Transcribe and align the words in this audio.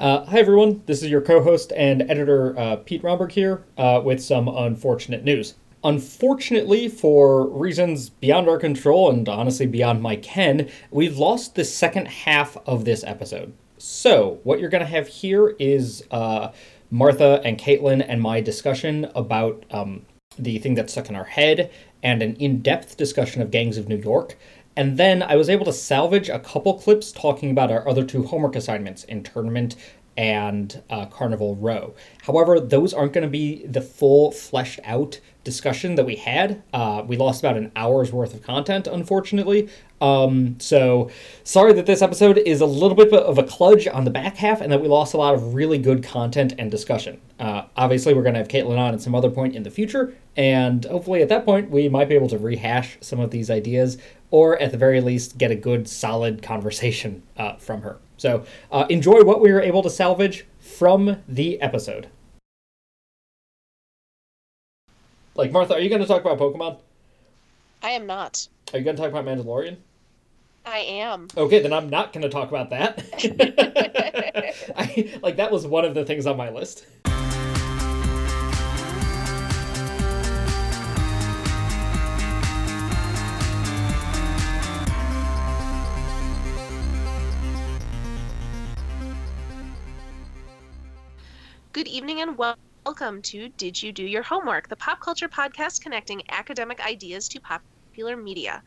Uh, 0.00 0.24
hi, 0.24 0.38
everyone. 0.38 0.82
This 0.86 1.02
is 1.02 1.10
your 1.10 1.20
co 1.20 1.42
host 1.42 1.74
and 1.76 2.00
editor, 2.10 2.58
uh, 2.58 2.76
Pete 2.76 3.04
Romberg, 3.04 3.32
here 3.32 3.64
uh, 3.76 4.00
with 4.02 4.22
some 4.22 4.48
unfortunate 4.48 5.24
news. 5.24 5.56
Unfortunately, 5.84 6.88
for 6.88 7.46
reasons 7.46 8.08
beyond 8.08 8.48
our 8.48 8.56
control 8.56 9.10
and 9.10 9.28
honestly 9.28 9.66
beyond 9.66 10.00
my 10.00 10.16
ken, 10.16 10.70
we've 10.90 11.18
lost 11.18 11.54
the 11.54 11.66
second 11.66 12.08
half 12.08 12.56
of 12.66 12.86
this 12.86 13.04
episode. 13.04 13.52
So, 13.76 14.40
what 14.42 14.58
you're 14.58 14.70
going 14.70 14.80
to 14.82 14.90
have 14.90 15.06
here 15.06 15.54
is 15.58 16.02
uh, 16.10 16.52
Martha 16.90 17.42
and 17.44 17.58
Caitlin 17.58 18.02
and 18.08 18.22
my 18.22 18.40
discussion 18.40 19.06
about 19.14 19.66
um, 19.70 20.06
the 20.38 20.58
thing 20.60 20.76
that 20.76 20.88
stuck 20.88 21.10
in 21.10 21.14
our 21.14 21.24
head 21.24 21.70
and 22.02 22.22
an 22.22 22.36
in 22.36 22.62
depth 22.62 22.96
discussion 22.96 23.42
of 23.42 23.50
Gangs 23.50 23.76
of 23.76 23.86
New 23.86 23.98
York. 23.98 24.38
And 24.80 24.96
then 24.96 25.22
I 25.22 25.36
was 25.36 25.50
able 25.50 25.66
to 25.66 25.74
salvage 25.74 26.30
a 26.30 26.38
couple 26.38 26.78
clips 26.78 27.12
talking 27.12 27.50
about 27.50 27.70
our 27.70 27.86
other 27.86 28.02
two 28.02 28.22
homework 28.22 28.56
assignments 28.56 29.04
Internment 29.04 29.76
and 30.16 30.82
uh, 30.88 31.04
Carnival 31.04 31.54
Row. 31.54 31.94
However, 32.22 32.58
those 32.58 32.94
aren't 32.94 33.12
going 33.12 33.26
to 33.26 33.28
be 33.28 33.66
the 33.66 33.82
full 33.82 34.30
fleshed 34.32 34.80
out 34.84 35.20
discussion 35.44 35.96
that 35.96 36.06
we 36.06 36.16
had. 36.16 36.62
Uh, 36.72 37.04
we 37.06 37.18
lost 37.18 37.42
about 37.42 37.58
an 37.58 37.72
hour's 37.76 38.10
worth 38.10 38.32
of 38.32 38.42
content, 38.42 38.86
unfortunately. 38.86 39.68
Um, 40.00 40.58
so 40.58 41.10
sorry 41.44 41.74
that 41.74 41.86
this 41.86 42.00
episode 42.00 42.38
is 42.38 42.60
a 42.60 42.66
little 42.66 42.96
bit 42.96 43.12
of 43.12 43.38
a 43.38 43.42
kludge 43.42 43.92
on 43.92 44.04
the 44.04 44.10
back 44.10 44.36
half 44.36 44.60
and 44.60 44.72
that 44.72 44.80
we 44.80 44.88
lost 44.88 45.12
a 45.12 45.18
lot 45.18 45.34
of 45.34 45.54
really 45.54 45.78
good 45.78 46.02
content 46.02 46.54
and 46.58 46.70
discussion. 46.70 47.20
Uh, 47.38 47.64
obviously, 47.76 48.14
we're 48.14 48.22
going 48.22 48.34
to 48.34 48.40
have 48.40 48.48
Caitlin 48.48 48.78
on 48.78 48.94
at 48.94 49.02
some 49.02 49.14
other 49.14 49.30
point 49.30 49.54
in 49.54 49.62
the 49.62 49.70
future, 49.70 50.14
and 50.36 50.84
hopefully 50.86 51.22
at 51.22 51.28
that 51.28 51.44
point 51.44 51.70
we 51.70 51.88
might 51.88 52.08
be 52.08 52.14
able 52.14 52.28
to 52.28 52.38
rehash 52.38 52.96
some 53.00 53.20
of 53.20 53.30
these 53.30 53.50
ideas 53.50 53.98
or 54.30 54.58
at 54.58 54.70
the 54.70 54.78
very 54.78 55.00
least 55.00 55.38
get 55.38 55.50
a 55.50 55.56
good 55.56 55.88
solid 55.88 56.42
conversation 56.42 57.22
uh, 57.36 57.56
from 57.56 57.82
her. 57.82 57.98
So 58.16 58.44
uh, 58.70 58.86
enjoy 58.88 59.22
what 59.22 59.40
we 59.40 59.52
were 59.52 59.60
able 59.60 59.82
to 59.82 59.90
salvage 59.90 60.46
from 60.60 61.22
the 61.26 61.60
episode. 61.60 62.08
Like 65.34 65.52
Martha, 65.52 65.74
are 65.74 65.80
you 65.80 65.88
going 65.88 66.02
to 66.02 66.06
talk 66.06 66.20
about 66.20 66.38
Pokemon? 66.38 66.78
I 67.82 67.90
am 67.90 68.06
not. 68.06 68.46
Are 68.72 68.78
you 68.78 68.84
going 68.84 68.96
to 68.96 69.02
talk 69.02 69.10
about 69.10 69.24
Mandalorian? 69.24 69.76
I 70.66 70.78
am. 70.78 71.28
Okay, 71.36 71.60
then 71.60 71.72
I'm 71.72 71.88
not 71.88 72.12
going 72.12 72.22
to 72.22 72.28
talk 72.28 72.48
about 72.48 72.70
that. 72.70 73.02
I, 74.76 75.18
like 75.22 75.36
that 75.36 75.50
was 75.50 75.66
one 75.66 75.84
of 75.84 75.94
the 75.94 76.04
things 76.04 76.26
on 76.26 76.36
my 76.36 76.50
list. 76.50 76.86
Good 91.72 91.88
evening 91.88 92.20
and 92.20 92.36
welcome 92.36 93.22
to 93.22 93.48
Did 93.50 93.82
You 93.82 93.92
Do 93.92 94.04
Your 94.04 94.22
Homework, 94.22 94.68
the 94.68 94.76
pop 94.76 95.00
culture 95.00 95.28
podcast 95.28 95.80
connecting 95.80 96.22
academic 96.28 96.84
ideas 96.84 97.28
to 97.28 97.40
popular 97.40 98.16
media. 98.16 98.62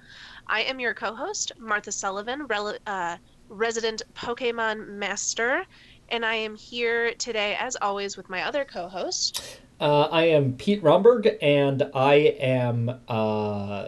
I 0.47 0.61
am 0.61 0.79
your 0.79 0.93
co 0.93 1.13
host, 1.15 1.51
Martha 1.57 1.91
Sullivan, 1.91 2.47
uh, 2.85 3.17
resident 3.49 4.01
Pokemon 4.15 4.87
master, 4.87 5.65
and 6.09 6.25
I 6.25 6.35
am 6.35 6.55
here 6.55 7.13
today, 7.15 7.55
as 7.59 7.75
always, 7.81 8.17
with 8.17 8.29
my 8.29 8.43
other 8.43 8.65
co 8.65 8.87
host. 8.87 9.59
Uh, 9.79 10.03
I 10.03 10.25
am 10.25 10.53
Pete 10.53 10.83
Romberg, 10.83 11.37
and 11.41 11.89
I 11.93 12.15
am 12.39 13.01
uh, 13.07 13.87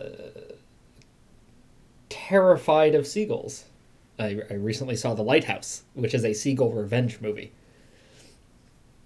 terrified 2.09 2.95
of 2.95 3.06
seagulls. 3.06 3.66
I, 4.17 4.42
I 4.50 4.53
recently 4.53 4.95
saw 4.95 5.14
The 5.14 5.23
Lighthouse, 5.23 5.84
which 5.94 6.14
is 6.14 6.23
a 6.23 6.34
seagull 6.34 6.72
revenge 6.72 7.22
movie. 7.22 7.52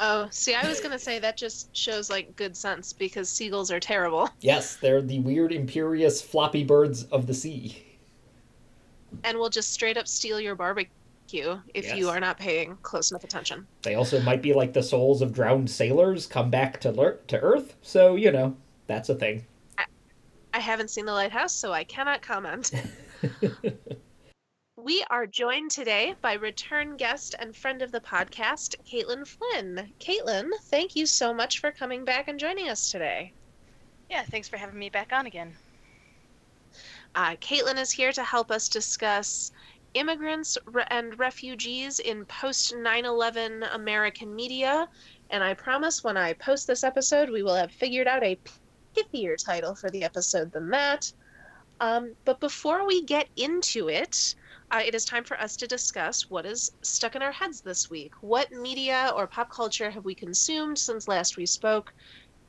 Oh, 0.02 0.28
see, 0.32 0.54
I 0.54 0.68
was 0.68 0.80
gonna 0.80 1.00
say 1.00 1.20
that 1.20 1.36
just 1.38 1.76
shows 1.76 2.10
like 2.10 2.36
good 2.36 2.56
sense 2.56 2.94
because 2.94 3.30
seagulls 3.30 3.70
are 3.72 3.80
terrible. 3.80 4.30
Yes, 4.42 4.78
they're 4.78 5.02
the 5.02 5.20
weird, 5.20 5.52
imperious, 5.52 6.22
floppy 6.22 6.64
birds 6.64 7.04
of 7.06 7.28
the 7.28 7.34
sea. 7.34 7.84
And 9.24 9.38
will 9.38 9.50
just 9.50 9.74
straight 9.74 9.98
up 9.98 10.08
steal 10.08 10.40
your 10.40 10.56
barbecue 10.56 11.60
if 11.74 11.86
Yes. 11.86 11.98
you 11.98 12.10
are 12.10 12.20
not 12.20 12.38
paying 12.40 12.78
close 12.82 13.12
enough 13.12 13.24
attention. 13.24 13.68
They 13.82 13.96
also 13.96 14.22
might 14.22 14.42
be 14.42 14.54
like 14.54 14.74
the 14.74 14.84
souls 14.84 15.22
of 15.22 15.34
drowned 15.34 15.70
sailors 15.70 16.26
come 16.26 16.50
back 16.50 16.80
to 16.82 17.18
to 17.28 17.40
Earth, 17.40 17.76
so 17.82 18.16
you 18.16 18.32
know 18.32 18.56
that's 18.88 19.10
a 19.10 19.16
thing. 19.16 19.46
I 20.52 20.60
haven't 20.60 20.90
seen 20.90 21.06
the 21.06 21.14
lighthouse, 21.14 21.54
so 21.54 21.72
I 21.72 21.84
cannot 21.84 22.22
comment. 22.24 22.72
we 24.84 25.04
are 25.10 25.28
joined 25.28 25.72
today 25.72 26.14
by 26.22 26.34
return 26.34 26.96
guest 26.96 27.36
and 27.40 27.56
friend 27.56 27.82
of 27.82 27.92
the 27.92 28.00
podcast, 28.00 28.76
Caitlin 28.90 29.28
Flynn. 29.28 29.94
Caitlin, 30.00 30.50
thank 30.66 30.96
you 30.96 31.06
so 31.06 31.34
much 31.34 31.60
for 31.60 31.72
coming 31.72 32.06
back 32.06 32.28
and 32.28 32.40
joining 32.40 32.70
us 32.70 32.90
today. 32.90 33.34
Yeah, 34.10 34.24
thanks 34.24 34.48
for 34.48 34.58
having 34.58 34.80
me 34.80 34.90
back 34.90 35.12
on 35.12 35.26
again. 35.26 35.54
Uh, 37.14 37.36
Caitlin 37.38 37.78
is 37.78 37.92
here 37.92 38.12
to 38.14 38.24
help 38.24 38.52
us 38.52 38.70
discuss 38.70 39.52
immigrants 39.96 40.58
and 40.90 41.18
refugees 41.20 42.00
in 42.00 42.26
post 42.26 42.74
9 42.76 43.06
11 43.06 43.64
American 43.74 44.34
media. 44.34 44.88
And 45.30 45.44
I 45.44 45.56
promise 45.56 46.04
when 46.04 46.16
I 46.16 46.34
post 46.34 46.68
this 46.68 46.84
episode, 46.84 47.30
we 47.30 47.44
will 47.44 47.56
have 47.56 47.72
figured 47.72 48.08
out 48.08 48.24
a 48.24 48.40
pithier 48.96 49.36
title 49.44 49.76
for 49.76 49.90
the 49.90 50.04
episode 50.04 50.52
than 50.52 50.70
that. 50.70 51.12
Um, 51.82 52.14
but 52.26 52.40
before 52.40 52.86
we 52.86 53.04
get 53.06 53.28
into 53.36 53.90
it, 53.90 54.36
uh, 54.72 54.82
it 54.86 54.94
is 54.94 55.06
time 55.06 55.24
for 55.24 55.40
us 55.40 55.56
to 55.58 55.68
discuss 55.68 56.30
what 56.30 56.46
is 56.46 56.72
stuck 56.82 57.16
in 57.16 57.22
our 57.22 57.32
heads 57.32 57.62
this 57.62 57.90
week. 57.90 58.14
What 58.22 58.52
media 58.52 59.12
or 59.16 59.28
pop 59.28 59.52
culture 59.52 59.90
have 59.90 60.06
we 60.06 60.14
consumed 60.14 60.78
since 60.78 61.08
last 61.08 61.38
we 61.38 61.46
spoke 61.46 61.92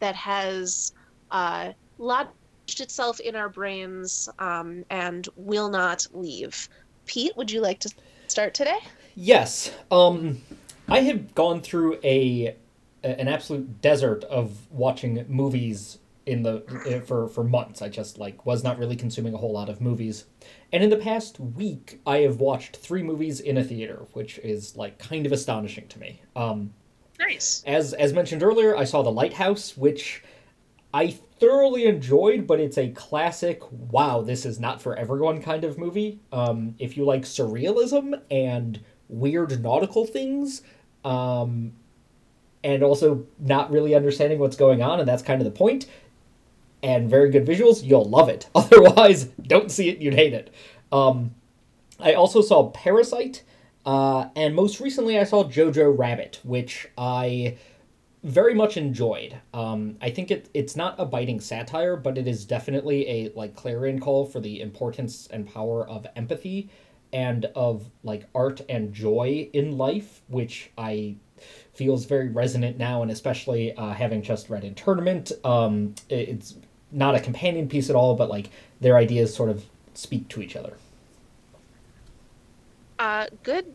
that 0.00 0.14
has 0.14 0.92
uh, 1.31 1.72
lodged 1.98 2.81
itself 2.81 3.20
in 3.20 3.36
our 3.36 3.48
brains 3.48 4.28
um, 4.38 4.84
and 4.91 5.28
will 5.36 5.70
not 5.70 6.06
leave? 6.12 6.69
Pete, 7.06 7.36
would 7.36 7.50
you 7.50 7.60
like 7.60 7.81
to 7.81 7.91
start 8.28 8.54
today? 8.54 8.78
Yes. 9.14 9.72
Um, 9.91 10.42
I 10.88 11.00
have 11.00 11.34
gone 11.34 11.60
through 11.60 11.98
a 12.04 12.56
an 13.02 13.28
absolute 13.28 13.81
desert 13.81 14.25
of 14.25 14.70
watching 14.70 15.25
movies 15.26 15.97
in 16.26 16.42
the 16.42 16.64
uh, 16.97 17.00
for 17.00 17.28
for 17.28 17.44
months. 17.44 17.82
I 17.82 17.88
just 17.88 18.19
like 18.19 18.44
was 18.47 18.62
not 18.62 18.78
really 18.78 18.97
consuming 18.97 19.34
a 19.34 19.38
whole 19.38 19.53
lot 19.53 19.69
of 19.69 19.81
movies. 19.81 20.25
And 20.72 20.82
in 20.84 20.91
the 20.91 20.97
past 20.97 21.41
week, 21.41 22.00
I 22.06 22.19
have 22.19 22.41
watched 22.41 22.76
three 22.76 23.03
movies 23.03 23.41
in 23.41 23.56
a 23.58 23.64
theater, 23.64 24.06
which 24.12 24.38
is 24.38 24.76
like 24.76 24.98
kind 24.98 25.26
of 25.26 25.32
astonishing 25.32 25.88
to 25.88 25.98
me. 25.98 26.22
Um, 26.36 26.72
Nice. 27.19 27.62
as 27.66 27.92
as 27.94 28.12
mentioned 28.12 28.42
earlier, 28.42 28.76
I 28.76 28.84
saw 28.84 29.03
The 29.03 29.12
Lighthouse, 29.12 29.76
which 29.76 30.22
I 30.92 31.08
thoroughly 31.38 31.86
enjoyed, 31.86 32.47
but 32.47 32.60
it's 32.60 32.78
a 32.78 32.91
classic. 32.91 33.62
Wow, 33.70 34.22
this 34.22 34.44
is 34.44 34.58
not 34.60 34.82
for 34.82 34.97
everyone 34.97 35.41
kind 35.41 35.64
of 35.64 35.78
movie. 35.78 36.20
Um, 36.32 36.75
if 36.78 36.97
you 36.97 37.04
like 37.04 37.22
surrealism 37.22 38.20
and 38.31 38.81
weird 39.08 39.62
nautical 39.62 40.04
things, 40.06 40.62
um, 41.04 41.72
and 42.62 42.82
also 42.82 43.26
not 43.38 43.70
really 43.70 43.94
understanding 43.94 44.38
what's 44.38 44.56
going 44.56 44.82
on, 44.82 45.00
and 45.00 45.08
that's 45.08 45.22
kind 45.22 45.41
of 45.41 45.44
the 45.44 45.50
point. 45.50 45.87
And 46.82 47.10
very 47.10 47.30
good 47.30 47.44
visuals, 47.46 47.84
you'll 47.84 48.08
love 48.08 48.28
it. 48.28 48.48
Otherwise, 48.54 49.24
don't 49.42 49.70
see 49.70 49.88
it, 49.88 49.98
you'd 49.98 50.14
hate 50.14 50.32
it. 50.32 50.52
Um, 50.91 51.34
I 51.98 52.14
also 52.14 52.41
saw 52.41 52.70
Parasite, 52.70 53.42
uh, 53.84 54.28
and 54.34 54.54
most 54.54 54.80
recently 54.80 55.19
I 55.19 55.24
saw 55.24 55.44
Jojo 55.44 55.96
Rabbit, 55.96 56.40
which 56.42 56.88
I 56.96 57.58
very 58.22 58.54
much 58.54 58.76
enjoyed. 58.76 59.36
Um, 59.54 59.96
I 60.00 60.10
think 60.10 60.30
it 60.30 60.48
it's 60.54 60.76
not 60.76 60.94
a 60.98 61.04
biting 61.04 61.40
satire, 61.40 61.96
but 61.96 62.16
it 62.19 62.26
is 62.26 62.44
definitely 62.44 63.08
a 63.08 63.32
like 63.34 63.54
clarion 63.54 64.00
call 64.00 64.24
for 64.26 64.40
the 64.40 64.60
importance 64.60 65.26
and 65.30 65.46
power 65.50 65.88
of 65.88 66.06
empathy 66.16 66.69
and 67.12 67.46
of 67.54 67.90
like 68.02 68.26
art 68.34 68.60
and 68.69 68.92
joy 68.92 69.48
in 69.52 69.76
life, 69.78 70.22
which 70.28 70.70
I 70.78 71.16
feels 71.75 72.05
very 72.05 72.28
resonant 72.28 72.76
now, 72.78 73.02
and 73.02 73.10
especially 73.10 73.75
uh, 73.75 73.93
having 73.93 74.22
just 74.22 74.50
read 74.50 74.64
Internment. 74.64 75.32
Um, 75.44 75.94
it- 76.08 76.28
it's 76.28 76.55
not 76.92 77.14
a 77.14 77.20
companion 77.20 77.69
piece 77.69 77.90
at 77.90 77.96
all, 77.96 78.14
but 78.16 78.28
like 78.28 78.50
their 78.81 78.96
ideas 78.96 79.34
sort 79.34 79.48
of 79.50 79.64
speak 79.94 80.28
to 80.28 80.42
each 80.42 80.56
other. 80.56 80.75
Uh, 82.98 83.26
good, 83.42 83.66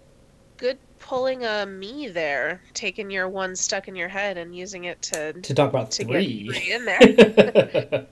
good 0.57 0.77
pulling 0.99 1.43
a 1.45 1.65
me 1.65 2.07
there, 2.09 2.61
taking 2.73 3.09
your 3.09 3.27
one 3.27 3.55
stuck 3.55 3.87
in 3.87 3.95
your 3.95 4.07
head 4.07 4.37
and 4.37 4.55
using 4.55 4.85
it 4.85 5.01
to 5.03 5.33
To 5.33 5.53
talk 5.53 5.69
about 5.69 5.91
to 5.91 6.03
three. 6.05 6.47
three 6.49 6.73
in 6.73 6.85
there. 6.85 8.05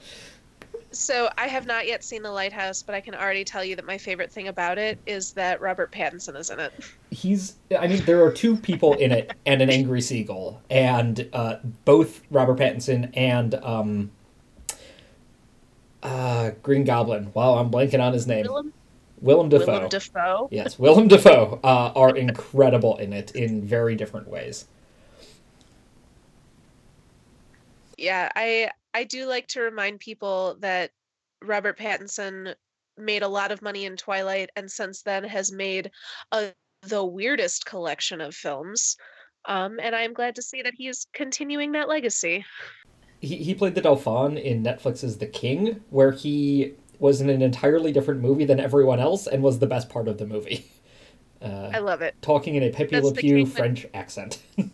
So 0.92 1.28
I 1.40 1.48
have 1.48 1.66
not 1.66 1.88
yet 1.88 2.04
seen 2.04 2.22
The 2.22 2.32
Lighthouse, 2.32 2.84
but 2.84 2.94
I 2.94 3.02
can 3.02 3.16
already 3.16 3.44
tell 3.44 3.64
you 3.64 3.76
that 3.78 3.86
my 3.86 3.98
favorite 3.98 4.32
thing 4.32 4.48
about 4.48 4.78
it 4.78 5.00
is 5.08 5.32
that 5.34 5.60
Robert 5.60 5.92
Pattinson 5.92 6.38
is 6.38 6.52
in 6.52 6.60
it. 6.60 6.72
he's 7.10 7.56
i 7.80 7.88
mean 7.88 8.04
there 8.06 8.24
are 8.24 8.32
two 8.32 8.56
people 8.56 8.94
in 8.96 9.12
it 9.12 9.32
and 9.48 9.62
an 9.62 9.70
angry 9.72 10.02
seagull 10.02 10.62
and 10.70 11.28
uh, 11.34 11.56
both 11.86 12.22
robert 12.32 12.58
pattinson 12.60 13.10
and 13.16 13.56
um 13.64 14.12
uh 16.04 16.52
green 16.62 16.84
goblin 16.84 17.32
wow 17.34 17.56
i'm 17.56 17.72
blanking 17.72 18.02
on 18.02 18.14
his 18.14 18.28
name 18.28 18.46
Willem, 18.46 18.74
Willem 19.24 19.48
Dafoe. 19.48 19.72
Willem 19.72 19.90
Dafoe. 19.90 20.48
yes, 20.52 20.78
Willem 20.78 21.08
Dafoe 21.08 21.58
uh, 21.64 21.94
are 21.96 22.14
incredible 22.16 22.98
in 22.98 23.14
it 23.14 23.32
in 23.32 23.62
very 23.62 23.96
different 23.96 24.28
ways. 24.28 24.66
Yeah, 27.98 28.30
I 28.36 28.70
I 28.94 29.06
do 29.06 29.26
like 29.26 29.48
to 29.48 29.62
remind 29.62 30.02
people 30.02 30.58
that 30.60 30.92
Robert 31.42 31.78
Pattinson 31.78 32.54
made 32.98 33.24
a 33.24 33.28
lot 33.28 33.52
of 33.52 33.62
money 33.62 33.86
in 33.86 33.96
Twilight 33.96 34.50
and 34.58 34.70
since 34.70 35.02
then 35.02 35.24
has 35.24 35.52
made 35.52 35.90
a, 36.32 36.52
the 36.84 37.04
weirdest 37.04 37.66
collection 37.66 38.20
of 38.20 38.36
films. 38.36 38.98
Um, 39.46 39.80
and 39.82 39.96
I'm 39.96 40.14
glad 40.14 40.36
to 40.36 40.42
see 40.42 40.62
that 40.62 40.74
he 40.78 40.88
is 40.88 41.08
continuing 41.14 41.72
that 41.72 41.90
legacy. 41.90 42.46
He, 43.24 43.38
he 43.38 43.56
played 43.56 43.74
the 43.74 43.82
Dauphin 43.82 44.38
in 44.38 44.62
Netflix's 44.64 45.18
The 45.18 45.26
King, 45.28 45.82
where 45.92 46.12
he 46.12 46.74
was 47.00 47.22
in 47.22 47.30
an 47.30 47.42
entirely 47.42 47.92
different 47.94 48.20
movie 48.22 48.46
than 48.46 48.60
everyone 48.60 49.00
else 49.00 49.28
and 49.28 49.42
was 49.42 49.60
the 49.60 49.66
best 49.68 49.90
part 49.90 50.08
of 50.08 50.18
the 50.18 50.26
movie. 50.28 50.66
Uh, 51.42 51.70
I 51.74 51.80
love 51.80 52.02
it. 52.02 52.16
talking 52.22 52.56
in 52.56 52.64
a 52.64 52.70
Pepe 52.70 52.98
Le 53.02 53.12
Pew 53.12 53.36
king 53.36 53.44
with- 53.44 53.54
French 53.58 53.86
accent. 53.94 54.42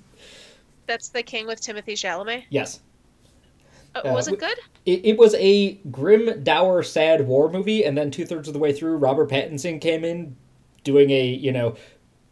That's 0.86 1.10
The 1.10 1.24
King 1.24 1.48
with 1.48 1.60
Timothée 1.60 1.94
Chalamet. 1.94 2.44
yes. 2.52 2.80
Uh, 3.96 4.02
Uh, 4.06 4.14
was 4.14 4.28
it 4.28 4.38
good? 4.38 4.56
It, 4.86 5.04
it 5.04 5.18
was 5.18 5.34
a 5.40 5.74
grim, 5.90 6.44
dour, 6.44 6.84
sad 6.84 7.26
war 7.26 7.50
movie, 7.52 7.84
and 7.84 7.98
then 7.98 8.12
two 8.12 8.24
thirds 8.24 8.48
of 8.48 8.54
the 8.54 8.60
way 8.60 8.72
through, 8.72 8.98
Robert 8.98 9.32
Pattinson 9.32 9.82
came 9.82 10.04
in 10.06 10.36
doing 10.84 11.10
a, 11.10 11.26
you 11.26 11.52
know, 11.52 11.76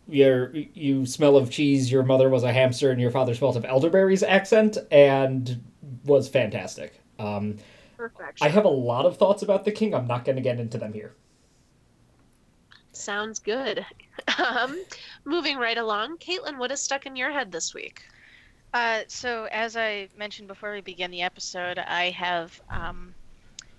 your 0.07 0.53
you 0.55 1.07
smell 1.07 1.35
of 1.35 1.49
cheese, 1.49 1.91
your 1.91 2.03
mother 2.03 2.29
was 2.29 2.43
a 2.43 2.53
hamster, 2.53 2.91
and 2.91 3.01
your 3.01 3.09
father 3.09 3.33
smelt 3.33 3.55
of 3.55 3.65
elderberries 3.65 4.21
accent, 4.21 4.77
and 4.91 5.63
was 6.07 6.27
fantastic. 6.27 6.99
Um, 7.19 7.57
Perfection. 7.95 8.45
I 8.45 8.49
have 8.49 8.65
a 8.65 8.69
lot 8.69 9.05
of 9.05 9.17
thoughts 9.17 9.43
about 9.43 9.65
The 9.65 9.71
King. 9.71 9.93
I'm 9.93 10.07
not 10.07 10.25
going 10.25 10.35
to 10.35 10.41
get 10.41 10.59
into 10.59 10.77
them 10.77 10.93
here. 10.93 11.13
Sounds 12.91 13.39
good. 13.39 13.85
Um, 14.39 14.83
moving 15.25 15.57
right 15.57 15.77
along, 15.77 16.17
Caitlin, 16.17 16.57
what 16.57 16.71
is 16.71 16.81
stuck 16.81 17.05
in 17.05 17.15
your 17.15 17.31
head 17.31 17.51
this 17.51 17.73
week? 17.73 18.03
Uh, 18.73 19.01
so, 19.07 19.47
as 19.51 19.77
I 19.77 20.09
mentioned 20.17 20.47
before 20.47 20.73
we 20.73 20.81
began 20.81 21.11
the 21.11 21.21
episode, 21.21 21.79
I 21.79 22.09
have 22.09 22.59
um, 22.69 23.15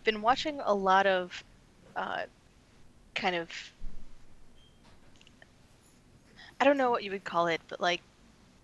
been 0.05 0.23
watching 0.23 0.61
a 0.65 0.75
lot 0.75 1.07
of 1.07 1.45
uh, 1.95 2.23
kind 3.15 3.37
of. 3.37 3.51
I 6.61 6.65
don't 6.65 6.79
know 6.79 6.91
what 6.91 7.05
you 7.05 7.11
would 7.11 7.25
call 7.25 7.49
it, 7.49 7.61
but 7.69 7.81
like 7.81 8.01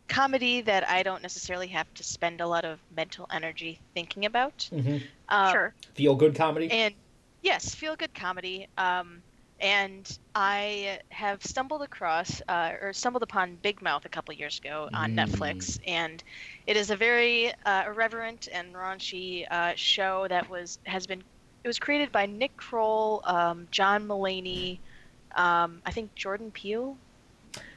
comedy 0.08 0.60
that 0.62 0.88
I 0.88 1.02
don't 1.02 1.22
necessarily 1.22 1.68
have 1.68 1.92
to 1.94 2.04
spend 2.04 2.40
a 2.40 2.46
lot 2.46 2.64
of 2.64 2.78
mental 2.94 3.26
energy 3.32 3.80
thinking 3.94 4.26
about. 4.26 4.68
Mm-hmm. 4.72 4.98
Um, 5.28 5.52
sure. 5.52 5.74
Feel 5.94 6.14
good 6.14 6.34
comedy. 6.34 6.70
And 6.70 6.94
yes, 7.42 7.74
feel 7.74 7.96
good 7.96 8.14
comedy. 8.14 8.68
Um, 8.76 9.22
and 9.60 10.18
I 10.34 10.98
have 11.10 11.42
stumbled 11.42 11.82
across 11.82 12.42
uh, 12.48 12.72
or 12.82 12.92
stumbled 12.92 13.22
upon 13.22 13.56
Big 13.62 13.80
Mouth 13.80 14.04
a 14.04 14.08
couple 14.08 14.34
years 14.34 14.58
ago 14.58 14.88
on 14.92 15.12
Mm. 15.12 15.26
Netflix, 15.26 15.78
and 15.86 16.22
it 16.66 16.76
is 16.76 16.90
a 16.90 16.96
very 16.96 17.52
uh, 17.64 17.84
irreverent 17.86 18.48
and 18.52 18.74
raunchy 18.74 19.46
uh, 19.50 19.72
show 19.76 20.26
that 20.28 20.50
was 20.50 20.78
has 20.84 21.06
been. 21.06 21.22
It 21.62 21.68
was 21.68 21.78
created 21.78 22.12
by 22.12 22.26
Nick 22.26 22.54
Kroll, 22.58 23.22
um, 23.24 23.68
John 23.70 24.06
Mulaney, 24.06 24.80
um, 25.34 25.80
I 25.86 25.92
think 25.92 26.14
Jordan 26.14 26.50
Peele. 26.50 26.98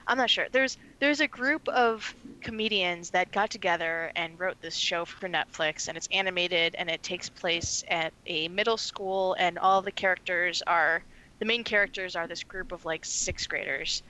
I'm 0.08 0.18
not 0.18 0.30
sure. 0.30 0.48
There's 0.52 0.78
there's 1.00 1.20
a 1.20 1.28
group 1.28 1.68
of 1.68 2.16
comedians 2.42 3.10
that 3.10 3.32
got 3.32 3.50
together 3.50 4.12
and 4.16 4.40
wrote 4.40 4.60
this 4.62 4.76
show 4.76 5.04
for 5.04 5.28
Netflix, 5.28 5.90
and 5.90 5.98
it's 5.98 6.08
animated, 6.12 6.76
and 6.76 6.90
it 6.90 7.04
takes 7.04 7.30
place 7.30 7.84
at 7.90 8.14
a 8.26 8.48
middle 8.48 8.78
school, 8.78 9.36
and 9.38 9.60
all 9.60 9.82
the 9.82 9.92
characters 9.92 10.64
are 10.66 11.04
the 11.40 11.46
main 11.46 11.64
characters 11.64 12.16
are 12.16 12.26
this 12.26 12.44
group 12.44 12.72
of 12.72 12.86
like 12.86 13.04
sixth 13.04 13.50
graders 13.50 14.02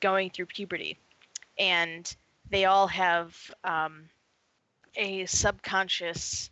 going 0.00 0.28
through 0.30 0.46
puberty, 0.46 0.98
and 1.58 2.14
they 2.50 2.66
all 2.66 2.86
have 2.86 3.34
um, 3.64 4.10
a 4.94 5.24
subconscious, 5.24 6.50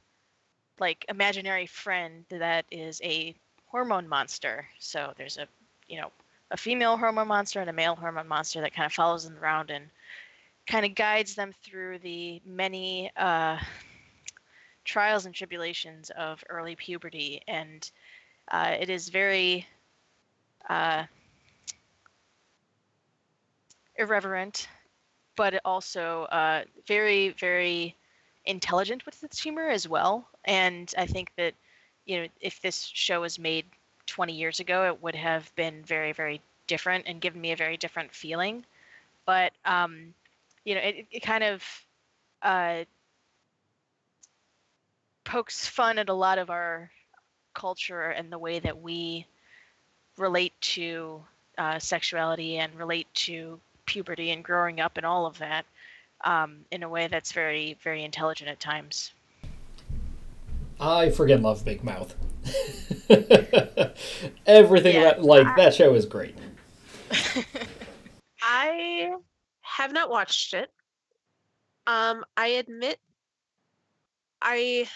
like 0.80 1.04
imaginary 1.10 1.66
friend 1.66 2.24
that 2.30 2.64
is 2.70 3.02
a 3.04 3.34
hormone 3.66 4.08
monster. 4.08 4.66
So 4.78 5.12
there's 5.18 5.36
a 5.36 5.46
you 5.88 6.00
know 6.00 6.10
a 6.50 6.56
female 6.56 6.96
hormone 6.96 7.28
monster 7.28 7.60
and 7.60 7.70
a 7.70 7.72
male 7.72 7.96
hormone 7.96 8.28
monster 8.28 8.60
that 8.60 8.74
kind 8.74 8.86
of 8.86 8.92
follows 8.92 9.24
them 9.24 9.36
around 9.42 9.70
and 9.70 9.86
kind 10.66 10.86
of 10.86 10.94
guides 10.94 11.34
them 11.34 11.52
through 11.62 11.98
the 11.98 12.40
many 12.46 13.10
uh, 13.16 13.58
trials 14.84 15.26
and 15.26 15.34
tribulations 15.34 16.10
of 16.10 16.42
early 16.48 16.76
puberty. 16.76 17.42
And 17.48 17.90
uh, 18.50 18.74
it 18.78 18.90
is 18.90 19.08
very 19.08 19.66
uh, 20.68 21.04
irreverent, 23.96 24.68
but 25.36 25.60
also 25.64 26.24
uh, 26.24 26.64
very, 26.86 27.30
very 27.30 27.96
intelligent 28.44 29.06
with 29.06 29.22
its 29.24 29.42
humor 29.42 29.68
as 29.68 29.88
well. 29.88 30.26
And 30.44 30.92
I 30.96 31.06
think 31.06 31.32
that, 31.36 31.54
you 32.04 32.22
know, 32.22 32.28
if 32.40 32.60
this 32.60 32.90
show 32.92 33.22
was 33.22 33.38
made 33.38 33.64
20 34.06 34.32
years 34.32 34.60
ago, 34.60 34.86
it 34.86 35.02
would 35.02 35.14
have 35.14 35.54
been 35.56 35.82
very, 35.82 36.12
very 36.12 36.40
different 36.66 37.04
and 37.06 37.20
given 37.20 37.40
me 37.40 37.52
a 37.52 37.56
very 37.56 37.76
different 37.76 38.14
feeling. 38.14 38.64
But, 39.26 39.52
um, 39.64 40.14
you 40.64 40.74
know, 40.74 40.80
it, 40.80 41.06
it 41.10 41.20
kind 41.22 41.44
of 41.44 41.64
uh, 42.42 42.84
pokes 45.24 45.66
fun 45.66 45.98
at 45.98 46.08
a 46.08 46.14
lot 46.14 46.38
of 46.38 46.50
our 46.50 46.90
culture 47.54 48.10
and 48.10 48.30
the 48.30 48.38
way 48.38 48.58
that 48.58 48.80
we 48.80 49.26
relate 50.18 50.52
to 50.60 51.22
uh, 51.58 51.78
sexuality 51.78 52.58
and 52.58 52.74
relate 52.74 53.06
to 53.14 53.58
puberty 53.86 54.30
and 54.30 54.44
growing 54.44 54.80
up 54.80 54.96
and 54.96 55.06
all 55.06 55.26
of 55.26 55.38
that 55.38 55.64
um, 56.24 56.64
in 56.70 56.82
a 56.82 56.88
way 56.88 57.06
that's 57.06 57.32
very, 57.32 57.76
very 57.82 58.04
intelligent 58.04 58.50
at 58.50 58.60
times. 58.60 59.13
I 60.80 61.08
friggin' 61.08 61.42
love 61.42 61.64
Big 61.64 61.84
Mouth. 61.84 62.14
Everything 64.46 64.94
Yeah. 64.94 65.02
that, 65.04 65.22
like 65.22 65.56
that 65.56 65.74
show 65.74 65.94
is 65.94 66.06
great. 66.06 66.36
I 68.42 69.12
have 69.62 69.92
not 69.92 70.10
watched 70.10 70.54
it. 70.54 70.70
Um, 71.86 72.24
I 72.36 72.48
admit 72.48 72.98
I 74.42 74.88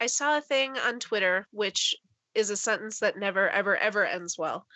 I 0.00 0.06
saw 0.06 0.38
a 0.38 0.42
thing 0.42 0.78
on 0.78 1.00
Twitter, 1.00 1.46
which 1.50 1.94
is 2.34 2.50
a 2.50 2.56
sentence 2.56 3.00
that 3.00 3.18
never 3.18 3.48
ever 3.50 3.76
ever 3.76 4.04
ends 4.04 4.36
well. 4.38 4.66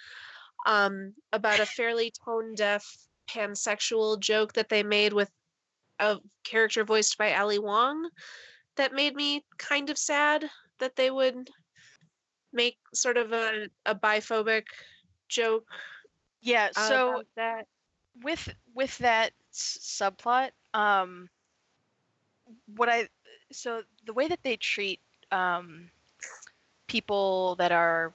Um, 0.66 1.14
about 1.32 1.60
a 1.60 1.66
fairly 1.66 2.12
tone 2.24 2.54
deaf 2.54 2.84
pansexual 3.28 4.18
joke 4.20 4.52
that 4.54 4.68
they 4.68 4.82
made 4.82 5.12
with 5.12 5.30
a 5.98 6.18
character 6.44 6.84
voiced 6.84 7.18
by 7.18 7.34
Ali 7.34 7.58
Wong 7.58 8.08
that 8.76 8.92
made 8.92 9.14
me 9.14 9.44
kind 9.58 9.90
of 9.90 9.98
sad 9.98 10.50
that 10.78 10.96
they 10.96 11.10
would 11.10 11.50
make 12.52 12.76
sort 12.94 13.16
of 13.16 13.32
a, 13.32 13.68
a 13.86 13.94
biphobic 13.94 14.64
joke 15.28 15.66
Yeah, 16.40 16.70
so 16.72 17.22
that. 17.36 17.66
with 18.22 18.48
with 18.74 18.96
that 18.98 19.32
s- 19.52 19.78
subplot 19.82 20.50
um 20.74 21.28
what 22.76 22.88
i 22.88 23.08
so 23.52 23.82
the 24.06 24.12
way 24.12 24.28
that 24.28 24.42
they 24.42 24.56
treat 24.56 25.00
um 25.30 25.90
people 26.86 27.54
that 27.56 27.72
are 27.72 28.12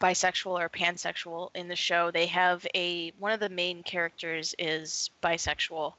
bisexual 0.00 0.58
or 0.60 0.68
pansexual 0.68 1.50
in 1.54 1.68
the 1.68 1.76
show 1.76 2.10
they 2.10 2.26
have 2.26 2.66
a 2.74 3.10
one 3.18 3.32
of 3.32 3.40
the 3.40 3.48
main 3.48 3.82
characters 3.82 4.54
is 4.58 5.10
bisexual 5.22 5.94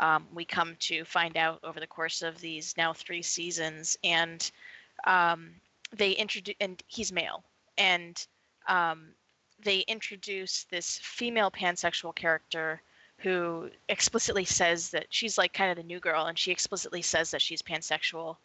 um, 0.00 0.26
we 0.32 0.44
come 0.44 0.76
to 0.80 1.04
find 1.04 1.36
out 1.36 1.60
over 1.62 1.80
the 1.80 1.86
course 1.86 2.22
of 2.22 2.40
these 2.40 2.74
now 2.76 2.92
three 2.92 3.22
seasons. 3.22 3.96
And 4.04 4.50
um, 5.06 5.50
they 5.94 6.12
introduce 6.12 6.56
and 6.60 6.82
he's 6.86 7.12
male. 7.12 7.44
And 7.78 8.24
um, 8.68 9.08
they 9.62 9.80
introduce 9.80 10.64
this 10.64 10.98
female 11.02 11.50
pansexual 11.50 12.14
character 12.14 12.80
who 13.18 13.70
explicitly 13.88 14.44
says 14.44 14.90
that 14.90 15.06
she's 15.10 15.38
like 15.38 15.52
kind 15.52 15.70
of 15.70 15.76
the 15.76 15.82
new 15.82 16.00
girl 16.00 16.26
and 16.26 16.38
she 16.38 16.50
explicitly 16.50 17.02
says 17.02 17.30
that 17.30 17.42
she's 17.42 17.62
pansexual. 17.62 18.36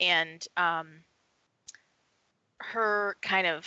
And 0.00 0.46
um, 0.56 0.88
her 2.62 3.16
kind 3.20 3.46
of 3.46 3.66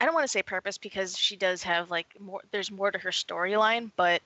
i 0.00 0.04
don't 0.04 0.14
want 0.14 0.24
to 0.24 0.28
say 0.28 0.42
purpose 0.42 0.78
because 0.78 1.16
she 1.16 1.36
does 1.36 1.62
have 1.62 1.90
like 1.90 2.06
more 2.20 2.40
there's 2.50 2.70
more 2.70 2.90
to 2.90 2.98
her 2.98 3.10
storyline 3.10 3.90
but 3.96 4.20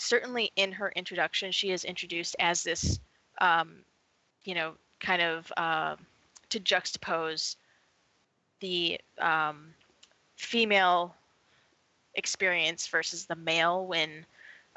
certainly 0.00 0.50
in 0.56 0.72
her 0.72 0.92
introduction 0.96 1.52
she 1.52 1.70
is 1.70 1.84
introduced 1.84 2.36
as 2.38 2.62
this 2.62 3.00
um, 3.40 3.76
you 4.44 4.54
know 4.54 4.72
kind 5.00 5.22
of 5.22 5.52
uh, 5.56 5.96
to 6.48 6.60
juxtapose 6.60 7.56
the 8.60 9.00
um, 9.18 9.74
female 10.36 11.14
experience 12.14 12.86
versus 12.88 13.24
the 13.26 13.36
male 13.36 13.86
when 13.86 14.24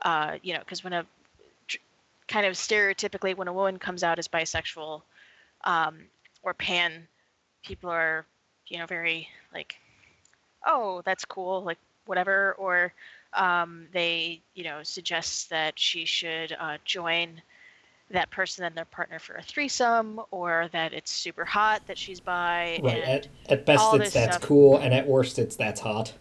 uh, 0.03 0.37
you 0.41 0.53
know 0.53 0.59
because 0.59 0.83
when 0.83 0.93
a 0.93 1.05
kind 2.27 2.45
of 2.45 2.53
stereotypically 2.53 3.35
when 3.35 3.47
a 3.47 3.53
woman 3.53 3.77
comes 3.77 4.03
out 4.03 4.17
as 4.17 4.27
bisexual 4.27 5.01
um, 5.65 5.99
or 6.41 6.53
pan 6.53 7.07
people 7.63 7.89
are 7.89 8.25
you 8.67 8.77
know 8.77 8.85
very 8.85 9.27
like 9.53 9.77
oh, 10.65 11.01
that's 11.05 11.25
cool, 11.25 11.63
like 11.63 11.77
whatever, 12.05 12.53
or 12.53 12.93
um, 13.35 13.87
they, 13.93 14.41
you 14.53 14.63
know, 14.63 14.83
suggest 14.83 15.49
that 15.49 15.77
she 15.77 16.05
should 16.05 16.55
uh, 16.59 16.77
join 16.85 17.41
that 18.11 18.29
person 18.29 18.63
and 18.63 18.75
their 18.75 18.85
partner 18.85 19.19
for 19.19 19.35
a 19.35 19.41
threesome, 19.41 20.21
or 20.31 20.69
that 20.71 20.93
it's 20.93 21.11
super 21.11 21.45
hot 21.45 21.81
that 21.87 21.97
she's 21.97 22.19
by. 22.19 22.79
Right. 22.83 23.03
At, 23.03 23.27
at 23.49 23.65
best, 23.65 23.93
it's 23.95 24.13
that's 24.13 24.35
stuff. 24.35 24.41
cool, 24.41 24.77
and 24.77 24.93
at 24.93 25.07
worst, 25.07 25.39
it's 25.39 25.55
that's 25.55 25.81
hot. 25.81 26.13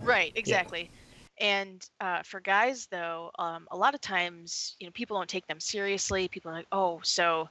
Right, 0.00 0.32
exactly. 0.34 0.90
And 1.38 1.86
uh, 2.00 2.22
for 2.22 2.40
guys, 2.40 2.86
though, 2.86 3.30
um, 3.38 3.66
a 3.70 3.76
lot 3.76 3.94
of 3.94 4.00
times, 4.00 4.76
you 4.78 4.86
know, 4.86 4.92
people 4.92 5.16
don't 5.16 5.28
take 5.28 5.46
them 5.46 5.60
seriously. 5.60 6.28
People 6.28 6.50
are 6.50 6.54
like, 6.54 6.66
"Oh, 6.72 7.00
so 7.02 7.48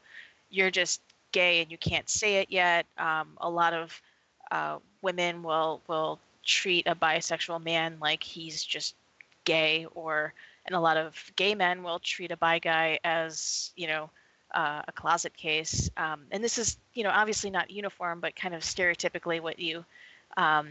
you're 0.49 0.71
just 0.71 1.01
gay 1.31 1.61
and 1.61 1.71
you 1.71 1.77
can't 1.77 2.09
say 2.09 2.35
it 2.35 2.49
yet." 2.49 2.85
Um, 2.97 3.37
a 3.37 3.49
lot 3.49 3.73
of 3.73 4.01
uh, 4.51 4.79
women 5.01 5.43
will 5.43 5.81
will 5.87 6.19
treat 6.43 6.87
a 6.87 6.95
bisexual 6.95 7.63
man 7.63 7.97
like 7.99 8.23
he's 8.23 8.63
just 8.63 8.95
gay, 9.45 9.85
or 9.95 10.33
and 10.65 10.75
a 10.75 10.79
lot 10.79 10.97
of 10.97 11.31
gay 11.35 11.55
men 11.55 11.83
will 11.83 11.99
treat 11.99 12.31
a 12.31 12.37
bi 12.37 12.59
guy 12.59 12.99
as, 13.03 13.71
you 13.75 13.87
know, 13.87 14.09
uh, 14.53 14.81
a 14.87 14.91
closet 14.91 15.35
case. 15.35 15.89
Um, 15.97 16.21
and 16.31 16.43
this 16.43 16.57
is, 16.57 16.77
you 16.93 17.03
know, 17.03 17.09
obviously 17.09 17.49
not 17.49 17.71
uniform, 17.71 18.19
but 18.19 18.35
kind 18.35 18.53
of 18.53 18.61
stereotypically 18.61 19.41
what 19.41 19.57
you 19.57 19.83
um, 20.37 20.69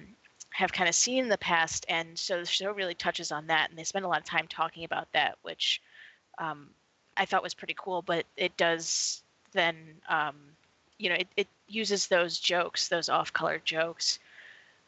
have 0.51 0.73
kind 0.73 0.89
of 0.89 0.95
seen 0.95 1.25
in 1.25 1.29
the 1.29 1.39
past, 1.39 1.87
and 1.89 2.19
so 2.19 2.41
the 2.41 2.47
show 2.47 2.73
really 2.73 2.95
touches 2.95 3.33
on 3.33 3.47
that, 3.49 3.71
and 3.71 3.79
they 3.79 3.85
spend 3.85 4.05
a 4.05 4.09
lot 4.09 4.19
of 4.19 4.25
time 4.25 4.47
talking 4.49 4.85
about 4.85 5.11
that, 5.13 5.39
which 5.43 5.81
um, 6.39 6.69
I 7.17 7.25
thought 7.25 7.43
was 7.43 7.55
pretty 7.55 7.77
cool. 7.77 8.03
But 8.03 8.27
it 8.37 8.57
does 8.57 9.23
then, 9.53 9.77
um, 10.09 10.37
you 10.99 11.09
know, 11.09 11.17
it, 11.17 11.29
it 11.37 11.49
uses 11.69 12.07
those 12.07 12.39
jokes, 12.39 12.89
those 12.89 13.09
off-color 13.09 13.61
jokes, 13.65 14.19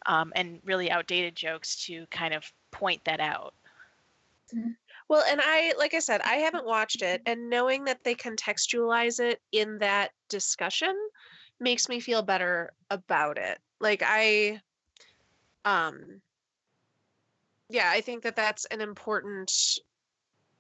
um, 0.07 0.33
and 0.35 0.61
really 0.65 0.91
outdated 0.91 1.35
jokes 1.37 1.85
to 1.87 2.07
kind 2.11 2.35
of 2.35 2.45
point 2.71 3.05
that 3.05 3.21
out. 3.21 3.55
Well, 5.09 5.25
and 5.29 5.41
I, 5.43 5.75
like 5.79 5.95
I 5.95 5.99
said, 5.99 6.21
I 6.23 6.37
haven't 6.37 6.67
watched 6.67 7.03
it, 7.03 7.23
and 7.27 7.51
knowing 7.51 7.85
that 7.85 8.05
they 8.05 8.15
contextualize 8.15 9.21
it 9.21 9.41
in 9.53 9.79
that 9.79 10.13
discussion 10.29 10.97
makes 11.61 11.89
me 11.89 12.01
feel 12.01 12.23
better 12.23 12.73
about 12.91 13.39
it. 13.39 13.59
Like 13.81 14.03
I, 14.05 14.61
um, 15.65 16.21
yeah, 17.69 17.91
I 17.91 18.01
think 18.01 18.23
that 18.23 18.37
that's 18.37 18.65
an 18.67 18.81
important 18.81 19.79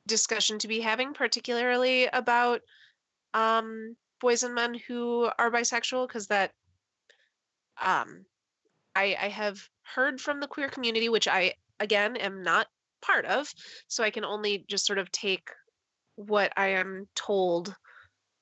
discussion 0.06 0.58
to 0.58 0.68
be 0.68 0.80
having, 0.80 1.14
particularly 1.14 2.06
about 2.12 2.60
um 3.34 3.96
boys 4.20 4.42
and 4.42 4.54
men 4.54 4.74
who 4.86 5.28
are 5.38 5.50
bisexual, 5.50 6.06
because 6.06 6.28
that, 6.28 6.52
um, 7.82 8.24
I 8.94 9.16
I 9.20 9.28
have 9.28 9.68
heard 9.82 10.20
from 10.20 10.40
the 10.40 10.48
queer 10.48 10.68
community, 10.68 11.08
which 11.08 11.28
I 11.28 11.54
again 11.80 12.16
am 12.16 12.42
not 12.42 12.68
part 13.00 13.26
of 13.26 13.52
so 13.88 14.04
i 14.04 14.10
can 14.10 14.24
only 14.24 14.64
just 14.68 14.86
sort 14.86 14.98
of 15.00 15.10
take 15.10 15.50
what 16.16 16.52
i 16.56 16.68
am 16.68 17.08
told 17.14 17.76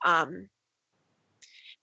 um 0.04 0.50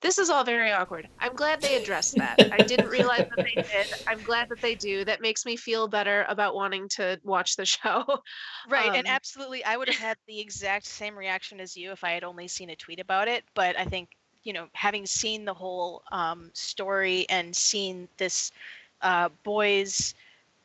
this 0.02 0.18
is 0.20 0.30
all 0.30 0.44
very 0.44 0.72
awkward. 0.72 1.08
I'm 1.20 1.36
glad 1.36 1.62
they 1.62 1.76
addressed 1.76 2.18
that. 2.18 2.40
I 2.52 2.62
didn't 2.62 2.88
realize 2.88 3.24
that 3.30 3.40
they 3.44 3.58
did. 3.72 3.88
I'm 4.08 4.22
glad 4.24 4.50
that 4.50 4.62
they 4.62 4.76
do. 4.76 5.04
That 5.06 5.22
makes 5.22 5.46
me 5.46 5.58
feel 5.58 5.88
better 5.88 6.24
about 6.30 6.56
wanting 6.56 6.88
to 6.90 7.20
watch 7.24 7.56
the 7.56 7.66
show. 7.66 8.06
Right, 8.64 8.94
and 8.94 9.08
Um, 9.08 9.08
absolutely, 9.08 9.64
I 9.64 9.78
would 9.78 9.88
have 9.88 9.98
had 9.98 10.18
the 10.28 10.40
exact 10.40 10.86
same 10.86 11.18
reaction 11.18 11.60
as 11.60 11.76
you 11.76 11.92
if 11.92 12.04
I 12.04 12.12
had 12.12 12.24
only 12.24 12.48
seen 12.48 12.70
a 12.70 12.76
tweet 12.76 13.00
about 13.00 13.28
it. 13.28 13.46
But 13.56 13.76
I 13.78 13.86
think 13.86 14.10
you 14.48 14.54
know, 14.54 14.70
having 14.74 15.06
seen 15.06 15.46
the 15.46 15.54
whole 15.54 16.04
um, 16.12 16.52
story 16.54 17.28
and 17.30 17.56
seen 17.56 18.08
this 18.18 18.54
uh, 19.02 19.30
boy's 19.44 20.16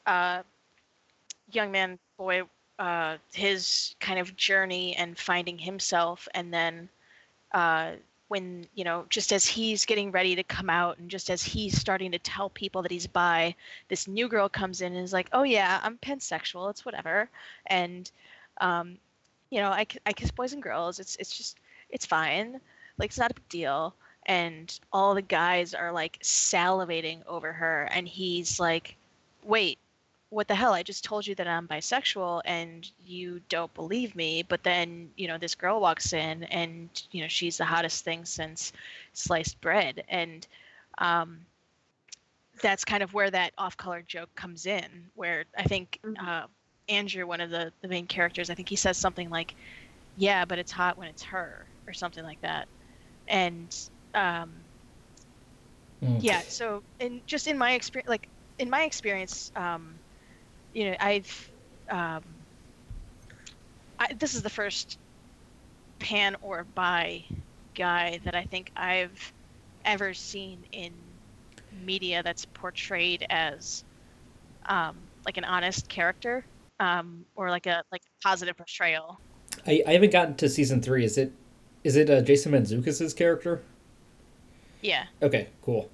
uh, 0.06 0.42
young 1.52 1.72
man 1.72 1.98
boy 2.18 2.42
uh, 2.78 3.18
his 3.32 3.94
kind 4.00 4.18
of 4.20 4.36
journey 4.36 4.96
and 4.96 5.18
finding 5.18 5.58
himself, 5.58 6.28
and 6.34 6.54
then 6.54 6.88
uh, 7.52 7.92
when 8.28 8.66
you 8.74 8.84
know, 8.84 9.06
just 9.10 9.32
as 9.32 9.46
he's 9.46 9.84
getting 9.86 10.12
ready 10.12 10.36
to 10.36 10.44
come 10.44 10.70
out, 10.70 10.98
and 10.98 11.10
just 11.10 11.30
as 11.30 11.42
he's 11.42 11.78
starting 11.80 12.12
to 12.12 12.18
tell 12.20 12.50
people 12.50 12.82
that 12.82 12.92
he's 12.92 13.06
bi, 13.08 13.54
this 13.88 14.08
new 14.08 14.28
girl 14.28 14.48
comes 14.48 14.80
in 14.80 14.94
and 14.94 15.04
is 15.04 15.12
like, 15.12 15.28
"Oh 15.32 15.44
yeah, 15.44 15.80
I'm 15.82 15.98
pansexual. 15.98 16.70
It's 16.70 16.84
whatever." 16.84 17.28
and 17.66 18.10
um, 18.60 18.98
you 19.50 19.60
know, 19.60 19.70
I, 19.70 19.86
I 20.06 20.12
kiss 20.12 20.30
boys 20.30 20.52
and 20.54 20.62
girls. 20.62 21.00
It's 21.00 21.16
it's 21.16 21.36
just 21.36 21.58
it's 21.90 22.06
fine. 22.06 22.60
Like 22.98 23.10
it's 23.10 23.18
not 23.18 23.30
a 23.30 23.34
big 23.34 23.48
deal. 23.48 23.94
And 24.26 24.78
all 24.92 25.14
the 25.14 25.22
guys 25.22 25.74
are 25.74 25.92
like 25.92 26.18
salivating 26.22 27.24
over 27.26 27.52
her, 27.52 27.84
and 27.92 28.06
he's 28.08 28.58
like, 28.60 28.96
"Wait, 29.44 29.78
what 30.30 30.48
the 30.48 30.54
hell? 30.54 30.72
I 30.74 30.82
just 30.82 31.04
told 31.04 31.26
you 31.26 31.34
that 31.36 31.46
I'm 31.48 31.68
bisexual, 31.68 32.42
and 32.44 32.88
you 33.04 33.40
don't 33.48 33.72
believe 33.74 34.14
me." 34.14 34.42
But 34.42 34.62
then 34.62 35.10
you 35.16 35.28
know, 35.28 35.38
this 35.38 35.54
girl 35.54 35.80
walks 35.80 36.12
in, 36.12 36.44
and 36.44 36.88
you 37.12 37.22
know, 37.22 37.28
she's 37.28 37.58
the 37.58 37.64
hottest 37.64 38.04
thing 38.04 38.24
since 38.24 38.72
sliced 39.12 39.60
bread, 39.60 40.04
and 40.08 40.46
um, 40.98 41.46
that's 42.62 42.84
kind 42.84 43.02
of 43.02 43.14
where 43.14 43.30
that 43.30 43.52
off-color 43.58 44.02
joke 44.02 44.34
comes 44.34 44.66
in. 44.66 45.10
Where 45.14 45.44
I 45.56 45.64
think 45.64 45.98
Mhm. 46.04 46.18
uh, 46.18 46.46
Andrew, 46.88 47.26
one 47.26 47.40
of 47.40 47.50
the, 47.50 47.72
the 47.80 47.88
main 47.88 48.06
characters, 48.06 48.50
I 48.50 48.54
think 48.54 48.68
he 48.68 48.76
says 48.76 48.96
something 48.98 49.30
like, 49.30 49.54
"Yeah, 50.16 50.44
but 50.44 50.58
it's 50.58 50.72
hot 50.72 50.96
when 50.98 51.08
it's 51.08 51.22
her," 51.24 51.68
or 51.86 51.92
something 51.94 52.24
like 52.24 52.40
that. 52.42 52.68
And 53.28 53.74
um, 54.14 54.64
Mm. 56.02 56.22
yeah, 56.22 56.42
so 56.48 56.82
in 56.98 57.22
just 57.26 57.46
in 57.46 57.56
my 57.56 57.72
experience, 57.72 58.08
like 58.08 58.28
in 58.58 58.68
my 58.68 58.82
experience, 58.82 59.50
um, 59.54 60.00
you 60.72 60.90
know, 60.90 60.96
I've 61.00 61.50
um, 61.90 62.22
I, 63.98 64.08
this 64.18 64.34
is 64.34 64.42
the 64.42 64.50
first 64.50 64.98
pan 66.00 66.36
or 66.40 66.64
bi 66.64 67.24
guy 67.74 68.20
that 68.24 68.34
I 68.34 68.44
think 68.44 68.70
I've 68.76 69.32
ever 69.84 70.14
seen 70.14 70.64
in 70.72 70.92
media 71.70 72.22
that's 72.22 72.44
portrayed 72.46 73.24
as 73.30 73.84
um, 74.68 75.08
like 75.26 75.38
an 75.38 75.44
honest 75.44 75.88
character 75.88 76.46
um, 76.80 77.26
or 77.36 77.50
like 77.50 77.66
a 77.66 77.82
like 77.92 78.02
positive 78.22 78.56
portrayal. 78.56 79.20
I, 79.66 79.82
I 79.86 79.92
haven't 79.92 80.12
gotten 80.12 80.34
to 80.36 80.48
season 80.48 80.80
three. 80.82 81.04
Is 81.04 81.18
it 81.18 81.32
is 81.84 81.96
it 81.96 82.10
uh, 82.10 82.20
Jason 82.22 82.52
Mantzoukas's 82.52 83.14
character? 83.14 83.62
Yeah, 84.80 85.06
Okay, 85.22 85.48
cool. 85.62 85.90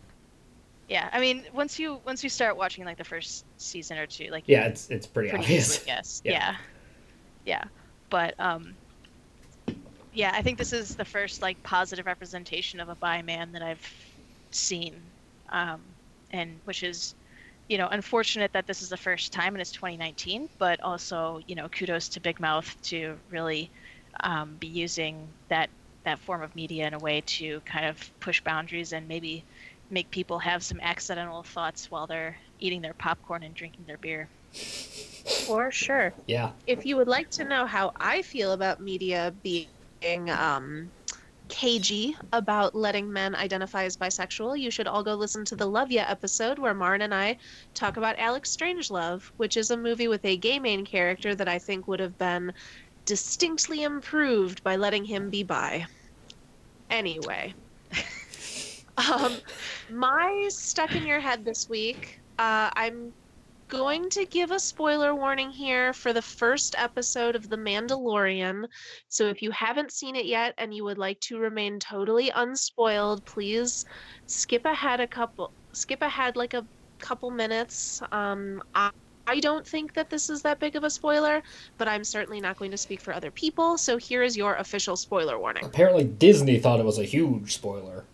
yeah. 0.88 1.08
I 1.12 1.20
mean, 1.20 1.46
once 1.52 1.78
you 1.78 2.00
once 2.04 2.22
you 2.24 2.30
start 2.30 2.56
watching 2.56 2.84
like 2.84 2.98
the 2.98 3.04
first 3.04 3.44
season 3.58 3.98
or 3.98 4.06
two, 4.06 4.28
like 4.30 4.44
Yeah, 4.46 4.66
it's 4.66 4.88
it's 4.90 5.06
pretty, 5.06 5.30
pretty 5.30 5.44
obvious. 5.44 5.78
guess. 5.84 6.20
Yeah. 6.24 6.38
Yeah. 6.38 6.56
yeah. 7.44 7.64
But 8.10 8.34
um 8.38 8.78
yeah, 10.12 10.32
I 10.34 10.42
think 10.42 10.58
this 10.58 10.72
is 10.72 10.96
the 10.96 11.04
first 11.04 11.42
like 11.42 11.62
positive 11.62 12.06
representation 12.06 12.80
of 12.80 12.88
a 12.88 12.96
bi 12.96 13.22
man 13.22 13.52
that 13.52 13.62
I've 13.62 13.82
seen. 14.50 15.12
Um 15.48 15.96
and 16.30 16.60
which 16.64 16.82
is 16.82 17.14
you 17.68 17.78
know, 17.78 17.88
unfortunate 17.88 18.52
that 18.54 18.66
this 18.66 18.82
is 18.82 18.90
the 18.90 18.98
first 18.98 19.32
time 19.32 19.54
and 19.54 19.62
it's 19.62 19.72
2019, 19.72 20.50
but 20.58 20.80
also, 20.82 21.40
you 21.46 21.54
know, 21.56 21.68
kudos 21.70 22.10
to 22.10 22.20
Big 22.20 22.40
Mouth 22.40 22.76
to 22.82 23.20
really 23.30 23.72
um, 24.24 24.58
be 24.58 24.68
using 24.68 25.34
that 25.50 25.70
that 26.08 26.18
form 26.20 26.42
of 26.42 26.54
media 26.56 26.86
in 26.86 26.94
a 26.94 26.98
way 26.98 27.22
to 27.26 27.60
kind 27.62 27.86
of 27.86 28.10
push 28.20 28.40
boundaries 28.42 28.92
and 28.92 29.06
maybe 29.08 29.44
make 29.90 30.10
people 30.10 30.38
have 30.38 30.62
some 30.62 30.80
accidental 30.80 31.42
thoughts 31.42 31.90
while 31.90 32.06
they're 32.06 32.36
eating 32.58 32.82
their 32.82 32.94
popcorn 32.94 33.42
and 33.42 33.54
drinking 33.54 33.84
their 33.86 33.98
beer. 33.98 34.28
for 35.46 35.70
sure 35.70 36.12
Yeah. 36.26 36.52
if 36.66 36.84
you 36.84 36.96
would 36.96 37.08
like 37.08 37.30
to 37.30 37.44
know 37.44 37.66
how 37.66 37.92
I 38.00 38.22
feel 38.22 38.52
about 38.52 38.80
media 38.80 39.34
being 39.42 40.30
um, 40.30 40.92
cagey 41.48 42.16
about 42.32 42.74
letting 42.74 43.12
men 43.12 43.34
identify 43.34 43.84
as 43.84 43.96
bisexual, 43.96 44.58
you 44.58 44.70
should 44.70 44.86
all 44.86 45.02
go 45.02 45.14
listen 45.14 45.44
to 45.46 45.56
the 45.56 45.66
Love 45.66 45.90
Ya 45.90 46.04
episode 46.08 46.58
where 46.58 46.74
Marn 46.74 47.02
and 47.02 47.14
I 47.14 47.38
talk 47.74 47.96
about 47.96 48.18
Alex 48.18 48.54
Strangelove, 48.56 49.22
which 49.36 49.56
is 49.56 49.70
a 49.70 49.76
movie 49.76 50.08
with 50.08 50.24
a 50.24 50.36
gay 50.36 50.58
main 50.58 50.84
character 50.84 51.34
that 51.34 51.48
I 51.48 51.58
think 51.58 51.88
would 51.88 52.00
have 52.00 52.18
been 52.18 52.52
distinctly 53.06 53.82
improved 53.82 54.62
by 54.62 54.76
letting 54.76 55.04
him 55.04 55.30
be 55.30 55.42
bi. 55.42 55.86
Anyway. 56.90 57.54
um, 58.96 59.36
my 59.90 60.48
stuck 60.50 60.94
in 60.94 61.06
your 61.06 61.20
head 61.20 61.44
this 61.44 61.66
week, 61.68 62.18
uh, 62.38 62.70
I'm 62.74 63.12
going 63.68 64.08
to 64.08 64.24
give 64.26 64.50
a 64.50 64.58
spoiler 64.58 65.14
warning 65.14 65.50
here 65.50 65.92
for 65.92 66.12
the 66.12 66.22
first 66.22 66.74
episode 66.78 67.36
of 67.36 67.48
The 67.48 67.56
Mandalorian. 67.56 68.64
So 69.08 69.28
if 69.28 69.42
you 69.42 69.50
haven't 69.50 69.92
seen 69.92 70.16
it 70.16 70.24
yet 70.24 70.54
and 70.58 70.74
you 70.74 70.84
would 70.84 70.98
like 70.98 71.20
to 71.20 71.38
remain 71.38 71.78
totally 71.78 72.30
unspoiled, 72.30 73.24
please 73.26 73.84
skip 74.26 74.64
ahead 74.64 75.00
a 75.00 75.06
couple 75.06 75.52
skip 75.74 76.00
ahead 76.00 76.34
like 76.34 76.54
a 76.54 76.66
couple 76.98 77.30
minutes. 77.30 78.00
Um 78.10 78.62
I 79.28 79.38
I 79.38 79.40
don't 79.40 79.66
think 79.66 79.94
that 79.94 80.10
this 80.10 80.30
is 80.30 80.42
that 80.42 80.58
big 80.58 80.74
of 80.74 80.84
a 80.84 80.90
spoiler, 80.90 81.42
but 81.76 81.86
I'm 81.86 82.02
certainly 82.02 82.40
not 82.40 82.58
going 82.58 82.70
to 82.72 82.76
speak 82.76 83.00
for 83.00 83.12
other 83.14 83.30
people. 83.30 83.78
So 83.78 83.96
here 83.96 84.22
is 84.22 84.36
your 84.36 84.56
official 84.56 84.96
spoiler 84.96 85.38
warning. 85.38 85.64
Apparently, 85.64 86.04
Disney 86.04 86.58
thought 86.58 86.80
it 86.80 86.86
was 86.86 86.98
a 86.98 87.04
huge 87.04 87.54
spoiler. 87.54 88.04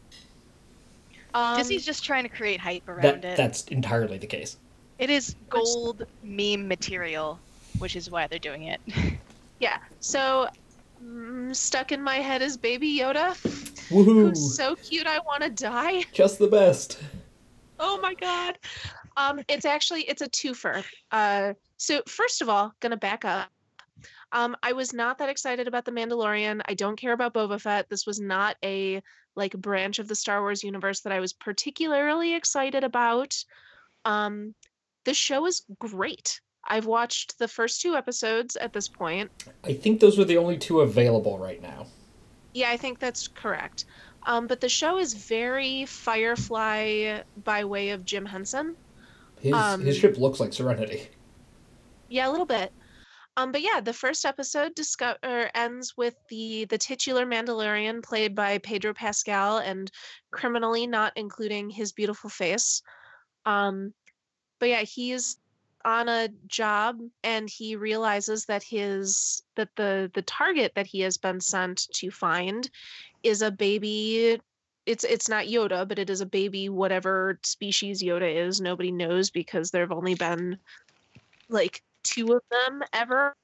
Um, 1.33 1.57
Disney's 1.57 1.87
just 1.87 2.05
trying 2.05 2.25
to 2.25 2.29
create 2.29 2.61
hype 2.61 2.87
around 2.89 3.03
That 3.03 3.25
it. 3.25 3.37
that's 3.37 3.65
entirely 3.69 4.19
the 4.19 4.27
case. 4.27 4.57
It 4.99 5.09
is 5.11 5.35
gold 5.49 6.07
meme 6.23 6.69
material, 6.69 7.39
which 7.79 7.97
is 7.97 8.11
why 8.11 8.27
they're 8.27 8.39
doing 8.39 8.65
it. 8.65 8.81
Yeah. 9.61 9.79
So 10.01 10.49
mm, 11.03 11.55
stuck 11.55 11.93
in 11.93 12.03
my 12.03 12.17
head 12.17 12.43
is 12.43 12.57
Baby 12.57 12.99
Yoda, 12.99 13.35
Woohoo! 13.89 14.29
who's 14.29 14.57
so 14.57 14.75
cute 14.75 15.07
I 15.07 15.21
want 15.21 15.43
to 15.45 15.49
die. 15.49 16.03
Just 16.13 16.39
the 16.41 16.49
best. 16.49 16.99
Oh 17.79 17.99
my 18.01 18.15
god. 18.15 18.59
Um, 19.17 19.41
it's 19.49 19.65
actually 19.65 20.03
it's 20.03 20.23
a 20.23 20.29
twofer. 20.29 20.85
Uh, 21.11 21.55
so 21.77 22.03
first 22.07 22.43
of 22.43 22.49
all, 22.49 22.73
gonna 22.81 22.97
back 22.97 23.25
up. 23.25 23.49
Um, 24.33 24.57
I 24.63 24.73
was 24.73 24.93
not 24.93 25.19
that 25.19 25.29
excited 25.29 25.69
about 25.69 25.85
the 25.85 25.93
Mandalorian. 25.93 26.61
I 26.67 26.75
don't 26.75 26.97
care 26.97 27.13
about 27.13 27.35
Boba 27.35 27.61
Fett. 27.61 27.89
This 27.89 28.07
was 28.07 28.21
not 28.21 28.57
a 28.65 29.01
like 29.37 29.53
branch 29.53 29.99
of 29.99 30.09
the 30.09 30.15
Star 30.15 30.41
Wars 30.41 30.65
universe 30.65 31.01
that 31.01 31.13
I 31.13 31.21
was 31.21 31.33
particularly 31.33 32.35
excited 32.35 32.83
about. 32.83 33.37
Um, 34.05 34.55
the 35.05 35.15
show 35.15 35.47
is 35.47 35.63
great. 35.79 36.41
I've 36.67 36.87
watched 36.87 37.39
the 37.39 37.49
first 37.49 37.81
two 37.81 37.95
episodes 37.95 38.57
at 38.57 38.73
this 38.73 38.89
point. 38.89 39.31
I 39.63 39.75
think 39.75 40.01
those 40.01 40.19
were 40.19 40.25
the 40.25 40.39
only 40.39 40.57
two 40.57 40.81
available 40.81 41.39
right 41.39 41.61
now. 41.63 41.87
Yeah, 42.55 42.71
I 42.71 42.77
think 42.77 42.99
that's 42.99 43.29
correct. 43.29 43.85
Um, 44.27 44.47
but 44.47 44.61
the 44.61 44.69
show 44.69 44.99
is 44.99 45.13
very 45.13 45.85
Firefly 45.85 47.21
by 47.45 47.65
way 47.65 47.91
of 47.91 48.05
Jim 48.05 48.25
Henson. 48.25 48.77
His 49.41 49.53
Um, 49.53 49.81
his 49.83 49.97
ship 49.97 50.19
looks 50.19 50.41
like 50.41 50.53
Serenity. 50.53 51.09
Yeah, 52.09 52.29
a 52.29 52.31
little 52.31 52.47
bit. 52.47 52.73
Um, 53.37 53.51
but 53.51 53.63
yeah, 53.63 53.81
the 53.81 53.93
first 53.93 54.25
episode 54.25 54.75
discover 54.75 55.51
ends 55.55 55.97
with 55.97 56.15
the 56.29 56.67
the 56.67 56.79
titular 56.79 57.27
Mandalorian 57.27 58.03
played 58.03 58.35
by 58.35 58.59
Pedro 58.59 58.95
Pascal 58.95 59.59
and 59.59 59.91
criminally 60.31 60.87
not 60.87 61.13
including 61.17 61.69
his 61.69 61.93
beautiful 61.93 62.31
face. 62.31 62.83
Um, 63.45 63.93
but 64.61 64.69
yeah, 64.69 64.83
he's 64.83 65.39
on 65.85 66.09
a 66.09 66.29
job 66.47 66.99
and 67.23 67.51
he 67.51 67.77
realizes 67.77 68.47
that 68.47 68.63
his 68.63 69.43
that 69.57 69.69
the 69.77 70.11
the 70.15 70.23
target 70.23 70.73
that 70.77 70.87
he 70.87 71.01
has 71.01 71.19
been 71.19 71.41
sent 71.41 71.89
to 71.93 72.11
find 72.11 72.71
is 73.23 73.43
a 73.43 73.51
baby 73.51 74.41
it's 74.87 75.05
it's 75.05 75.29
not 75.29 75.47
Yoda, 75.47 75.87
but 75.87 75.99
it 75.99 76.11
is 76.11 76.21
a 76.21 76.27
baby 76.27 76.69
whatever 76.69 77.39
species 77.43 78.03
Yoda 78.03 78.47
is. 78.47 78.61
Nobody 78.61 78.93
knows 78.93 79.31
because 79.31 79.71
there've 79.71 79.93
only 79.93 80.15
been 80.15 80.59
like 81.49 81.83
two 82.03 82.33
of 82.33 82.43
them 82.51 82.83
ever. 82.93 83.35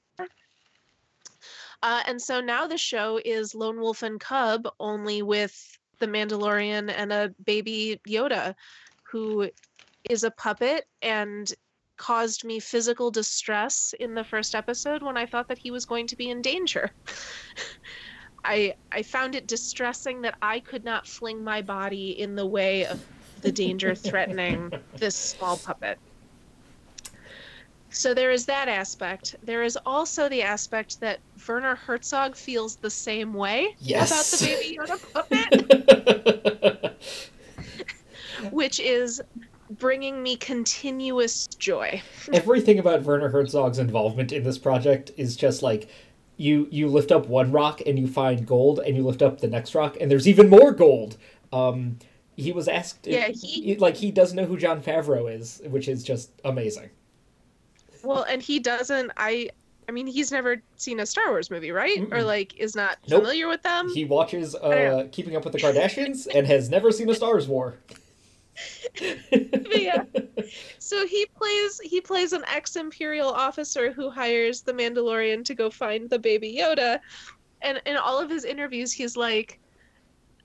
Uh, 1.83 2.03
and 2.07 2.21
so 2.21 2.41
now 2.41 2.67
the 2.67 2.77
show 2.77 3.19
is 3.25 3.55
Lone 3.55 3.81
Wolf 3.81 4.03
and 4.03 4.21
Cub, 4.21 4.69
only 4.79 5.23
with 5.23 5.79
the 5.99 6.07
Mandalorian 6.07 6.93
and 6.95 7.13
a 7.13 7.35
baby 7.45 8.01
Yoda, 8.07 8.55
who 9.11 9.49
is 10.09 10.25
a 10.25 10.31
puppet 10.31 10.87
and 11.01 11.51
caused 11.97 12.45
me 12.45 12.59
physical 12.59 13.11
distress 13.11 13.95
in 14.01 14.15
the 14.15 14.25
first 14.25 14.55
episode 14.55 15.03
when 15.03 15.17
I 15.17 15.27
thought 15.27 15.49
that 15.49 15.59
he 15.59 15.71
was 15.71 15.85
going 15.85 16.07
to 16.09 16.17
be 16.17 16.31
in 16.31 16.43
danger. 16.43 16.91
I 18.45 18.75
I 18.93 19.03
found 19.03 19.35
it 19.35 19.47
distressing 19.47 20.23
that 20.23 20.37
I 20.43 20.61
could 20.61 20.85
not 20.85 21.07
fling 21.07 21.43
my 21.45 21.63
body 21.63 22.19
in 22.19 22.35
the 22.37 22.47
way 22.47 22.87
of 22.87 23.05
the 23.43 23.53
danger 23.53 23.95
threatening 24.09 24.73
this 24.97 25.15
small 25.17 25.57
puppet. 25.59 25.99
So 27.93 28.15
there 28.15 28.31
is 28.31 28.47
that 28.47 28.69
aspect. 28.69 29.35
There 29.43 29.65
is 29.65 29.77
also 29.85 30.29
the 30.29 30.43
aspect 30.43 31.01
that 31.01 31.19
Werner 31.49 31.75
Herzog 31.75 32.37
feels 32.37 32.77
the 32.77 32.91
same 32.91 33.35
way 33.35 33.75
Yes. 33.81 34.11
about 34.11 34.25
the 34.39 34.47
baby 34.47 34.79
Yoda 34.79 35.01
puppet, 38.41 38.53
which 38.53 38.79
is 38.79 39.21
bringing 39.71 40.23
me 40.23 40.37
continuous 40.37 41.49
joy. 41.49 42.01
Everything 42.33 42.79
about 42.79 43.03
Werner 43.03 43.29
Herzog's 43.29 43.79
involvement 43.81 44.31
in 44.33 44.45
this 44.45 44.59
project 44.59 45.11
is 45.17 45.35
just 45.37 45.63
like 45.63 45.89
you 46.41 46.67
you 46.71 46.89
lift 46.89 47.13
up 47.13 47.27
one 47.29 47.53
rock 47.53 47.83
and 47.87 47.99
you 47.99 48.07
find 48.09 48.47
gold, 48.47 48.79
and 48.81 48.97
you 48.97 49.03
lift 49.03 49.21
up 49.23 49.41
the 49.41 49.49
next 49.49 49.75
rock 49.75 49.97
and 50.01 50.11
there's 50.11 50.27
even 50.27 50.49
more 50.49 50.73
gold. 50.73 51.17
Um, 51.53 51.99
he 52.37 52.53
was 52.53 52.67
asked, 52.69 53.07
Yeah, 53.07 53.29
he- 53.29 53.77
like 53.77 53.97
he 53.97 54.11
doesn't 54.11 54.37
know 54.37 54.47
who 54.47 54.57
Jon 54.57 54.81
Favreau 54.83 55.31
is, 55.33 55.61
which 55.67 55.87
is 55.89 56.03
just 56.03 56.31
amazing. 56.45 56.89
Well, 58.03 58.23
and 58.25 58.41
he 58.43 58.59
doesn't. 58.59 59.13
I. 59.17 59.51
I 59.89 59.93
mean, 59.93 60.07
he's 60.07 60.31
never 60.31 60.63
seen 60.77 61.01
a 61.01 61.07
Star 61.07 61.31
Wars 61.31 61.51
movie, 61.51 61.73
right? 61.73 61.99
Or 62.13 62.19
Mm-mm. 62.21 62.25
like 62.25 62.57
is 62.59 62.77
not 62.77 62.99
Nope. 63.09 63.23
familiar 63.23 63.49
with 63.49 63.63
them. 63.63 63.91
He 63.93 64.05
watches 64.05 64.55
uh. 64.55 65.09
Keeping 65.11 65.35
Up 65.37 65.43
with 65.45 65.53
the 65.53 65.59
Kardashians 65.59 66.29
and 66.33 66.47
has 66.47 66.71
never 66.71 66.93
seen 66.93 67.11
a 67.11 67.15
Stars 67.15 67.49
War. 67.49 67.75
Yeah. 69.71 70.03
So 70.79 71.07
he 71.07 71.27
plays 71.37 71.81
he 71.85 72.01
plays 72.01 72.33
an 72.33 72.43
ex-imperial 72.47 73.29
officer 73.29 73.93
who 73.93 74.11
hires 74.11 74.63
the 74.63 74.73
Mandalorian 74.73 75.45
to 75.45 75.55
go 75.55 75.71
find 75.71 76.09
the 76.09 76.19
baby 76.19 76.57
Yoda. 76.59 76.99
And 77.63 77.81
in 77.87 77.97
all 77.97 78.19
of 78.19 78.31
his 78.31 78.45
interviews 78.45 78.93
he's 78.93 79.17
like 79.17 79.61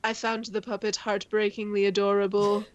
I 0.03 0.13
found 0.13 0.45
the 0.45 0.61
puppet 0.61 0.95
heartbreakingly 0.97 1.85
adorable. 1.85 2.65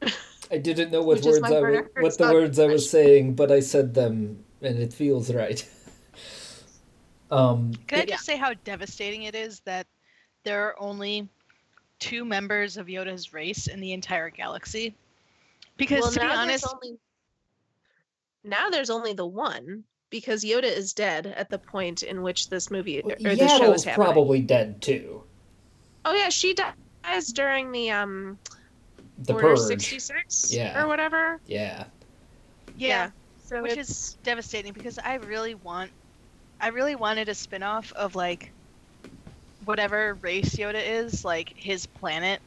I 0.50 0.58
didn't 0.58 0.92
know 0.92 1.02
what 1.02 1.22
words 1.22 1.50
I 1.50 1.60
was, 1.60 1.84
what 1.96 2.18
the 2.18 2.32
words 2.32 2.58
I 2.60 2.66
was 2.66 2.88
saying, 2.88 3.34
but 3.34 3.50
I 3.50 3.60
said 3.60 3.94
them 3.94 4.44
and 4.62 4.78
it 4.78 4.92
feels 4.92 5.32
right. 5.32 5.66
um, 7.30 7.72
Can 7.88 7.98
I 7.98 8.04
Yeah. 8.04 8.14
just 8.14 8.26
say 8.26 8.36
how 8.36 8.54
devastating 8.64 9.22
it 9.24 9.34
is 9.34 9.60
that 9.64 9.86
there 10.44 10.64
are 10.66 10.80
only 10.80 11.28
two 11.98 12.24
members 12.24 12.76
of 12.76 12.86
Yoda's 12.86 13.32
race 13.32 13.66
in 13.66 13.80
the 13.80 13.92
entire 13.92 14.30
galaxy? 14.30 14.94
Because 15.76 16.00
well, 16.02 16.10
to 16.12 16.20
be 16.20 16.26
now 16.26 16.36
honest, 16.40 16.64
there's 16.64 16.72
only 16.74 16.98
now 18.44 18.70
there's 18.70 18.90
only 18.90 19.12
the 19.12 19.26
one 19.26 19.84
because 20.10 20.44
Yoda 20.44 20.64
is 20.64 20.92
dead 20.92 21.26
at 21.36 21.50
the 21.50 21.58
point 21.58 22.02
in 22.02 22.22
which 22.22 22.48
this 22.48 22.70
movie 22.70 23.00
or 23.02 23.14
this 23.18 23.22
show 23.22 23.28
is 23.28 23.60
Yaddle's 23.60 23.84
happening. 23.84 24.04
probably 24.04 24.40
dead 24.40 24.80
too. 24.80 25.22
Oh 26.04 26.14
yeah, 26.14 26.28
she 26.28 26.54
dies 26.54 27.32
during 27.32 27.72
the 27.72 27.90
um 27.90 28.38
The 29.24 29.34
Order 29.34 29.48
purge. 29.48 29.58
66 29.60 30.52
Yeah. 30.52 30.82
or 30.82 30.86
whatever. 30.86 31.40
Yeah. 31.46 31.84
yeah, 32.76 33.10
So 33.44 33.62
which 33.62 33.72
it's- 33.72 33.88
is 33.88 34.16
devastating 34.22 34.72
because 34.72 34.98
I 34.98 35.14
really 35.14 35.54
want, 35.56 35.90
I 36.60 36.68
really 36.68 36.94
wanted 36.94 37.28
a 37.28 37.34
spin-off 37.34 37.92
of 37.94 38.14
like, 38.14 38.52
whatever 39.66 40.14
race 40.22 40.56
Yoda 40.56 40.82
is, 40.82 41.24
like 41.24 41.52
his 41.54 41.84
planet, 41.86 42.40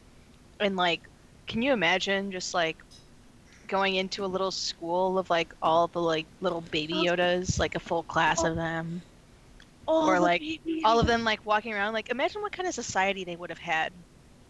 and 0.58 0.76
like, 0.76 1.02
can 1.46 1.62
you 1.62 1.72
imagine 1.72 2.32
just 2.32 2.52
like 2.54 2.76
going 3.70 3.94
into 3.94 4.24
a 4.24 4.26
little 4.26 4.50
school 4.50 5.18
of 5.18 5.30
like 5.30 5.54
all 5.62 5.86
the 5.86 6.00
like 6.00 6.26
little 6.42 6.60
baby. 6.60 6.94
Yodas, 6.94 7.58
like 7.58 7.76
a 7.76 7.80
full 7.80 8.02
class 8.02 8.42
of 8.44 8.56
them, 8.56 9.00
Oh, 9.88 10.08
or, 10.08 10.16
the 10.16 10.20
like, 10.20 10.40
baby. 10.40 10.82
all 10.84 11.00
of 11.00 11.06
them 11.06 11.24
like 11.24 11.46
walking 11.46 11.72
around. 11.72 11.94
Like, 11.94 12.10
imagine 12.10 12.42
what 12.42 12.52
kind 12.52 12.68
of 12.68 12.74
society 12.74 13.24
they 13.24 13.36
would 13.36 13.48
have 13.48 13.58
had. 13.58 13.92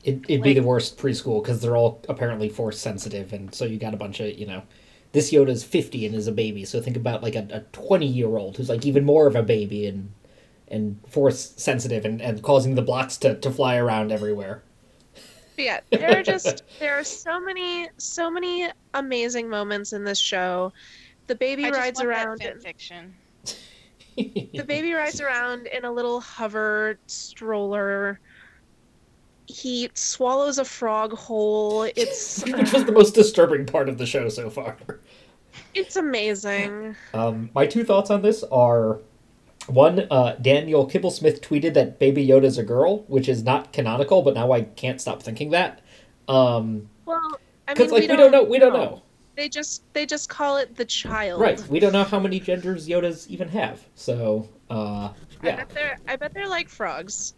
It, 0.02 0.24
it'd 0.28 0.42
be 0.42 0.54
the 0.54 0.62
worst 0.62 0.96
preschool 0.96 1.42
because 1.42 1.60
they're 1.60 1.76
all 1.76 2.00
apparently 2.08 2.48
force 2.48 2.80
sensitive, 2.80 3.32
and 3.34 3.54
so 3.54 3.66
you 3.66 3.78
got 3.78 3.94
a 3.94 3.98
bunch 3.98 4.18
of 4.20 4.36
you 4.38 4.46
know. 4.46 4.62
This 5.12 5.32
Yoda's 5.32 5.64
fifty 5.64 6.06
and 6.06 6.14
is 6.14 6.28
a 6.28 6.32
baby, 6.32 6.64
so 6.64 6.80
think 6.80 6.96
about 6.96 7.22
like 7.22 7.34
a, 7.34 7.46
a 7.50 7.60
twenty 7.72 8.06
year 8.06 8.36
old 8.36 8.56
who's 8.56 8.68
like 8.68 8.86
even 8.86 9.04
more 9.04 9.26
of 9.26 9.36
a 9.36 9.42
baby 9.42 9.86
and 9.86 10.10
and 10.70 11.00
force 11.08 11.52
sensitive 11.56 12.04
and, 12.04 12.20
and 12.22 12.42
causing 12.42 12.74
the 12.74 12.82
blocks 12.82 13.16
to, 13.18 13.34
to 13.36 13.50
fly 13.50 13.76
around 13.76 14.12
everywhere. 14.12 14.62
Yeah, 15.56 15.80
there 15.90 16.18
are 16.18 16.22
just 16.22 16.62
there 16.78 16.98
are 16.98 17.04
so 17.04 17.40
many 17.40 17.88
so 17.98 18.30
many 18.30 18.68
amazing 18.94 19.48
moments 19.48 19.92
in 19.92 20.04
this 20.04 20.18
show. 20.18 20.72
The 21.26 21.34
baby 21.34 21.64
I 21.66 21.68
just 21.68 21.80
rides 21.80 21.98
want 22.00 22.08
around. 22.08 22.38
that 22.40 22.44
fan 22.44 22.52
in- 22.56 22.60
fiction. 22.60 23.14
the 24.16 24.64
baby 24.66 24.92
rides 24.92 25.20
around 25.20 25.66
in 25.66 25.84
a 25.84 25.92
little 25.92 26.20
hover 26.20 26.98
stroller. 27.06 28.20
He 29.46 29.90
swallows 29.94 30.58
a 30.58 30.64
frog 30.64 31.12
whole. 31.12 31.82
It's 31.96 32.44
Which 32.46 32.72
was 32.72 32.84
the 32.84 32.92
most 32.92 33.14
disturbing 33.14 33.66
part 33.66 33.88
of 33.88 33.98
the 33.98 34.06
show 34.06 34.28
so 34.28 34.48
far. 34.48 34.76
it's 35.74 35.96
amazing. 35.96 36.94
Um, 37.12 37.50
my 37.54 37.66
two 37.66 37.84
thoughts 37.84 38.10
on 38.10 38.22
this 38.22 38.44
are 38.44 39.00
one, 39.66 40.06
uh, 40.10 40.36
Daniel 40.40 40.88
Kibblesmith 40.88 41.40
tweeted 41.40 41.74
that 41.74 41.98
Baby 41.98 42.26
Yoda's 42.26 42.58
a 42.58 42.62
girl, 42.62 43.04
which 43.08 43.28
is 43.28 43.42
not 43.42 43.72
canonical, 43.72 44.22
but 44.22 44.34
now 44.34 44.52
I 44.52 44.62
can't 44.62 45.00
stop 45.00 45.22
thinking 45.22 45.50
that. 45.50 45.82
Um, 46.28 46.88
Well, 47.04 47.20
I 47.68 47.74
mean, 47.74 47.90
like 47.90 48.08
we 48.08 48.16
don't 48.16 48.32
know, 48.32 48.42
we 48.44 48.58
don't 48.58 48.72
know. 48.72 49.02
They 49.36 49.48
just 49.48 49.82
they 49.94 50.06
just 50.06 50.28
call 50.28 50.56
it 50.58 50.76
the 50.76 50.84
child. 50.84 51.40
Right, 51.40 51.60
we 51.68 51.80
don't 51.80 51.92
know 51.92 52.04
how 52.04 52.20
many 52.20 52.40
genders 52.40 52.88
Yodas 52.88 53.26
even 53.28 53.48
have. 53.48 53.80
So, 53.94 54.48
uh, 54.68 55.12
I 55.42 55.56
bet 55.56 55.70
they're 55.70 55.98
I 56.08 56.16
bet 56.16 56.34
they're 56.34 56.48
like 56.48 56.68
frogs. 56.68 57.34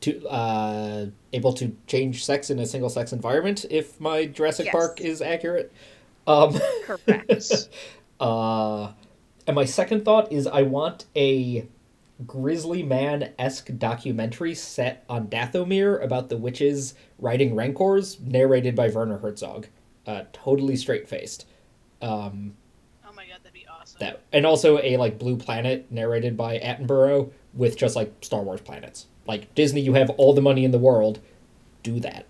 to 0.00 0.26
uh, 0.28 1.06
able 1.32 1.52
to 1.54 1.76
change 1.86 2.24
sex 2.24 2.50
in 2.50 2.58
a 2.58 2.66
single 2.66 2.88
sex 2.90 3.12
environment 3.12 3.66
if 3.70 4.00
my 4.00 4.26
Jurassic 4.26 4.66
Yes. 4.66 4.72
Park 4.72 5.00
is 5.00 5.20
accurate. 5.22 5.72
Um, 6.26 6.58
Correct. 6.84 7.68
uh, 8.20 8.92
and 9.48 9.54
my 9.54 9.64
second 9.64 10.04
thought 10.04 10.30
is 10.30 10.46
I 10.46 10.62
want 10.62 11.06
a 11.16 11.66
Grizzly 12.26 12.82
Man 12.82 13.32
esque 13.38 13.70
documentary 13.78 14.54
set 14.54 15.04
on 15.08 15.28
Dathomir 15.28 16.02
about 16.04 16.28
the 16.28 16.36
witches 16.36 16.94
riding 17.18 17.54
rancors, 17.54 18.20
narrated 18.20 18.76
by 18.76 18.88
Werner 18.88 19.18
Herzog. 19.18 19.66
Uh, 20.06 20.24
totally 20.32 20.76
straight 20.76 21.08
faced. 21.08 21.46
Um, 22.02 22.54
Oh 23.08 23.12
my 23.16 23.24
god, 23.24 23.38
that'd 23.42 23.54
be 23.54 23.66
awesome. 23.66 23.98
that 24.00 24.20
and 24.32 24.44
also 24.44 24.78
a 24.82 24.96
like 24.98 25.18
Blue 25.18 25.36
Planet 25.36 25.90
narrated 25.90 26.36
by 26.36 26.58
Attenborough 26.58 27.30
with 27.54 27.76
just 27.76 27.96
like 27.96 28.12
Star 28.20 28.42
Wars 28.42 28.60
planets. 28.60 29.06
Like 29.26 29.54
Disney, 29.54 29.80
you 29.80 29.94
have 29.94 30.10
all 30.10 30.34
the 30.34 30.42
money 30.42 30.64
in 30.64 30.72
the 30.72 30.78
world, 30.78 31.20
do 31.82 32.00
that. 32.00 32.26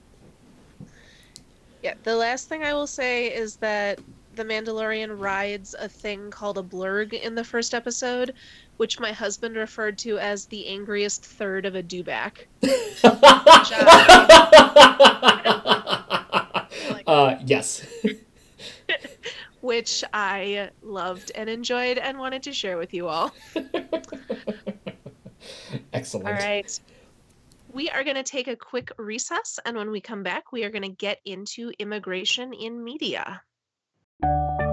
Yeah, 1.82 1.94
the 2.04 2.16
last 2.16 2.48
thing 2.48 2.62
I 2.62 2.74
will 2.74 2.86
say 2.86 3.26
is 3.26 3.56
that 3.56 3.98
the 4.38 4.44
Mandalorian 4.44 5.20
rides 5.20 5.74
a 5.78 5.88
thing 5.88 6.30
called 6.30 6.56
a 6.58 6.62
blurg 6.62 7.12
in 7.12 7.34
the 7.34 7.42
first 7.42 7.74
episode, 7.74 8.32
which 8.76 9.00
my 9.00 9.10
husband 9.10 9.56
referred 9.56 9.98
to 9.98 10.16
as 10.18 10.46
the 10.46 10.68
angriest 10.68 11.26
third 11.26 11.66
of 11.66 11.74
a 11.74 11.82
dewback. 11.82 12.46
uh, 17.06 17.34
yes. 17.44 17.84
which 19.60 20.04
I 20.12 20.70
loved 20.82 21.32
and 21.34 21.50
enjoyed 21.50 21.98
and 21.98 22.16
wanted 22.16 22.44
to 22.44 22.52
share 22.52 22.78
with 22.78 22.94
you 22.94 23.08
all. 23.08 23.34
Excellent. 25.92 26.28
All 26.28 26.32
right. 26.32 26.80
We 27.72 27.90
are 27.90 28.04
going 28.04 28.14
to 28.14 28.22
take 28.22 28.46
a 28.46 28.54
quick 28.54 28.92
recess, 28.98 29.58
and 29.66 29.76
when 29.76 29.90
we 29.90 30.00
come 30.00 30.22
back, 30.22 30.52
we 30.52 30.62
are 30.62 30.70
going 30.70 30.82
to 30.82 30.88
get 30.88 31.18
into 31.24 31.72
immigration 31.80 32.52
in 32.52 32.84
media. 32.84 33.42
All 34.20 34.67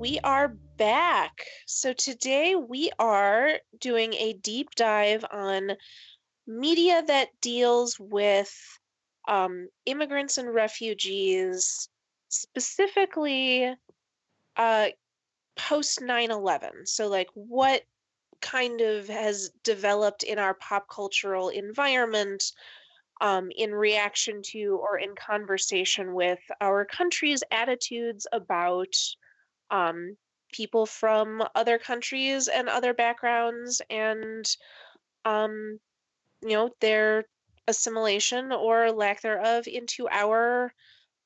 we 0.00 0.18
are 0.24 0.56
back. 0.78 1.44
So 1.66 1.92
today 1.92 2.54
we 2.54 2.90
are 2.98 3.58
doing 3.78 4.14
a 4.14 4.32
deep 4.32 4.70
dive 4.74 5.26
on 5.30 5.72
media 6.46 7.02
that 7.06 7.28
deals 7.42 8.00
with 8.00 8.50
um, 9.28 9.68
immigrants 9.84 10.38
and 10.38 10.54
refugees, 10.54 11.90
specifically 12.30 13.74
uh, 14.56 14.86
post 15.58 16.00
9 16.00 16.30
11. 16.30 16.86
So, 16.86 17.08
like, 17.08 17.28
what 17.34 17.82
kind 18.40 18.80
of 18.80 19.06
has 19.06 19.50
developed 19.64 20.22
in 20.22 20.38
our 20.38 20.54
pop 20.54 20.86
cultural 20.88 21.50
environment 21.50 22.42
um, 23.20 23.50
in 23.54 23.74
reaction 23.74 24.40
to 24.44 24.80
or 24.82 24.98
in 24.98 25.14
conversation 25.14 26.14
with 26.14 26.40
our 26.62 26.86
country's 26.86 27.42
attitudes 27.50 28.26
about 28.32 28.94
um, 29.70 30.16
people 30.52 30.86
from 30.86 31.42
other 31.54 31.78
countries 31.78 32.48
and 32.48 32.68
other 32.68 32.94
backgrounds 32.94 33.80
and 33.90 34.44
um, 35.24 35.78
you 36.42 36.50
know 36.50 36.70
their 36.80 37.24
assimilation 37.68 38.52
or 38.52 38.90
lack 38.90 39.20
thereof 39.22 39.66
into 39.66 40.08
our 40.10 40.72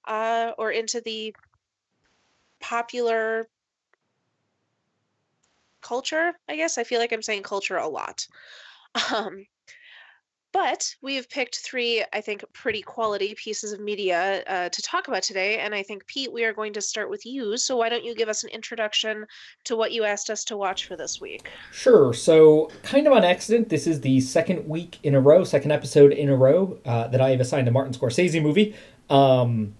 uh, 0.06 0.52
or 0.58 0.70
into 0.70 1.00
the 1.00 1.34
popular 2.60 3.46
culture 5.80 6.32
i 6.48 6.56
guess. 6.56 6.78
I 6.78 6.84
feel 6.84 6.98
like 7.00 7.12
i'm 7.12 7.22
saying 7.22 7.42
culture 7.42 7.76
a 7.76 7.88
lot. 7.88 8.26
Um, 9.12 9.44
but 10.54 10.94
we 11.02 11.16
have 11.16 11.28
picked 11.28 11.58
three, 11.58 12.04
I 12.12 12.20
think, 12.20 12.44
pretty 12.52 12.80
quality 12.80 13.34
pieces 13.34 13.72
of 13.72 13.80
media 13.80 14.44
uh, 14.46 14.68
to 14.68 14.82
talk 14.82 15.08
about 15.08 15.24
today. 15.24 15.58
And 15.58 15.74
I 15.74 15.82
think, 15.82 16.06
Pete, 16.06 16.32
we 16.32 16.44
are 16.44 16.52
going 16.52 16.72
to 16.74 16.80
start 16.80 17.10
with 17.10 17.26
you. 17.26 17.56
So 17.56 17.76
why 17.76 17.88
don't 17.88 18.04
you 18.04 18.14
give 18.14 18.28
us 18.28 18.44
an 18.44 18.50
introduction 18.50 19.26
to 19.64 19.74
what 19.74 19.90
you 19.90 20.04
asked 20.04 20.30
us 20.30 20.44
to 20.44 20.56
watch 20.56 20.86
for 20.86 20.96
this 20.96 21.20
week? 21.20 21.50
Sure. 21.72 22.14
So, 22.14 22.70
kind 22.84 23.08
of 23.08 23.12
on 23.12 23.24
accident, 23.24 23.68
this 23.68 23.88
is 23.88 24.00
the 24.02 24.20
second 24.20 24.68
week 24.68 25.00
in 25.02 25.16
a 25.16 25.20
row, 25.20 25.42
second 25.42 25.72
episode 25.72 26.12
in 26.12 26.28
a 26.28 26.36
row 26.36 26.78
uh, 26.84 27.08
that 27.08 27.20
I 27.20 27.30
have 27.30 27.40
assigned 27.40 27.66
a 27.66 27.72
Martin 27.72 27.92
Scorsese 27.92 28.40
movie. 28.40 28.76
Um, 29.10 29.74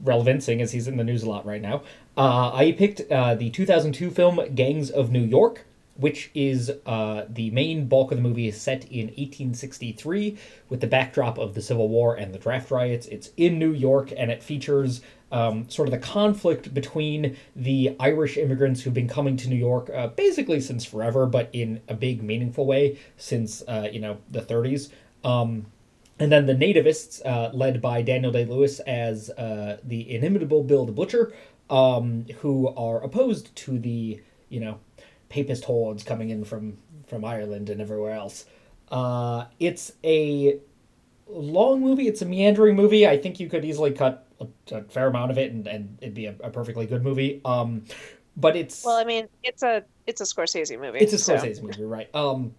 relevant, 0.00 0.44
seeing 0.44 0.62
as 0.62 0.70
he's 0.70 0.86
in 0.86 0.96
the 0.96 1.04
news 1.04 1.24
a 1.24 1.28
lot 1.28 1.44
right 1.44 1.60
now. 1.60 1.82
Uh, 2.16 2.52
I 2.54 2.70
picked 2.70 3.00
uh, 3.10 3.34
the 3.34 3.50
2002 3.50 4.10
film 4.10 4.40
Gangs 4.54 4.90
of 4.90 5.10
New 5.10 5.24
York, 5.24 5.66
which 5.96 6.30
is 6.34 6.72
uh, 6.86 7.24
the 7.28 7.50
main 7.50 7.86
bulk 7.86 8.10
of 8.10 8.18
the 8.18 8.22
movie 8.22 8.48
is 8.48 8.60
set 8.60 8.84
in 8.90 9.06
1863 9.06 10.36
with 10.68 10.80
the 10.80 10.86
backdrop 10.86 11.38
of 11.38 11.54
the 11.54 11.62
Civil 11.62 11.88
War 11.88 12.14
and 12.14 12.34
the 12.34 12.38
draft 12.38 12.70
riots. 12.70 13.06
It's 13.06 13.30
in 13.36 13.58
New 13.58 13.72
York 13.72 14.12
and 14.16 14.30
it 14.30 14.42
features 14.42 15.00
um, 15.30 15.68
sort 15.68 15.88
of 15.88 15.92
the 15.92 15.98
conflict 15.98 16.72
between 16.72 17.36
the 17.56 17.96
Irish 17.98 18.36
immigrants 18.36 18.82
who've 18.82 18.94
been 18.94 19.08
coming 19.08 19.36
to 19.38 19.48
New 19.48 19.56
York 19.56 19.90
uh, 19.90 20.08
basically 20.08 20.60
since 20.60 20.84
forever, 20.84 21.26
but 21.26 21.48
in 21.52 21.80
a 21.88 21.94
big, 21.94 22.22
meaningful 22.22 22.66
way 22.66 22.98
since 23.16 23.62
uh, 23.66 23.88
you 23.90 24.00
know 24.00 24.18
the 24.30 24.40
30s. 24.40 24.90
Um, 25.24 25.66
and 26.20 26.30
then 26.30 26.46
the 26.46 26.54
nativists, 26.54 27.20
uh, 27.26 27.50
led 27.52 27.82
by 27.82 28.00
Daniel 28.02 28.30
Day 28.30 28.44
Lewis 28.44 28.78
as 28.80 29.30
uh, 29.30 29.78
the 29.82 30.14
inimitable 30.14 30.62
Bill 30.62 30.86
the 30.86 30.92
Butcher, 30.92 31.32
um, 31.68 32.26
who 32.38 32.68
are 32.68 33.02
opposed 33.02 33.54
to 33.56 33.78
the 33.78 34.22
you 34.48 34.60
know 34.60 34.78
papist 35.34 35.64
hordes 35.64 36.04
coming 36.04 36.30
in 36.30 36.44
from 36.44 36.78
from 37.08 37.24
Ireland 37.24 37.68
and 37.68 37.80
everywhere 37.80 38.12
else. 38.12 38.44
Uh, 38.88 39.46
it's 39.58 39.90
a 40.04 40.58
long 41.26 41.80
movie. 41.80 42.06
It's 42.06 42.22
a 42.22 42.24
meandering 42.26 42.76
movie. 42.76 43.04
I 43.08 43.18
think 43.18 43.40
you 43.40 43.48
could 43.48 43.64
easily 43.64 43.90
cut 43.90 44.28
a, 44.40 44.46
a 44.72 44.82
fair 44.84 45.08
amount 45.08 45.32
of 45.32 45.38
it, 45.38 45.50
and, 45.52 45.66
and 45.66 45.98
it'd 46.00 46.14
be 46.14 46.26
a, 46.26 46.36
a 46.40 46.50
perfectly 46.50 46.86
good 46.86 47.02
movie. 47.02 47.40
Um, 47.44 47.84
but 48.36 48.54
it's 48.54 48.84
Well, 48.84 48.96
I 48.96 49.04
mean, 49.04 49.26
it's 49.42 49.64
a 49.64 49.82
it's 50.06 50.20
a 50.20 50.24
Scorsese 50.24 50.80
movie. 50.80 50.98
it's 51.00 51.12
a 51.12 51.18
so- 51.18 51.34
Scorsese 51.36 51.62
movie, 51.62 51.82
right? 51.84 52.14
Um, 52.14 52.54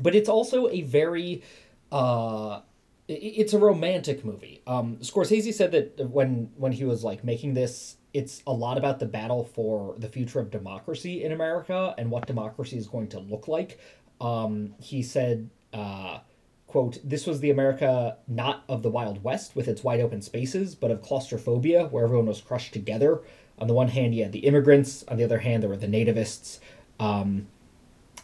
but 0.00 0.14
it's 0.14 0.28
also 0.28 0.68
a 0.68 0.82
very 0.82 1.42
uh, 1.90 2.60
it's 3.08 3.54
a 3.54 3.58
romantic 3.58 4.22
movie. 4.22 4.60
Um, 4.66 4.96
Scorsese 4.98 5.54
said 5.54 5.72
that 5.72 6.10
when 6.10 6.50
when 6.56 6.72
he 6.72 6.84
was 6.84 7.02
like 7.04 7.24
making 7.24 7.54
this, 7.54 7.96
it's 8.14 8.42
a 8.46 8.52
lot 8.52 8.78
about 8.78 8.98
the 8.98 9.06
battle 9.06 9.44
for 9.44 9.94
the 9.98 10.08
future 10.08 10.40
of 10.40 10.50
democracy 10.50 11.24
in 11.24 11.32
America 11.32 11.94
and 11.98 12.10
what 12.10 12.26
democracy 12.26 12.76
is 12.78 12.86
going 12.86 13.08
to 13.08 13.18
look 13.18 13.48
like. 13.48 13.78
Um, 14.20 14.74
he 14.80 15.02
said, 15.02 15.50
uh, 15.72 16.20
"quote 16.66 16.98
This 17.04 17.26
was 17.26 17.40
the 17.40 17.50
America 17.50 18.16
not 18.26 18.64
of 18.68 18.82
the 18.82 18.90
Wild 18.90 19.22
West 19.22 19.54
with 19.54 19.68
its 19.68 19.84
wide 19.84 20.00
open 20.00 20.22
spaces, 20.22 20.74
but 20.74 20.90
of 20.90 21.02
claustrophobia, 21.02 21.86
where 21.86 22.04
everyone 22.04 22.26
was 22.26 22.40
crushed 22.40 22.72
together. 22.72 23.20
On 23.58 23.66
the 23.66 23.74
one 23.74 23.88
hand, 23.88 24.14
you 24.14 24.22
had 24.22 24.32
the 24.32 24.40
immigrants. 24.40 25.04
On 25.08 25.16
the 25.16 25.24
other 25.24 25.38
hand, 25.38 25.62
there 25.62 25.70
were 25.70 25.76
the 25.76 25.86
nativists." 25.86 26.60
Um, 26.98 27.46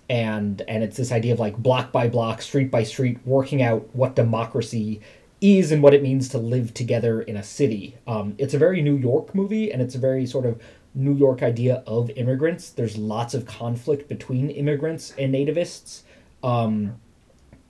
and 0.08 0.62
and 0.68 0.82
it's 0.82 0.96
this 0.96 1.12
idea 1.12 1.32
of 1.32 1.40
like 1.40 1.56
block 1.56 1.92
by 1.92 2.08
block 2.08 2.42
street 2.42 2.70
by 2.70 2.82
street 2.82 3.18
working 3.24 3.62
out 3.62 3.88
what 3.94 4.14
democracy 4.14 5.00
is 5.44 5.70
and 5.70 5.82
what 5.82 5.94
it 5.94 6.02
means 6.02 6.28
to 6.30 6.38
live 6.38 6.72
together 6.74 7.20
in 7.20 7.36
a 7.36 7.42
city. 7.42 7.96
Um, 8.06 8.34
it's 8.38 8.54
a 8.54 8.58
very 8.58 8.80
new 8.82 8.96
york 8.96 9.34
movie 9.34 9.70
and 9.70 9.82
it's 9.82 9.94
a 9.94 9.98
very 9.98 10.26
sort 10.26 10.46
of 10.46 10.60
new 10.94 11.14
york 11.14 11.42
idea 11.42 11.82
of 11.86 12.10
immigrants. 12.10 12.70
There's 12.70 12.96
lots 12.96 13.34
of 13.34 13.46
conflict 13.46 14.08
between 14.08 14.50
immigrants 14.50 15.12
and 15.18 15.34
nativists 15.34 16.02
um, 16.42 17.00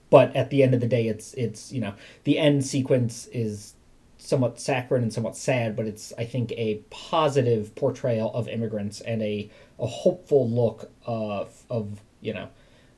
but 0.09 0.35
at 0.35 0.49
the 0.49 0.63
end 0.63 0.73
of 0.73 0.79
the 0.81 0.87
day 0.87 1.07
it's 1.07 1.33
it's 1.33 1.71
you 1.71 1.81
know 1.81 1.93
the 2.23 2.37
end 2.37 2.65
sequence 2.65 3.27
is 3.27 3.73
somewhat 4.17 4.59
saccharine 4.59 5.03
and 5.03 5.13
somewhat 5.13 5.35
sad 5.35 5.75
but 5.75 5.85
it's 5.85 6.13
i 6.17 6.25
think 6.25 6.51
a 6.53 6.75
positive 6.89 7.73
portrayal 7.75 8.31
of 8.33 8.47
immigrants 8.47 9.01
and 9.01 9.21
a, 9.21 9.49
a 9.79 9.85
hopeful 9.85 10.49
look 10.49 10.91
of 11.05 11.63
of 11.69 12.01
you 12.21 12.33
know 12.33 12.47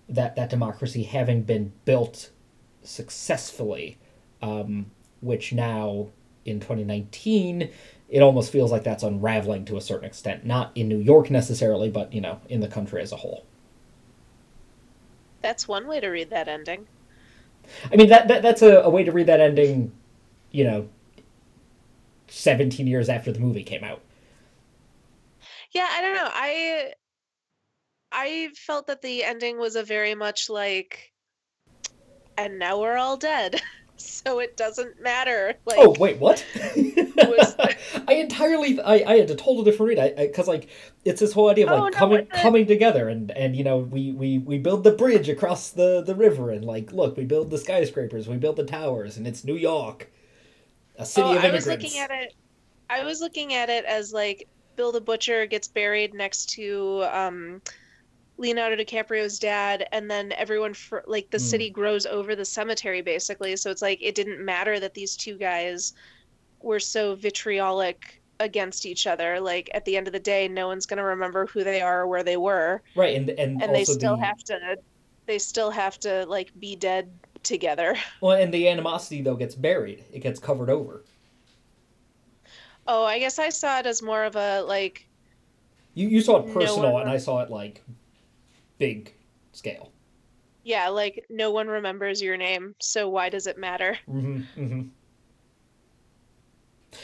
that 0.10 0.36
that 0.36 0.50
democracy 0.50 1.04
having 1.04 1.42
been 1.42 1.72
built 1.86 2.30
successfully 2.84 3.98
um, 4.42 4.88
which 5.22 5.54
now 5.54 6.08
in 6.46 6.60
2019 6.60 7.70
it 8.10 8.22
almost 8.22 8.52
feels 8.52 8.72
like 8.72 8.84
that's 8.84 9.04
unraveling 9.04 9.66
to 9.66 9.78
a 9.78 9.82
certain 9.82 10.06
extent 10.06 10.46
not 10.46 10.72
in 10.76 10.88
new 10.88 11.00
york 11.00 11.30
necessarily 11.30 11.90
but 11.90 12.14
you 12.14 12.22
know 12.22 12.40
in 12.50 12.62
the 12.62 12.68
country 12.68 13.02
as 13.02 13.12
a 13.12 13.18
whole 13.18 13.46
That's 15.42 15.68
one 15.68 15.88
way 15.88 16.00
to 16.00 16.10
read 16.10 16.30
that 16.30 16.48
ending. 16.48 16.90
i 17.92 17.96
mean 17.96 18.10
that, 18.10 18.28
that 18.28 18.42
that's 18.42 18.62
a, 18.62 18.78
a 18.82 18.90
way 18.90 19.04
to 19.04 19.12
read 19.12 19.28
that 19.28 19.40
ending 19.40 19.92
you 20.52 20.64
know 20.64 20.88
17 22.28 22.88
years 22.88 23.10
after 23.10 23.32
the 23.32 23.40
movie 23.40 23.64
came 23.64 23.84
out 23.84 24.02
Yeah, 25.74 25.88
I 25.90 26.02
don't 26.02 26.16
know. 26.16 26.30
I 26.32 26.94
I 28.12 28.50
felt 28.54 28.88
that 28.88 29.02
the 29.02 29.24
ending 29.24 29.60
was 29.60 29.78
a 29.78 29.82
very 29.84 30.14
much 30.14 30.50
like 30.50 31.14
and 32.38 32.58
now 32.60 32.80
we're 32.80 32.98
all 32.98 33.18
dead. 33.18 33.62
So 34.00 34.40
it 34.40 34.58
doesn't 34.58 35.02
matter. 35.02 35.56
Like 35.66 35.78
oh 35.80 35.96
wait 36.00 36.18
what 36.18 36.46
was 36.76 37.56
I 38.08 38.14
entirely 38.14 38.80
I, 38.82 39.04
I 39.06 39.18
had 39.18 39.30
a 39.30 39.36
total 39.36 39.64
different 39.64 39.98
read. 39.98 40.00
I 40.00 40.28
because 40.28 40.48
like 40.48 40.70
it's 41.06 41.20
this 41.20 41.34
whole 41.34 41.50
idea 41.50 41.66
of 41.66 41.72
like 41.72 41.80
Oh, 41.80 41.88
no, 41.90 41.98
coming 41.98 42.26
coming 42.28 42.68
together 42.68 43.10
and 43.10 43.32
and 43.32 43.56
you 43.56 43.64
know 43.64 43.80
we 43.80 44.12
we 44.12 44.40
we 44.40 44.58
build 44.58 44.84
the 44.84 44.92
bridge 44.92 45.30
across 45.30 45.70
the 45.70 46.02
the 46.02 46.16
river 46.16 46.52
and 46.52 46.66
like 46.66 46.92
look 46.92 47.18
we 47.18 47.26
build 47.26 47.50
the 47.50 47.58
skyscrapers 47.58 48.28
we 48.28 48.38
build 48.38 48.56
the 48.56 48.66
towers 48.66 49.18
and 49.18 49.28
it's 49.28 49.44
New 49.44 49.56
York, 49.56 50.12
a 50.98 51.06
city 51.06 51.28
oh, 51.28 51.38
of 51.38 51.44
I 51.44 51.52
was 51.52 51.68
looking 51.68 51.98
at 51.98 52.12
it. 52.12 52.34
I 52.90 53.04
was 53.04 53.22
looking 53.22 53.54
at 53.54 53.70
it 53.70 53.86
as 53.86 54.14
like 54.14 54.48
Bill 54.76 54.92
the 54.92 55.02
Butcher 55.02 55.46
gets 55.46 55.68
buried 55.68 56.14
next 56.14 56.52
to 56.52 57.04
um, 57.12 57.62
Leonardo 58.38 58.76
DiCaprio's 58.84 59.40
dad, 59.40 59.88
and 59.92 60.10
then 60.12 60.32
everyone 60.34 60.74
for 60.74 61.04
like 61.08 61.30
the 61.32 61.40
Hmm. 61.40 61.40
city 61.40 61.70
grows 61.70 62.06
over 62.06 62.36
the 62.36 62.46
cemetery 62.46 63.02
basically. 63.02 63.56
So 63.58 63.72
it's 63.72 63.82
like 63.82 64.00
it 64.02 64.16
didn't 64.16 64.44
matter 64.44 64.80
that 64.80 64.94
these 64.94 65.16
two 65.16 65.38
guys 65.38 65.94
were 66.62 66.80
so 66.80 67.16
vitriolic 67.16 68.22
against 68.40 68.86
each 68.86 69.08
other. 69.08 69.40
Like 69.40 69.70
at 69.74 69.86
the 69.86 69.98
end 69.98 70.08
of 70.08 70.14
the 70.14 70.20
day, 70.20 70.48
no 70.48 70.68
one's 70.68 70.86
gonna 70.88 71.04
remember 71.06 71.48
who 71.48 71.64
they 71.64 71.82
are 71.82 72.02
or 72.04 72.08
where 72.08 72.24
they 72.24 72.38
were, 72.38 72.84
right 72.96 73.16
and 73.16 73.30
and, 73.32 73.62
and 73.62 73.74
they 73.76 73.86
still 73.86 74.18
the, 74.18 74.26
have 74.26 74.38
to. 74.48 74.78
They 75.28 75.40
still 75.40 75.72
have 75.72 76.00
to 76.00 76.26
like 76.28 76.52
be 76.60 76.76
dead 76.76 77.20
together. 77.44 77.96
well 78.22 78.38
and 78.38 78.54
the 78.54 78.68
animosity 78.70 79.22
though 79.22 79.36
gets 79.36 79.56
buried 79.56 80.06
it 80.12 80.20
gets 80.20 80.40
covered 80.40 80.70
over. 80.70 81.04
Oh, 82.88 83.04
I 83.06 83.20
guess 83.20 83.40
I 83.40 83.50
saw 83.50 83.80
it 83.80 83.86
as 83.86 84.02
more 84.02 84.24
of 84.24 84.36
a 84.36 84.62
like 84.62 85.08
You 85.94 86.08
you 86.08 86.22
saw 86.22 86.38
it 86.38 86.54
personal 86.54 86.94
one- 86.94 87.02
and 87.04 87.10
I 87.12 87.18
saw 87.18 87.42
it 87.42 87.50
like 87.50 87.84
big 88.78 89.14
scale. 89.54 89.92
Yeah, 90.64 90.90
like 90.90 91.26
no 91.30 91.52
one 91.52 91.68
remembers 91.68 92.22
your 92.22 92.36
name, 92.38 92.76
so 92.80 93.08
why 93.10 93.30
does 93.30 93.48
it 93.48 93.58
matter? 93.58 93.98
Mm-hmm. 94.10 94.62
Mm-hmm. 94.62 94.82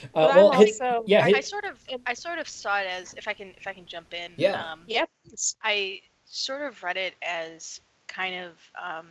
Uh, 0.06 0.08
well, 0.14 0.52
I'm 0.52 0.60
hey- 0.60 0.72
also 0.72 1.04
yeah, 1.06 1.24
I, 1.26 1.34
I 1.38 1.40
sort 1.42 1.66
of 1.66 1.80
I 2.06 2.14
sort 2.14 2.40
of 2.40 2.48
saw 2.48 2.80
it 2.80 2.88
as 2.88 3.14
if 3.16 3.28
I 3.28 3.34
can 3.34 3.54
if 3.58 3.68
I 3.68 3.74
can 3.74 3.86
jump 3.86 4.14
in. 4.14 4.32
Yeah. 4.38 4.72
Um, 4.72 4.82
yeah, 4.88 5.06
it's- 5.26 5.56
I 5.64 6.02
sort 6.26 6.64
of 6.64 6.82
read 6.84 6.98
it 6.98 7.14
as 7.22 7.80
kind 8.08 8.36
of 8.44 8.52
um, 8.82 9.08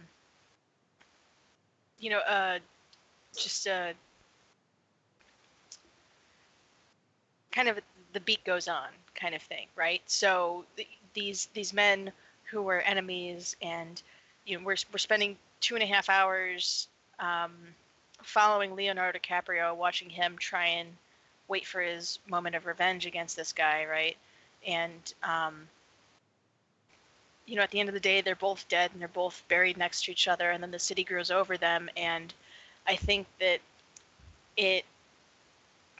you 1.98 2.10
know 2.10 2.18
uh, 2.18 2.58
just 3.36 3.66
a 3.66 3.94
kind 7.52 7.68
of 7.68 7.78
the 8.12 8.20
beat 8.20 8.44
goes 8.44 8.68
on 8.68 8.88
kind 9.14 9.34
of 9.34 9.42
thing, 9.42 9.66
right? 9.76 10.02
So 10.06 10.64
th- 10.76 10.88
these 11.14 11.48
these 11.54 11.72
men 11.72 12.12
who 12.52 12.62
were 12.62 12.80
enemies 12.80 13.56
and 13.62 14.02
you 14.44 14.58
know 14.58 14.64
we're 14.64 14.76
we're 14.92 14.98
spending 14.98 15.36
two 15.60 15.74
and 15.74 15.82
a 15.82 15.86
half 15.86 16.10
hours 16.10 16.86
um, 17.18 17.52
following 18.22 18.76
Leonardo 18.76 19.18
DiCaprio, 19.18 19.74
watching 19.74 20.10
him 20.10 20.36
try 20.38 20.66
and 20.66 20.88
wait 21.48 21.66
for 21.66 21.80
his 21.80 22.18
moment 22.28 22.54
of 22.54 22.66
revenge 22.66 23.06
against 23.06 23.36
this 23.36 23.52
guy, 23.52 23.86
right? 23.86 24.16
And 24.66 25.14
um, 25.22 25.66
you 27.46 27.56
know, 27.56 27.62
at 27.62 27.70
the 27.70 27.80
end 27.80 27.88
of 27.88 27.94
the 27.94 28.00
day, 28.00 28.20
they're 28.20 28.36
both 28.36 28.68
dead 28.68 28.90
and 28.92 29.00
they're 29.00 29.08
both 29.08 29.42
buried 29.48 29.76
next 29.76 30.04
to 30.04 30.12
each 30.12 30.28
other, 30.28 30.50
and 30.50 30.62
then 30.62 30.70
the 30.70 30.78
city 30.78 31.04
grows 31.04 31.30
over 31.30 31.56
them. 31.56 31.88
And 31.96 32.32
I 32.86 32.96
think 32.96 33.26
that 33.40 33.60
it 34.56 34.84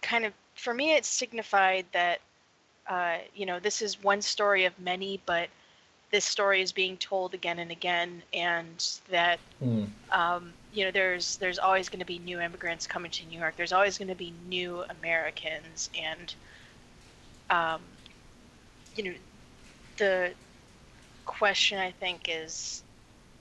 kind 0.03 0.25
of, 0.25 0.33
for 0.55 0.75
me, 0.75 0.95
it 0.95 1.05
signified 1.05 1.87
that, 1.93 2.21
uh, 2.89 3.19
you 3.35 3.47
know, 3.47 3.59
this 3.59 3.83
is 3.83 4.03
one 4.03 4.23
story 4.23 4.67
of 4.67 4.79
many, 4.79 5.21
but 5.25 5.49
this 6.13 6.27
story 6.27 6.63
is 6.63 6.73
being 6.73 6.99
told 6.99 7.35
again 7.35 7.59
and 7.61 7.73
again, 7.73 8.25
and 8.35 8.85
that 9.11 9.41
Hmm. 9.61 9.85
um, 10.13 10.55
you 10.73 10.85
know, 10.85 10.93
there's 10.93 11.39
there's 11.39 11.59
always 11.59 11.89
going 11.91 12.01
to 12.01 12.07
be 12.07 12.19
new 12.19 12.41
immigrants 12.41 12.87
coming 12.87 13.11
to 13.13 13.27
New 13.27 13.41
York. 13.41 13.57
There's 13.57 13.73
always 13.73 13.99
going 13.99 14.09
to 14.09 14.17
be 14.17 14.33
new 14.49 14.85
Americans, 14.91 15.91
and 16.01 16.35
um, 17.51 17.83
you 18.97 19.05
know, 19.05 19.15
the 19.99 20.35
question 21.27 21.79
I 21.79 21.93
think 21.93 22.23
is, 22.29 22.85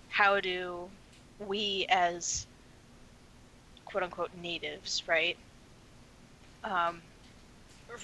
how 0.09 0.39
do 0.41 0.89
we 1.39 1.85
as 1.89 2.47
quote 3.85 4.03
unquote 4.03 4.33
natives, 4.33 5.03
right, 5.07 5.37
um, 6.63 7.01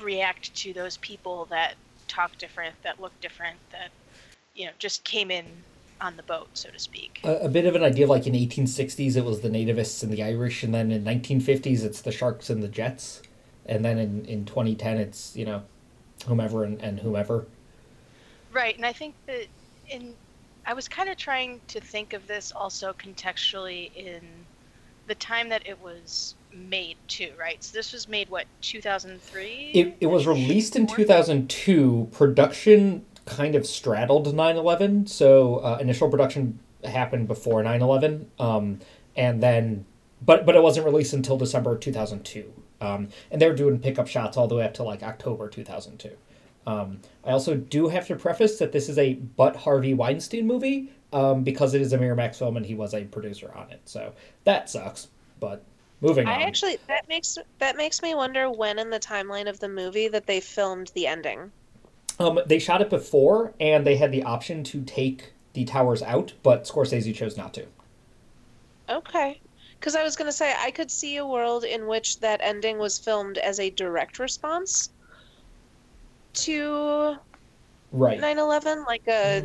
react 0.02 0.56
to 0.56 0.74
those 0.74 0.98
people 0.98 1.46
that 1.46 1.76
talk 2.08 2.38
different, 2.38 2.76
that 2.84 3.00
look 3.00 3.14
different, 3.22 3.60
that 3.72 3.92
you 4.58 4.66
know 4.66 4.72
just 4.80 5.04
came 5.06 5.32
in 5.32 5.46
on 6.00 6.16
the 6.18 6.24
boat, 6.24 6.50
so 6.54 6.70
to 6.70 6.78
speak. 6.78 7.22
a, 7.24 7.46
a 7.46 7.50
bit 7.50 7.66
of 7.66 7.76
an 7.76 7.84
idea 7.84 8.06
like 8.06 8.28
in 8.28 8.34
1860s 8.34 9.16
it 9.16 9.24
was 9.24 9.42
the 9.42 9.50
nativists 9.50 10.04
and 10.04 10.12
the 10.12 10.22
irish 10.22 10.64
and 10.64 10.74
then 10.74 10.92
in 10.92 11.04
1950s 11.04 11.84
it's 11.84 12.02
the 12.02 12.12
sharks 12.12 12.50
and 12.52 12.62
the 12.62 12.68
jets 12.68 13.24
and 13.66 13.84
then 13.84 13.98
in, 13.98 14.26
in 14.26 14.46
2010 14.46 14.98
it's 14.98 15.36
you 15.36 15.46
know 15.46 15.64
whomever 16.28 16.64
and, 16.64 16.82
and 16.82 17.00
whomever 17.00 17.48
Right, 18.58 18.76
and 18.76 18.86
I 18.86 18.94
think 18.94 19.14
that 19.28 19.46
in 19.90 20.16
I 20.66 20.74
was 20.74 20.88
kind 20.88 21.10
of 21.10 21.16
trying 21.16 21.62
to 21.68 21.80
think 21.80 22.14
of 22.14 22.28
this 22.28 22.52
also 22.52 22.92
contextually 22.94 23.96
in 23.96 24.22
the 25.08 25.16
time 25.16 25.48
that 25.50 25.66
it 25.66 25.80
was 25.80 26.36
made 26.52 26.98
too, 27.08 27.32
right? 27.40 27.64
So 27.64 27.78
this 27.78 27.94
was 27.94 28.08
made 28.08 28.30
what 28.30 28.46
2003. 28.62 29.72
it, 29.74 29.98
it 30.02 30.08
was 30.08 30.28
released 30.28 30.76
in 30.76 30.88
2002 30.88 32.10
production 32.12 33.06
kind 33.28 33.56
of 33.56 33.66
straddled 33.66 34.28
9-11 34.28 35.08
so 35.08 35.58
uh, 35.58 35.78
initial 35.80 36.10
production 36.10 36.60
happened 36.84 37.28
before 37.28 37.64
9-11 37.64 38.26
um, 38.40 38.80
and 39.16 39.42
then 39.42 39.86
but 40.22 40.46
but 40.46 40.56
it 40.56 40.64
wasn't 40.64 40.86
released 40.86 41.14
until 41.14 41.38
december 41.38 41.78
2002 41.78 42.52
um, 42.80 43.10
and 43.32 43.42
they 43.42 43.48
were 43.48 43.56
doing 43.56 43.80
pickup 43.80 44.08
shots 44.08 44.38
all 44.38 44.48
the 44.48 44.56
way 44.56 44.64
up 44.64 44.74
to 44.74 44.84
like 44.84 45.04
october 45.04 45.48
2002 45.48 46.12
um, 46.66 47.00
i 47.26 47.32
also 47.32 47.56
do 47.56 47.90
have 47.90 48.08
to 48.08 48.16
preface 48.16 48.58
that 48.60 48.72
this 48.72 48.90
is 48.90 48.98
a 48.98 49.14
but 49.14 49.56
harvey 49.56 49.94
weinstein 49.94 50.48
movie 50.48 50.90
um, 51.14 51.44
because 51.44 51.74
it 51.74 51.82
is 51.82 51.94
a 51.94 51.98
miramax 51.98 52.38
film 52.38 52.58
and 52.58 52.66
he 52.66 52.76
was 52.76 52.94
a 52.94 53.06
producer 53.06 53.52
on 53.56 53.72
it. 53.72 53.82
So 53.86 54.14
that 54.44 54.70
sucks 54.70 55.08
but 55.40 55.64
moving 56.02 56.28
on 56.28 56.34
I 56.34 56.38
on. 56.38 56.42
actually 56.44 56.78
that 56.88 57.08
makes 57.08 57.38
that 57.60 57.78
makes 57.78 58.02
me 58.02 58.16
wonder 58.16 58.50
when 58.50 58.80
in 58.80 58.90
the 58.90 59.00
timeline 59.00 59.50
of 59.50 59.60
the 59.60 59.70
movie 59.70 60.08
that 60.08 60.26
they 60.26 60.40
filmed 60.40 60.92
the 60.94 61.08
ending. 61.08 61.52
Um, 62.20 62.40
they 62.46 62.60
shot 62.60 62.82
it 62.82 62.90
before, 62.90 63.54
and 63.60 63.86
they 63.86 63.98
had 63.98 64.12
the 64.12 64.24
option 64.24 64.64
to 64.66 64.82
take 64.82 65.34
the 65.54 65.66
towers 65.66 66.02
out, 66.02 66.34
but 66.44 66.64
Scorsese 66.64 67.14
chose 67.14 67.38
not 67.38 67.54
to. 67.56 67.66
Okay. 68.90 69.40
Because 69.80 69.96
I 69.96 70.04
was 70.04 70.16
going 70.16 70.28
to 70.28 70.36
say, 70.36 70.54
I 70.58 70.72
could 70.72 70.90
see 70.90 71.18
a 71.18 71.26
world 71.26 71.64
in 71.64 71.88
which 71.88 72.20
that 72.22 72.42
ending 72.42 72.80
was 72.80 72.98
filmed 72.98 73.38
as 73.38 73.60
a 73.60 73.70
direct 73.70 74.18
response 74.18 74.90
to 76.34 77.18
Right. 77.92 78.20
9 78.20 78.38
11, 78.38 78.84
like 78.86 79.08
a, 79.08 79.44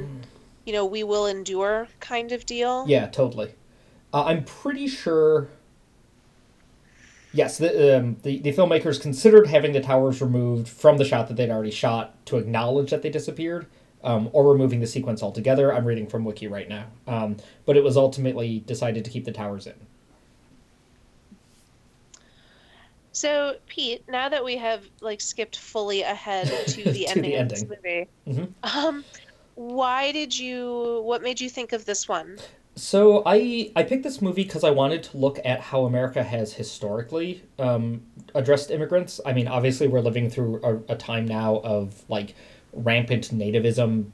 you 0.65 0.73
know, 0.73 0.85
we 0.85 1.05
will 1.05 1.27
endure 1.27 1.89
kind 2.01 2.33
of 2.33 2.45
deal. 2.45 2.85
Yeah, 2.89 3.07
totally. 3.07 3.55
Uh, 4.13 4.25
I'm 4.25 4.45
pretty 4.45 4.89
sure. 4.89 5.49
Yes, 7.35 7.57
the, 7.59 7.97
um, 7.99 8.17
the 8.23 8.39
the 8.41 8.53
filmmakers 8.53 9.01
considered 9.01 9.47
having 9.47 9.73
the 9.73 9.81
towers 9.81 10.21
removed 10.21 10.69
from 10.69 10.99
the 10.99 11.05
shot 11.05 11.29
that 11.29 11.35
they'd 11.37 11.51
already 11.51 11.71
shot 11.71 12.15
to 12.27 12.37
acknowledge 12.37 12.91
that 12.91 13.01
they 13.03 13.09
disappeared, 13.11 13.67
um, 14.05 14.29
or 14.33 14.51
removing 14.53 14.81
the 14.81 14.87
sequence 14.87 15.23
altogether. 15.23 15.73
I'm 15.73 15.87
reading 15.87 16.07
from 16.07 16.25
Wiki 16.25 16.47
right 16.47 16.69
now, 16.69 16.87
um, 17.07 17.39
but 17.65 17.77
it 17.77 17.85
was 17.85 17.97
ultimately 17.97 18.61
decided 18.61 19.05
to 19.07 19.11
keep 19.11 19.25
the 19.25 19.33
towers 19.33 19.67
in. 19.67 19.75
So, 23.13 23.57
Pete, 23.67 24.05
now 24.09 24.29
that 24.31 24.43
we 24.45 24.57
have, 24.57 24.85
like, 25.01 25.21
skipped 25.21 25.57
fully 25.57 26.03
ahead 26.03 26.49
to 26.67 26.91
the 26.91 27.05
To 27.05 27.11
ending 27.11 27.33
the 27.33 27.37
of 27.37 27.49
this 27.49 27.63
ending. 27.63 27.79
movie, 27.85 28.09
Mhm. 28.65 28.77
um, 28.77 29.05
why 29.55 30.13
did 30.13 30.39
you, 30.39 31.03
what 31.05 31.23
made 31.23 31.41
you 31.41 31.49
think 31.51 31.73
of 31.73 31.85
this 31.85 32.09
one? 32.09 32.39
So 32.75 33.23
I 33.27 33.71
I 33.77 33.83
picked 33.83 34.03
this 34.03 34.23
movie 34.23 34.45
because 34.45 34.65
I 34.65 34.71
wanted 34.71 35.03
to 35.05 35.19
look 35.19 35.39
at 35.45 35.61
how 35.61 35.85
America 35.85 36.23
has 36.23 36.55
historically 36.55 37.43
um, 37.59 38.03
addressed 38.35 38.71
immigrants. 38.71 39.21
I 39.27 39.35
mean, 39.35 39.47
obviously 39.47 39.89
we're 39.89 40.01
living 40.01 40.31
through 40.31 40.61
a, 40.65 40.93
a 40.95 40.97
time 40.97 41.27
now 41.27 41.57
of 41.57 42.05
like 42.09 42.35
rampant 42.73 43.31
nativism. 43.31 44.13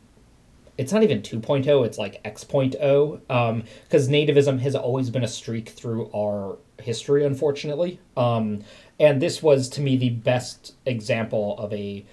It's 0.77 0.93
not 0.93 1.03
even 1.03 1.23
2.0, 1.23 1.87
it's 1.87 1.99
like 1.99 2.21
X.0, 2.25 3.63
because 3.83 4.09
nativism 4.09 4.61
has 4.61 4.77
always 4.77 5.11
been 5.11 5.25
a 5.25 5.29
streak 5.29 5.71
through 5.71 6.09
our 6.15 6.57
history, 6.81 7.25
unfortunately. 7.25 7.99
Um, 8.17 8.61
and 9.01 9.21
this 9.21 9.43
was, 9.43 9.69
to 9.71 9.81
me, 9.81 9.97
the 9.97 10.11
best 10.11 10.75
example 10.87 11.59
of 11.59 11.73
a 11.73 12.07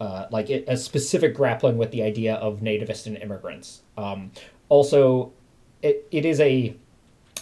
uh, 0.00 0.26
like 0.30 0.50
a 0.50 0.76
specific 0.76 1.34
grappling 1.34 1.76
with 1.76 1.92
the 1.92 2.02
idea 2.02 2.34
of 2.34 2.60
nativist 2.60 3.06
and 3.06 3.16
immigrants. 3.18 3.82
Um, 3.96 4.32
also, 4.68 5.32
it, 5.82 6.06
it 6.10 6.24
is 6.24 6.40
a 6.40 6.74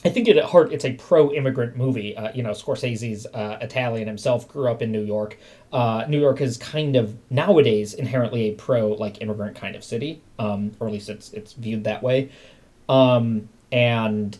I 0.02 0.08
think 0.08 0.28
at 0.28 0.42
heart 0.44 0.72
it's 0.72 0.86
a 0.86 0.94
pro-immigrant 0.94 1.76
movie. 1.76 2.16
Uh, 2.16 2.32
you 2.32 2.42
know, 2.42 2.50
Scorsese's 2.50 3.26
uh, 3.34 3.58
Italian 3.60 4.08
himself 4.08 4.48
grew 4.48 4.70
up 4.70 4.80
in 4.80 4.90
New 4.90 5.02
York. 5.02 5.38
Uh, 5.72 6.04
New 6.08 6.18
York 6.18 6.40
is 6.40 6.56
kind 6.56 6.96
of 6.96 7.16
nowadays 7.28 7.92
inherently 7.92 8.48
a 8.48 8.52
pro 8.52 8.88
like 8.88 9.20
immigrant 9.20 9.56
kind 9.56 9.76
of 9.76 9.84
city, 9.84 10.22
um, 10.38 10.72
or 10.80 10.86
at 10.86 10.92
least 10.92 11.10
it's 11.10 11.32
it's 11.32 11.52
viewed 11.52 11.84
that 11.84 12.02
way. 12.02 12.30
Um, 12.88 13.48
and 13.70 14.38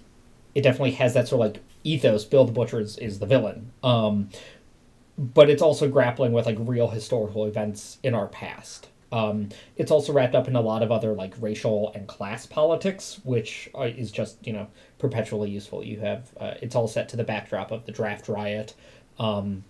it 0.55 0.63
definitely 0.63 0.93
has 0.93 1.15
that 1.15 1.29
sort 1.29 1.47
of 1.47 1.53
like 1.53 1.63
ethos. 1.85 2.25
Bill 2.25 2.45
the 2.45 2.53
Butcher 2.53 2.81
is, 2.81 2.97
is 2.99 3.19
the 3.19 3.27
villain. 3.27 3.71
Um, 3.83 4.31
but 5.19 5.51
it's 5.51 5.63
also 5.63 5.89
grappling 5.89 6.33
with 6.33 6.47
like 6.47 6.57
real 6.59 6.89
historical 6.89 7.45
events 7.45 7.99
in 8.03 8.15
our 8.15 8.29
past. 8.29 8.89
Um, 9.13 9.49
it's 9.77 9.91
also 9.91 10.13
wrapped 10.13 10.35
up 10.35 10.47
in 10.47 10.55
a 10.55 10.61
lot 10.61 10.83
of 10.83 10.93
other 10.93 11.13
like 11.13 11.35
racial 11.41 11.93
and 11.95 12.07
class 12.07 12.47
politics, 12.47 13.21
which 13.25 13.69
uh, 13.75 13.83
is 13.83 14.11
just 14.11 14.45
you 14.47 14.53
know 14.53 14.69
perpetually 14.99 15.51
useful. 15.51 15.85
You 15.85 16.01
have 16.01 16.31
uh, 16.39 16.55
it's 16.63 16.77
all 16.77 16.89
set 16.89 17.09
to 17.11 17.17
the 17.17 17.25
backdrop 17.25 17.71
of 17.71 17.87
the 17.87 17.93
draft 17.93 18.29
riot. 18.29 18.75
Um, 19.19 19.65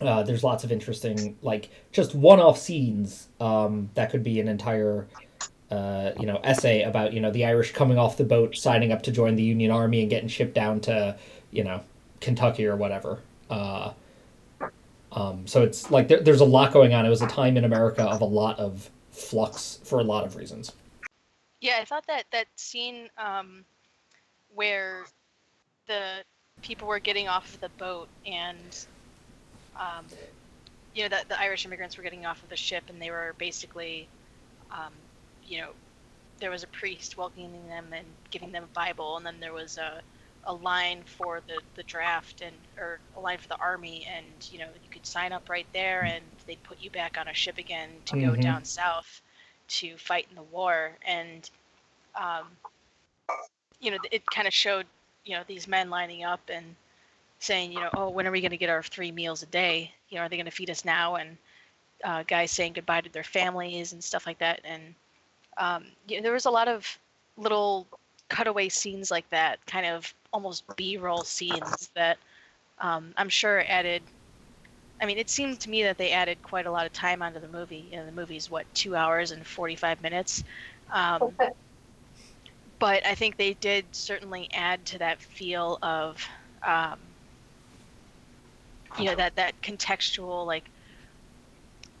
uh, 0.00 0.22
there's 0.22 0.44
lots 0.44 0.62
of 0.62 0.70
interesting 0.70 1.38
like 1.40 1.70
just 1.90 2.14
one-off 2.14 2.58
scenes 2.58 3.28
um, 3.40 3.88
that 3.94 4.10
could 4.10 4.22
be 4.22 4.40
an 4.40 4.48
entire 4.48 5.06
uh, 5.70 6.12
you 6.18 6.26
know 6.26 6.38
essay 6.44 6.82
about 6.82 7.12
you 7.12 7.20
know 7.20 7.30
the 7.30 7.44
Irish 7.44 7.72
coming 7.72 7.98
off 7.98 8.16
the 8.16 8.24
boat, 8.24 8.56
signing 8.56 8.92
up 8.92 9.02
to 9.02 9.10
join 9.10 9.36
the 9.36 9.42
Union 9.42 9.70
Army, 9.70 10.00
and 10.00 10.10
getting 10.10 10.28
shipped 10.28 10.54
down 10.54 10.80
to 10.80 11.16
you 11.50 11.64
know 11.64 11.80
Kentucky 12.20 12.66
or 12.66 12.76
whatever. 12.76 13.20
Uh, 13.48 13.92
um, 15.16 15.46
so 15.46 15.62
it's 15.62 15.90
like 15.90 16.08
there, 16.08 16.20
there's 16.20 16.42
a 16.42 16.44
lot 16.44 16.72
going 16.72 16.92
on. 16.92 17.06
It 17.06 17.08
was 17.08 17.22
a 17.22 17.26
time 17.26 17.56
in 17.56 17.64
America 17.64 18.02
of 18.02 18.20
a 18.20 18.26
lot 18.26 18.58
of 18.58 18.90
flux 19.10 19.80
for 19.82 19.98
a 19.98 20.04
lot 20.04 20.24
of 20.24 20.36
reasons. 20.36 20.72
Yeah, 21.62 21.78
I 21.80 21.86
thought 21.86 22.06
that 22.06 22.24
that 22.32 22.46
scene 22.56 23.08
um, 23.16 23.64
where 24.54 25.06
the 25.88 26.18
people 26.60 26.86
were 26.86 26.98
getting 26.98 27.28
off 27.28 27.54
of 27.54 27.60
the 27.60 27.70
boat 27.78 28.08
and 28.26 28.86
um, 29.78 30.04
you 30.94 31.02
know 31.02 31.08
the, 31.08 31.24
the 31.28 31.40
Irish 31.40 31.64
immigrants 31.64 31.96
were 31.96 32.02
getting 32.02 32.26
off 32.26 32.42
of 32.42 32.50
the 32.50 32.56
ship 32.56 32.84
and 32.88 33.00
they 33.00 33.10
were 33.10 33.34
basically 33.38 34.06
um, 34.70 34.92
you 35.46 35.60
know 35.60 35.70
there 36.40 36.50
was 36.50 36.62
a 36.62 36.66
priest 36.68 37.16
welcoming 37.16 37.66
them 37.68 37.86
and 37.92 38.06
giving 38.30 38.52
them 38.52 38.64
a 38.64 38.74
Bible 38.74 39.16
and 39.16 39.24
then 39.24 39.40
there 39.40 39.54
was 39.54 39.78
a 39.78 40.02
a 40.46 40.54
line 40.54 41.02
for 41.04 41.40
the, 41.46 41.60
the 41.74 41.82
draft 41.82 42.40
and 42.40 42.54
or 42.78 42.98
a 43.16 43.20
line 43.20 43.38
for 43.38 43.48
the 43.48 43.56
army 43.56 44.06
and 44.14 44.26
you 44.50 44.58
know 44.58 44.66
you 44.82 44.90
could 44.90 45.04
sign 45.04 45.32
up 45.32 45.48
right 45.48 45.66
there 45.72 46.04
and 46.04 46.22
they'd 46.46 46.62
put 46.62 46.80
you 46.80 46.90
back 46.90 47.16
on 47.18 47.28
a 47.28 47.34
ship 47.34 47.58
again 47.58 47.90
to 48.04 48.14
mm-hmm. 48.14 48.34
go 48.34 48.36
down 48.40 48.64
south 48.64 49.20
to 49.68 49.96
fight 49.96 50.26
in 50.30 50.36
the 50.36 50.42
war. 50.44 50.92
And 51.06 51.48
um, 52.14 52.46
you 53.80 53.90
know 53.90 53.98
it 54.10 54.24
kind 54.26 54.46
of 54.46 54.54
showed 54.54 54.86
you 55.24 55.36
know 55.36 55.42
these 55.46 55.66
men 55.66 55.90
lining 55.90 56.24
up 56.24 56.40
and 56.48 56.64
saying 57.38 57.72
you 57.72 57.80
know 57.80 57.90
oh 57.94 58.08
when 58.08 58.26
are 58.26 58.30
we 58.30 58.40
going 58.40 58.50
to 58.50 58.56
get 58.56 58.70
our 58.70 58.82
three 58.82 59.12
meals 59.12 59.42
a 59.42 59.46
day? 59.46 59.92
You 60.08 60.18
know 60.18 60.24
are 60.24 60.28
they 60.28 60.36
going 60.36 60.46
to 60.46 60.52
feed 60.52 60.70
us 60.70 60.84
now? 60.84 61.16
And 61.16 61.36
uh, 62.04 62.22
guys 62.26 62.50
saying 62.50 62.74
goodbye 62.74 63.00
to 63.00 63.12
their 63.12 63.24
families 63.24 63.92
and 63.92 64.02
stuff 64.02 64.26
like 64.26 64.38
that. 64.38 64.60
And 64.64 64.94
um, 65.58 65.86
you 66.06 66.16
know, 66.16 66.22
there 66.22 66.32
was 66.32 66.46
a 66.46 66.50
lot 66.50 66.68
of 66.68 66.98
little 67.36 67.86
cutaway 68.28 68.68
scenes 68.68 69.10
like 69.10 69.28
that, 69.30 69.64
kind 69.66 69.86
of 69.86 70.12
almost 70.32 70.64
B-roll 70.76 71.24
scenes 71.24 71.90
that 71.94 72.18
um, 72.78 73.12
I'm 73.16 73.28
sure 73.28 73.64
added. 73.66 74.02
I 75.00 75.06
mean, 75.06 75.18
it 75.18 75.28
seemed 75.28 75.60
to 75.60 75.70
me 75.70 75.82
that 75.82 75.98
they 75.98 76.12
added 76.12 76.42
quite 76.42 76.66
a 76.66 76.70
lot 76.70 76.86
of 76.86 76.92
time 76.92 77.22
onto 77.22 77.40
the 77.40 77.48
movie. 77.48 77.86
You 77.90 77.98
know, 77.98 78.06
the 78.06 78.12
movie's 78.12 78.50
what 78.50 78.66
two 78.74 78.96
hours 78.96 79.30
and 79.30 79.46
45 79.46 80.02
minutes. 80.02 80.44
Um, 80.90 81.22
okay. 81.22 81.50
But 82.78 83.06
I 83.06 83.14
think 83.14 83.36
they 83.36 83.54
did 83.54 83.84
certainly 83.92 84.48
add 84.52 84.84
to 84.86 84.98
that 84.98 85.20
feel 85.20 85.78
of, 85.82 86.22
um, 86.62 86.98
you 88.98 89.06
know, 89.06 89.14
that 89.14 89.36
that 89.36 89.60
contextual 89.62 90.46
like 90.46 90.64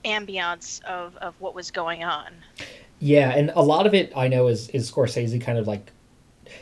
ambiance 0.04 0.82
of 0.84 1.16
of 1.16 1.34
what 1.40 1.54
was 1.54 1.70
going 1.70 2.04
on. 2.04 2.32
Yeah, 2.98 3.30
and 3.30 3.50
a 3.54 3.62
lot 3.62 3.86
of 3.86 3.94
it 3.94 4.12
I 4.16 4.28
know 4.28 4.48
is 4.48 4.68
is 4.70 4.90
Scorsese 4.90 5.40
kind 5.40 5.58
of 5.58 5.66
like 5.66 5.90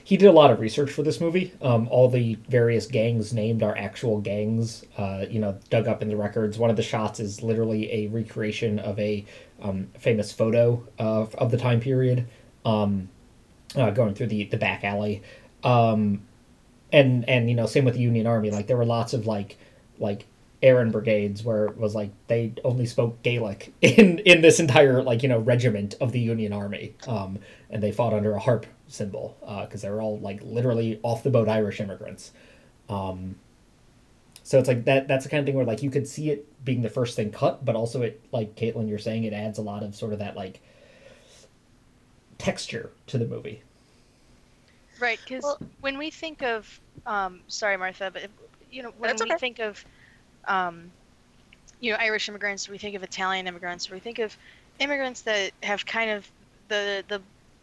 he 0.02 0.16
did 0.16 0.26
a 0.26 0.32
lot 0.32 0.50
of 0.50 0.60
research 0.60 0.90
for 0.90 1.02
this 1.02 1.20
movie. 1.20 1.52
Um, 1.62 1.88
all 1.90 2.08
the 2.08 2.38
various 2.48 2.86
gangs 2.86 3.32
named 3.32 3.62
are 3.62 3.76
actual 3.76 4.20
gangs, 4.20 4.84
uh, 4.96 5.26
you 5.28 5.38
know, 5.38 5.58
dug 5.70 5.88
up 5.88 6.02
in 6.02 6.08
the 6.08 6.16
records. 6.16 6.58
One 6.58 6.70
of 6.70 6.76
the 6.76 6.82
shots 6.82 7.20
is 7.20 7.42
literally 7.42 7.90
a 7.92 8.06
recreation 8.08 8.78
of 8.78 8.98
a 8.98 9.24
um, 9.60 9.88
famous 9.98 10.32
photo 10.32 10.86
of, 10.98 11.34
of 11.36 11.50
the 11.50 11.58
time 11.58 11.80
period, 11.80 12.26
um, 12.64 13.08
uh, 13.76 13.90
going 13.90 14.14
through 14.14 14.28
the, 14.28 14.44
the 14.44 14.56
back 14.56 14.84
alley. 14.84 15.22
Um, 15.62 16.22
and, 16.92 17.28
and, 17.28 17.48
you 17.48 17.56
know, 17.56 17.66
same 17.66 17.84
with 17.84 17.94
the 17.94 18.00
Union 18.00 18.26
Army. 18.26 18.50
Like, 18.50 18.66
there 18.66 18.76
were 18.76 18.84
lots 18.84 19.14
of, 19.14 19.26
like, 19.26 19.56
like 19.98 20.26
Aran 20.64 20.90
brigades 20.90 21.44
where 21.44 21.66
it 21.66 21.76
was 21.76 21.94
like 21.94 22.10
they 22.26 22.54
only 22.64 22.86
spoke 22.86 23.22
Gaelic 23.22 23.72
in 23.82 24.18
in 24.20 24.40
this 24.40 24.58
entire 24.58 25.02
like 25.02 25.22
you 25.22 25.28
know 25.28 25.38
regiment 25.38 25.94
of 26.00 26.10
the 26.12 26.20
Union 26.20 26.54
Army, 26.54 26.94
um, 27.06 27.38
and 27.70 27.82
they 27.82 27.92
fought 27.92 28.14
under 28.14 28.32
a 28.32 28.40
harp 28.40 28.66
symbol 28.88 29.36
because 29.40 29.84
uh, 29.84 29.88
they 29.88 29.94
were 29.94 30.02
all 30.02 30.18
like 30.18 30.40
literally 30.42 31.00
off 31.02 31.22
the 31.22 31.30
boat 31.30 31.48
Irish 31.48 31.80
immigrants. 31.80 32.32
Um, 32.88 33.36
so 34.42 34.58
it's 34.58 34.68
like 34.68 34.84
that. 34.84 35.08
That's 35.08 35.24
the 35.24 35.30
kind 35.30 35.40
of 35.40 35.46
thing 35.46 35.54
where 35.54 35.64
like 35.64 35.82
you 35.82 35.90
could 35.90 36.06
see 36.06 36.30
it 36.30 36.46
being 36.64 36.82
the 36.82 36.90
first 36.90 37.16
thing 37.16 37.32
cut, 37.32 37.64
but 37.64 37.76
also 37.76 38.02
it 38.02 38.20
like 38.30 38.54
Caitlin, 38.56 38.88
you're 38.88 38.98
saying 38.98 39.24
it 39.24 39.32
adds 39.32 39.58
a 39.58 39.62
lot 39.62 39.82
of 39.82 39.94
sort 39.94 40.12
of 40.12 40.18
that 40.18 40.36
like 40.36 40.60
texture 42.38 42.90
to 43.06 43.18
the 43.18 43.26
movie. 43.26 43.62
Right, 45.00 45.18
because 45.24 45.42
well, 45.42 45.58
when 45.80 45.98
we 45.98 46.10
think 46.10 46.42
of, 46.42 46.80
um, 47.06 47.40
sorry 47.48 47.76
Martha, 47.76 48.10
but 48.12 48.30
you 48.70 48.82
know 48.82 48.92
when 48.98 49.16
we 49.16 49.32
okay. 49.32 49.38
think 49.38 49.58
of 49.58 49.84
um, 50.46 50.90
you 51.80 51.92
know, 51.92 51.98
Irish 52.00 52.28
immigrants, 52.28 52.68
we 52.68 52.78
think 52.78 52.94
of 52.96 53.02
Italian 53.02 53.46
immigrants, 53.46 53.90
we 53.90 53.98
think 53.98 54.18
of 54.18 54.36
immigrants 54.78 55.22
that 55.22 55.52
have 55.62 55.84
kind 55.86 56.10
of 56.10 56.30
the 56.68 57.04
the 57.08 57.20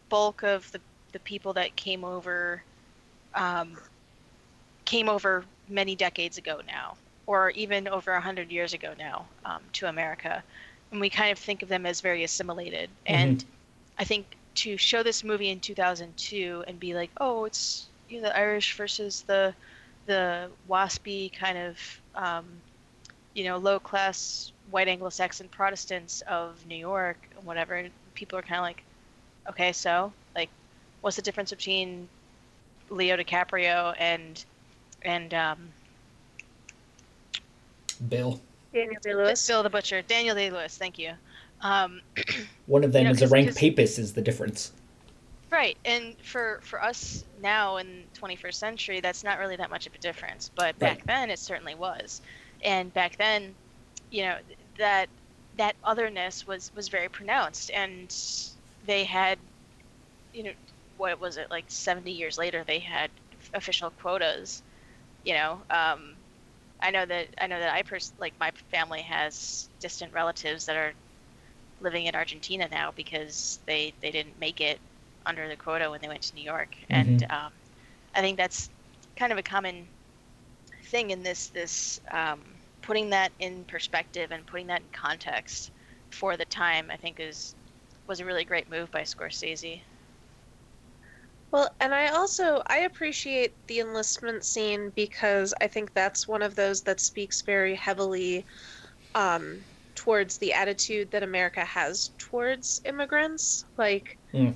bulk 0.10 0.44
of 0.44 0.72
the, 0.72 0.80
the 1.12 1.20
people 1.20 1.54
that 1.54 1.76
came 1.76 2.04
over 2.04 2.64
um, 3.36 3.78
came 4.86 5.08
over 5.08 5.46
many 5.70 5.96
decades 5.96 6.38
ago 6.38 6.62
now, 6.68 6.96
or 7.26 7.52
even 7.52 7.88
over 7.88 8.12
a 8.12 8.22
hundred 8.22 8.52
years 8.52 8.74
ago 8.74 8.94
now 8.98 9.26
um, 9.46 9.62
to 9.74 9.88
America, 9.88 10.44
and 10.92 11.00
we 11.00 11.10
kind 11.10 11.32
of 11.32 11.38
think 11.38 11.64
of 11.64 11.70
them 11.70 11.86
as 11.86 12.02
very 12.02 12.24
assimilated. 12.24 12.90
Mm-hmm. 13.06 13.16
And 13.16 13.46
I 13.98 14.04
think 14.04 14.26
to 14.56 14.78
show 14.78 15.04
this 15.04 15.24
movie 15.24 15.50
in 15.50 15.60
2002 15.60 16.66
and 16.68 16.80
be 16.80 16.94
like, 16.94 17.10
oh, 17.18 17.46
it's 17.46 17.88
you 18.10 18.18
know, 18.18 18.28
the 18.28 18.38
Irish 18.38 18.76
versus 18.76 19.24
the 19.28 19.54
the 20.08 20.50
waspy 20.70 21.32
kind 21.32 21.58
of 21.58 22.02
um, 22.16 22.46
you 23.34 23.46
know, 23.46 23.58
low 23.58 23.80
class 23.80 24.52
white 24.70 24.88
Anglo-Saxon 24.88 25.50
Protestants 25.50 26.22
of 26.22 26.66
New 26.66 26.76
York 26.76 27.18
and 27.36 27.46
whatever, 27.46 27.88
people 28.14 28.40
are 28.40 28.42
kind 28.42 28.60
of 28.60 28.64
like, 28.64 28.84
okay, 29.50 29.72
so 29.74 30.12
like, 30.36 30.50
what's 31.02 31.16
the 31.16 31.22
difference 31.22 31.50
between 31.50 32.08
Leo 32.90 33.18
DiCaprio 33.18 33.96
and 34.00 34.44
and 35.04 35.34
um, 35.34 35.70
Bill? 38.10 38.40
Daniel 38.74 39.02
Day 39.02 39.14
Lewis. 39.14 39.46
Bill 39.46 39.64
the 39.64 39.70
Butcher. 39.70 40.02
Daniel 40.02 40.36
Day 40.36 40.50
Lewis. 40.50 40.78
Thank 40.78 40.98
you. 40.98 41.12
Um, 41.62 42.02
One 42.68 42.84
of 42.84 42.92
them 42.92 43.04
you 43.04 43.10
know, 43.10 43.12
is 43.12 43.22
a 43.22 43.28
rank 43.28 43.56
papist. 43.56 44.00
Is 44.00 44.14
the 44.14 44.22
difference? 44.22 44.72
Right, 45.52 45.78
and 45.84 46.16
for 46.24 46.60
for 46.64 46.82
us 46.82 47.26
now 47.42 47.78
in 47.78 48.06
21st 48.16 48.54
century, 48.54 49.00
that's 49.02 49.24
not 49.24 49.38
really 49.38 49.58
that 49.58 49.70
much 49.70 49.86
of 49.86 49.94
a 49.94 49.98
difference. 49.98 50.50
But 50.56 50.80
back 50.80 51.00
right. 51.00 51.08
then, 51.08 51.30
it 51.30 51.40
certainly 51.40 51.76
was 51.76 52.22
and 52.64 52.94
back 52.94 53.18
then 53.18 53.54
you 54.10 54.24
know 54.24 54.38
that 54.78 55.08
that 55.58 55.76
otherness 55.84 56.46
was 56.48 56.72
was 56.76 56.88
very 56.88 57.10
pronounced 57.10 57.72
and 57.72 58.16
they 58.86 59.04
had 59.04 59.38
you 60.34 60.44
know 60.44 60.52
what 61.02 61.20
was 61.20 61.38
it 61.38 61.50
like 61.52 61.66
70 61.68 62.12
years 62.12 62.38
later 62.38 62.64
they 62.66 62.80
had 62.80 63.10
official 63.56 63.92
quotas 64.02 64.64
you 65.26 65.34
know 65.34 65.60
um, 65.72 66.16
i 66.82 66.92
know 66.92 67.06
that 67.06 67.28
i 67.42 67.48
know 67.48 67.60
that 67.60 67.74
i 67.74 67.82
pers- 67.82 68.14
like 68.20 68.34
my 68.40 68.52
family 68.72 69.02
has 69.02 69.70
distant 69.80 70.14
relatives 70.14 70.66
that 70.68 70.78
are 70.78 70.94
living 71.82 72.06
in 72.06 72.16
argentina 72.16 72.68
now 72.72 72.92
because 72.96 73.60
they 73.66 73.94
they 74.02 74.12
didn't 74.12 74.40
make 74.40 74.62
it 74.62 74.80
under 75.26 75.48
the 75.50 75.56
quota 75.56 75.90
when 75.90 76.02
they 76.02 76.08
went 76.08 76.22
to 76.22 76.36
new 76.36 76.44
york 76.44 76.70
mm-hmm. 76.84 76.94
and 76.94 77.24
um, 77.32 77.52
i 78.16 78.22
think 78.22 78.38
that's 78.38 78.70
kind 79.18 79.32
of 79.32 79.40
a 79.40 79.44
common 79.44 79.88
thing 80.86 81.12
in 81.12 81.24
this 81.24 81.48
this 81.50 82.00
um, 82.12 82.40
putting 82.82 83.10
that 83.12 83.32
in 83.40 83.64
perspective 83.66 84.32
and 84.32 84.46
putting 84.46 84.68
that 84.68 84.82
in 84.82 84.88
context 84.92 85.72
for 86.12 86.38
the 86.38 86.46
time, 86.46 86.92
I 86.92 86.98
think 86.98 87.20
is 87.20 87.56
was 88.08 88.20
a 88.20 88.26
really 88.26 88.44
great 88.44 88.70
move 88.70 88.92
by 88.92 89.02
Scorsese. 89.02 89.82
Well, 91.52 91.70
and 91.82 91.94
I 91.94 92.08
also 92.08 92.64
I 92.68 92.80
appreciate 92.80 93.54
the 93.68 93.82
enlistment 93.82 94.46
scene 94.46 94.92
because 94.96 95.54
I 95.60 95.68
think 95.68 95.94
that's 95.94 96.28
one 96.28 96.42
of 96.42 96.56
those 96.56 96.82
that 96.84 97.02
speaks 97.02 97.42
very 97.42 97.76
heavily 97.76 98.46
um, 99.16 99.62
towards 99.96 100.38
the 100.38 100.54
attitude 100.54 101.12
that 101.12 101.24
America 101.24 101.64
has 101.66 102.12
towards 102.18 102.82
immigrants. 102.86 103.66
Like, 103.78 104.18
mm. 104.34 104.56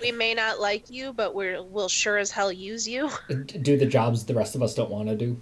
we 0.00 0.10
may 0.10 0.32
not 0.32 0.58
like 0.58 0.88
you, 0.88 1.12
but 1.12 1.34
we're 1.34 1.62
we'll 1.62 1.90
sure 1.90 2.16
as 2.16 2.30
hell 2.30 2.50
use 2.50 2.88
you. 2.88 3.10
Do 3.28 3.76
the 3.76 3.86
jobs 3.86 4.24
the 4.24 4.34
rest 4.34 4.54
of 4.54 4.62
us 4.62 4.74
don't 4.74 4.90
want 4.90 5.08
to 5.08 5.16
do. 5.16 5.36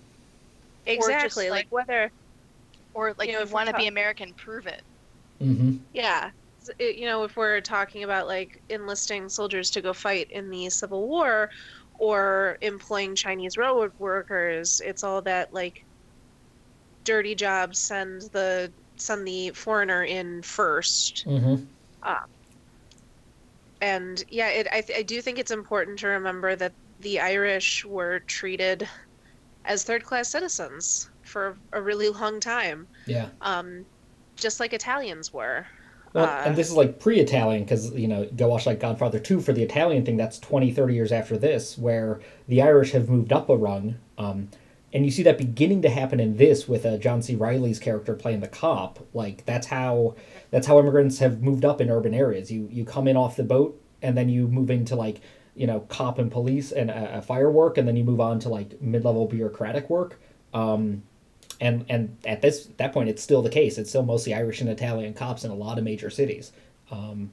Exactly, 0.86 1.50
like, 1.50 1.66
like, 1.70 1.72
whether 1.72 2.10
or 2.92 3.14
like 3.16 3.28
you, 3.28 3.34
know, 3.34 3.44
you 3.44 3.46
want 3.46 3.66
to 3.68 3.72
ta- 3.72 3.78
be 3.78 3.86
American, 3.86 4.34
prove 4.34 4.66
it. 4.66 4.82
Mm-hmm. 5.40 5.76
Yeah, 5.94 6.26
it, 6.26 6.32
you 6.78 7.06
know, 7.06 7.24
if 7.24 7.36
we're 7.36 7.60
talking 7.60 8.04
about 8.04 8.26
like 8.26 8.62
enlisting 8.68 9.28
soldiers 9.28 9.70
to 9.70 9.82
go 9.82 9.92
fight 9.92 10.28
in 10.30 10.50
the 10.50 10.70
Civil 10.70 11.08
War, 11.08 11.50
or 11.98 12.58
employing 12.60 13.14
Chinese 13.14 13.56
railroad 13.56 13.92
workers, 13.98 14.80
it's 14.84 15.04
all 15.04 15.22
that 15.22 15.52
like 15.52 15.84
dirty 17.04 17.34
jobs 17.34 17.78
send 17.80 18.22
the 18.32 18.72
send 18.98 19.26
the 19.26 19.50
foreigner 19.50 20.02
in 20.04 20.42
1st 20.42 21.24
Mm-hmm. 21.26 21.64
and 23.80 24.24
yeah, 24.28 24.48
it, 24.48 24.68
I, 24.72 24.80
th- 24.80 24.98
I 24.98 25.02
do 25.02 25.20
think 25.20 25.38
it's 25.38 25.50
important 25.50 25.98
to 26.00 26.08
remember 26.08 26.56
that 26.56 26.74
the 27.00 27.20
Irish 27.20 27.84
were 27.84 28.20
treated 28.20 28.88
as 29.64 29.84
third 29.84 30.04
class 30.04 30.30
citizens 30.30 31.08
for 31.22 31.56
a 31.72 31.82
really 31.82 32.08
long 32.08 32.40
time, 32.40 32.88
Yeah. 33.06 33.28
um, 33.40 33.86
just 34.36 34.60
like 34.60 34.72
Italians 34.72 35.32
were. 35.32 35.66
Uh, 36.14 36.42
and 36.46 36.54
this 36.56 36.68
is 36.68 36.74
like 36.74 37.00
pre-Italian 37.00 37.64
because 37.64 37.92
you 37.92 38.06
know 38.06 38.24
go 38.36 38.48
watch 38.48 38.66
like 38.66 38.78
Godfather 38.78 39.18
2 39.18 39.40
for 39.40 39.52
the 39.52 39.62
Italian 39.62 40.04
thing. 40.04 40.16
That's 40.16 40.38
20, 40.38 40.72
30 40.72 40.94
years 40.94 41.12
after 41.12 41.36
this, 41.36 41.76
where 41.76 42.20
the 42.46 42.62
Irish 42.62 42.92
have 42.92 43.08
moved 43.08 43.32
up 43.32 43.48
a 43.48 43.56
rung, 43.56 43.96
um, 44.16 44.48
and 44.92 45.04
you 45.04 45.10
see 45.10 45.24
that 45.24 45.38
beginning 45.38 45.82
to 45.82 45.90
happen 45.90 46.20
in 46.20 46.36
this 46.36 46.68
with 46.68 46.86
uh, 46.86 46.98
John 46.98 47.20
C. 47.20 47.34
Reilly's 47.34 47.80
character 47.80 48.14
playing 48.14 48.40
the 48.40 48.48
cop. 48.48 49.04
Like 49.12 49.44
that's 49.44 49.66
how 49.66 50.14
that's 50.52 50.68
how 50.68 50.78
immigrants 50.78 51.18
have 51.18 51.42
moved 51.42 51.64
up 51.64 51.80
in 51.80 51.90
urban 51.90 52.14
areas. 52.14 52.50
You 52.52 52.68
you 52.70 52.84
come 52.84 53.08
in 53.08 53.16
off 53.16 53.34
the 53.34 53.42
boat 53.42 53.80
and 54.00 54.16
then 54.16 54.28
you 54.28 54.46
move 54.46 54.70
into 54.70 54.94
like 54.94 55.20
you 55.56 55.66
know 55.66 55.80
cop 55.80 56.20
and 56.20 56.30
police 56.30 56.70
and 56.70 56.92
uh, 56.92 57.20
firework, 57.22 57.76
and 57.76 57.88
then 57.88 57.96
you 57.96 58.04
move 58.04 58.20
on 58.20 58.38
to 58.40 58.48
like 58.48 58.80
mid-level 58.80 59.26
bureaucratic 59.26 59.90
work. 59.90 60.20
Um, 60.52 61.02
and 61.60 61.84
and 61.88 62.16
at 62.26 62.42
this 62.42 62.68
that 62.76 62.92
point 62.92 63.08
it's 63.08 63.22
still 63.22 63.42
the 63.42 63.50
case. 63.50 63.78
It's 63.78 63.90
still 63.90 64.02
mostly 64.02 64.34
irish 64.34 64.60
and 64.60 64.70
italian 64.70 65.14
cops 65.14 65.44
in 65.44 65.50
a 65.50 65.54
lot 65.54 65.78
of 65.78 65.84
major 65.84 66.10
cities 66.10 66.52
um 66.90 67.30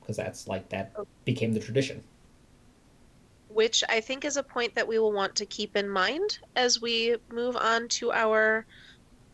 because 0.00 0.16
that's 0.16 0.48
like 0.48 0.68
that 0.70 0.92
became 1.24 1.52
the 1.52 1.60
tradition. 1.60 2.02
Which 3.48 3.82
I 3.88 4.00
think 4.00 4.24
is 4.24 4.36
a 4.36 4.42
point 4.42 4.74
that 4.76 4.86
we 4.86 4.98
will 4.98 5.12
want 5.12 5.34
to 5.36 5.46
keep 5.46 5.76
in 5.76 5.88
mind 5.88 6.38
as 6.54 6.80
we 6.80 7.16
move 7.32 7.56
on 7.56 7.88
to 7.88 8.12
our 8.12 8.64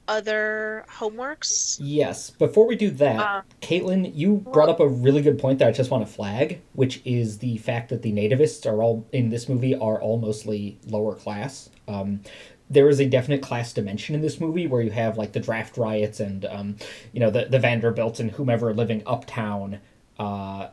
other 0.09 0.84
homeworks. 0.88 1.78
yes. 1.80 2.30
Before 2.30 2.66
we 2.66 2.76
do 2.76 2.90
that 2.92 3.18
Uh, 3.20 3.42
caitlin 3.61 4.14
you 4.14 4.36
brought 4.36 4.68
up 4.68 4.78
a 4.78 4.86
really 4.86 5.20
good 5.20 5.36
point 5.36 5.59
that 5.59 5.66
i 5.66 5.72
just 5.72 5.90
want 5.90 6.07
to 6.07 6.12
flag 6.12 6.61
which 6.74 7.03
is 7.05 7.38
the 7.38 7.57
fact 7.59 7.88
that 7.88 8.03
the 8.03 8.12
nativists 8.12 8.64
are 8.70 8.80
all 8.82 9.05
in 9.12 9.30
this 9.30 9.49
movie 9.49 9.74
are 9.74 10.01
all 10.01 10.18
mostly 10.18 10.78
lower 10.86 11.14
class. 11.16 11.70
Um 11.88 12.20
there 12.69 12.89
is 12.89 13.01
a 13.01 13.07
definite 13.07 13.43
class 13.43 13.73
dimension 13.73 14.14
in 14.14 14.23
this 14.23 14.41
movie 14.41 14.67
where 14.67 14.83
you 14.83 14.91
have 14.91 15.17
like 15.17 15.33
the 15.33 15.41
draft 15.41 15.77
riots 15.77 16.21
and 16.21 16.45
um, 16.47 16.77
you 17.12 17.21
know 17.21 17.31
the 17.31 17.47
the 17.47 17.59
Vanderbilts 17.59 18.21
and 18.21 18.33
whomever 18.33 18.75
living 18.75 19.03
uptown 19.07 19.81
uh, 20.19 20.69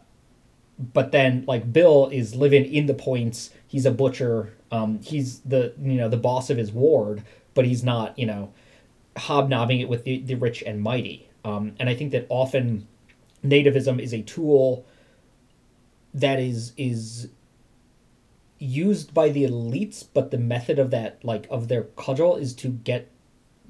but 0.79 1.11
then 1.11 1.45
like 1.47 1.71
Bill 1.71 2.09
is 2.11 2.35
living 2.35 2.65
in 2.65 2.87
the 2.87 2.93
points. 2.93 3.51
He's 3.67 3.85
a 3.85 3.91
butcher. 3.91 4.53
Um, 4.71 4.99
he's 5.01 5.39
the 5.41 5.73
you 5.81 5.93
know 5.93 6.09
the 6.09 6.17
boss 6.17 6.49
of 6.49 6.57
his 6.57 6.71
ward, 6.71 7.23
but 7.53 7.65
he's 7.65 7.83
not 7.83 8.17
you 8.17 8.25
know 8.25 8.53
hobnobbing 9.17 9.79
it 9.79 9.89
with 9.89 10.03
the, 10.03 10.19
the 10.19 10.35
rich 10.35 10.63
and 10.65 10.81
mighty. 10.81 11.29
Um, 11.45 11.75
and 11.79 11.89
I 11.89 11.95
think 11.95 12.11
that 12.11 12.25
often 12.29 12.87
nativism 13.45 13.99
is 13.99 14.13
a 14.13 14.21
tool 14.21 14.85
that 16.13 16.39
is 16.39 16.73
is 16.77 17.29
used 18.63 19.13
by 19.13 19.29
the 19.29 19.43
elites, 19.43 20.05
but 20.13 20.31
the 20.31 20.37
method 20.37 20.79
of 20.79 20.91
that 20.91 21.23
like 21.23 21.47
of 21.49 21.67
their 21.67 21.83
cudgel 21.83 22.35
is 22.35 22.53
to 22.55 22.69
get 22.69 23.09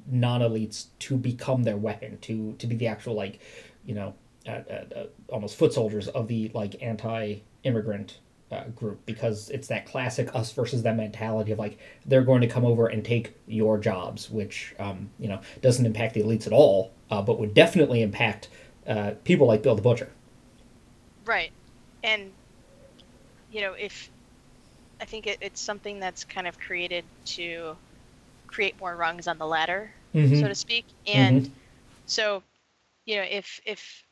non-elites 0.06 0.88
to 1.00 1.16
become 1.18 1.64
their 1.64 1.78
weapon 1.78 2.18
to 2.20 2.54
to 2.60 2.68
be 2.68 2.76
the 2.76 2.88
actual 2.88 3.14
like 3.14 3.39
you 3.86 3.96
know 3.96 4.14
uh, 4.46 4.60
uh, 4.70 4.84
uh, 4.96 5.06
almost 5.30 5.56
foot 5.56 5.72
soldiers 5.72 6.10
of 6.10 6.28
the 6.28 6.52
like 6.54 6.76
anti-immigrant 6.82 8.20
uh, 8.52 8.66
group 8.76 9.00
because 9.06 9.50
it's 9.50 9.70
that 9.70 9.86
classic 9.86 10.30
us 10.36 10.52
versus 10.52 10.84
them 10.84 10.98
mentality 10.98 11.54
of 11.54 11.58
like 11.58 11.80
they're 12.06 12.22
going 12.22 12.41
to 12.41 12.48
come 12.48 12.66
over 12.66 12.88
and 12.88 13.06
take 13.06 13.34
your 13.48 13.78
jobs 13.78 14.30
which 14.30 14.76
um, 14.78 15.10
you 15.20 15.30
know 15.30 15.39
doesn't 15.62 15.86
impact 15.86 16.14
the 16.14 16.22
elites 16.22 16.46
at 16.46 16.52
all 16.52 16.91
uh, 17.10 17.22
but 17.22 17.39
would 17.39 17.54
definitely 17.54 18.02
impact 18.02 18.50
uh, 18.86 19.12
people 19.24 19.48
like 19.48 19.64
bill 19.64 19.76
the 19.76 19.82
butcher 19.82 20.12
Right. 21.26 21.52
And, 22.04 22.32
you 23.52 23.62
know, 23.62 23.74
if 23.74 24.10
I 25.04 25.06
think 25.08 25.28
it, 25.28 25.39
it's 25.41 25.62
something 25.62 25.99
that's 25.99 26.26
kind 26.26 26.47
of 26.47 26.60
created 26.60 27.06
to 27.38 27.80
create 28.47 28.80
more 28.80 28.95
rungs 28.97 29.28
on 29.28 29.38
the 29.39 29.47
ladder, 29.47 29.93
Mhm. 30.14 30.36
so 30.36 30.47
to 30.49 30.56
speak. 30.56 30.88
And 31.06 31.49
so, 32.06 32.43
you 33.06 33.18
know, 33.18 33.24
if, 33.24 33.62
if 33.66 34.06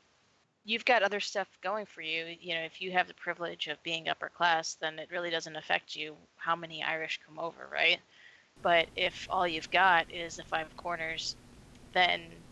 you've 0.65 0.85
got 0.85 1.03
other 1.03 1.19
stuff 1.21 1.47
going 1.61 1.85
for 1.87 2.01
you, 2.01 2.25
you 2.39 2.55
know, 2.55 2.61
if 2.63 2.81
you 2.81 2.91
have 2.93 3.07
the 3.07 3.15
privilege 3.15 3.67
of 3.67 3.83
being 3.83 4.09
upper 4.09 4.29
class, 4.29 4.75
then 4.75 4.99
it 4.99 5.11
really 5.11 5.31
doesn't 5.31 5.55
affect 5.57 5.95
you 5.95 6.17
how 6.37 6.55
many 6.55 6.83
Irish 6.83 7.19
come 7.25 7.39
over, 7.39 7.69
right? 7.71 8.01
But 8.63 8.89
if 8.95 9.27
all 9.29 9.47
you've 9.47 9.71
got 9.71 10.11
is 10.13 10.35
the 10.37 10.43
five 10.45 10.75
corners, 10.77 11.35
then 11.93 12.45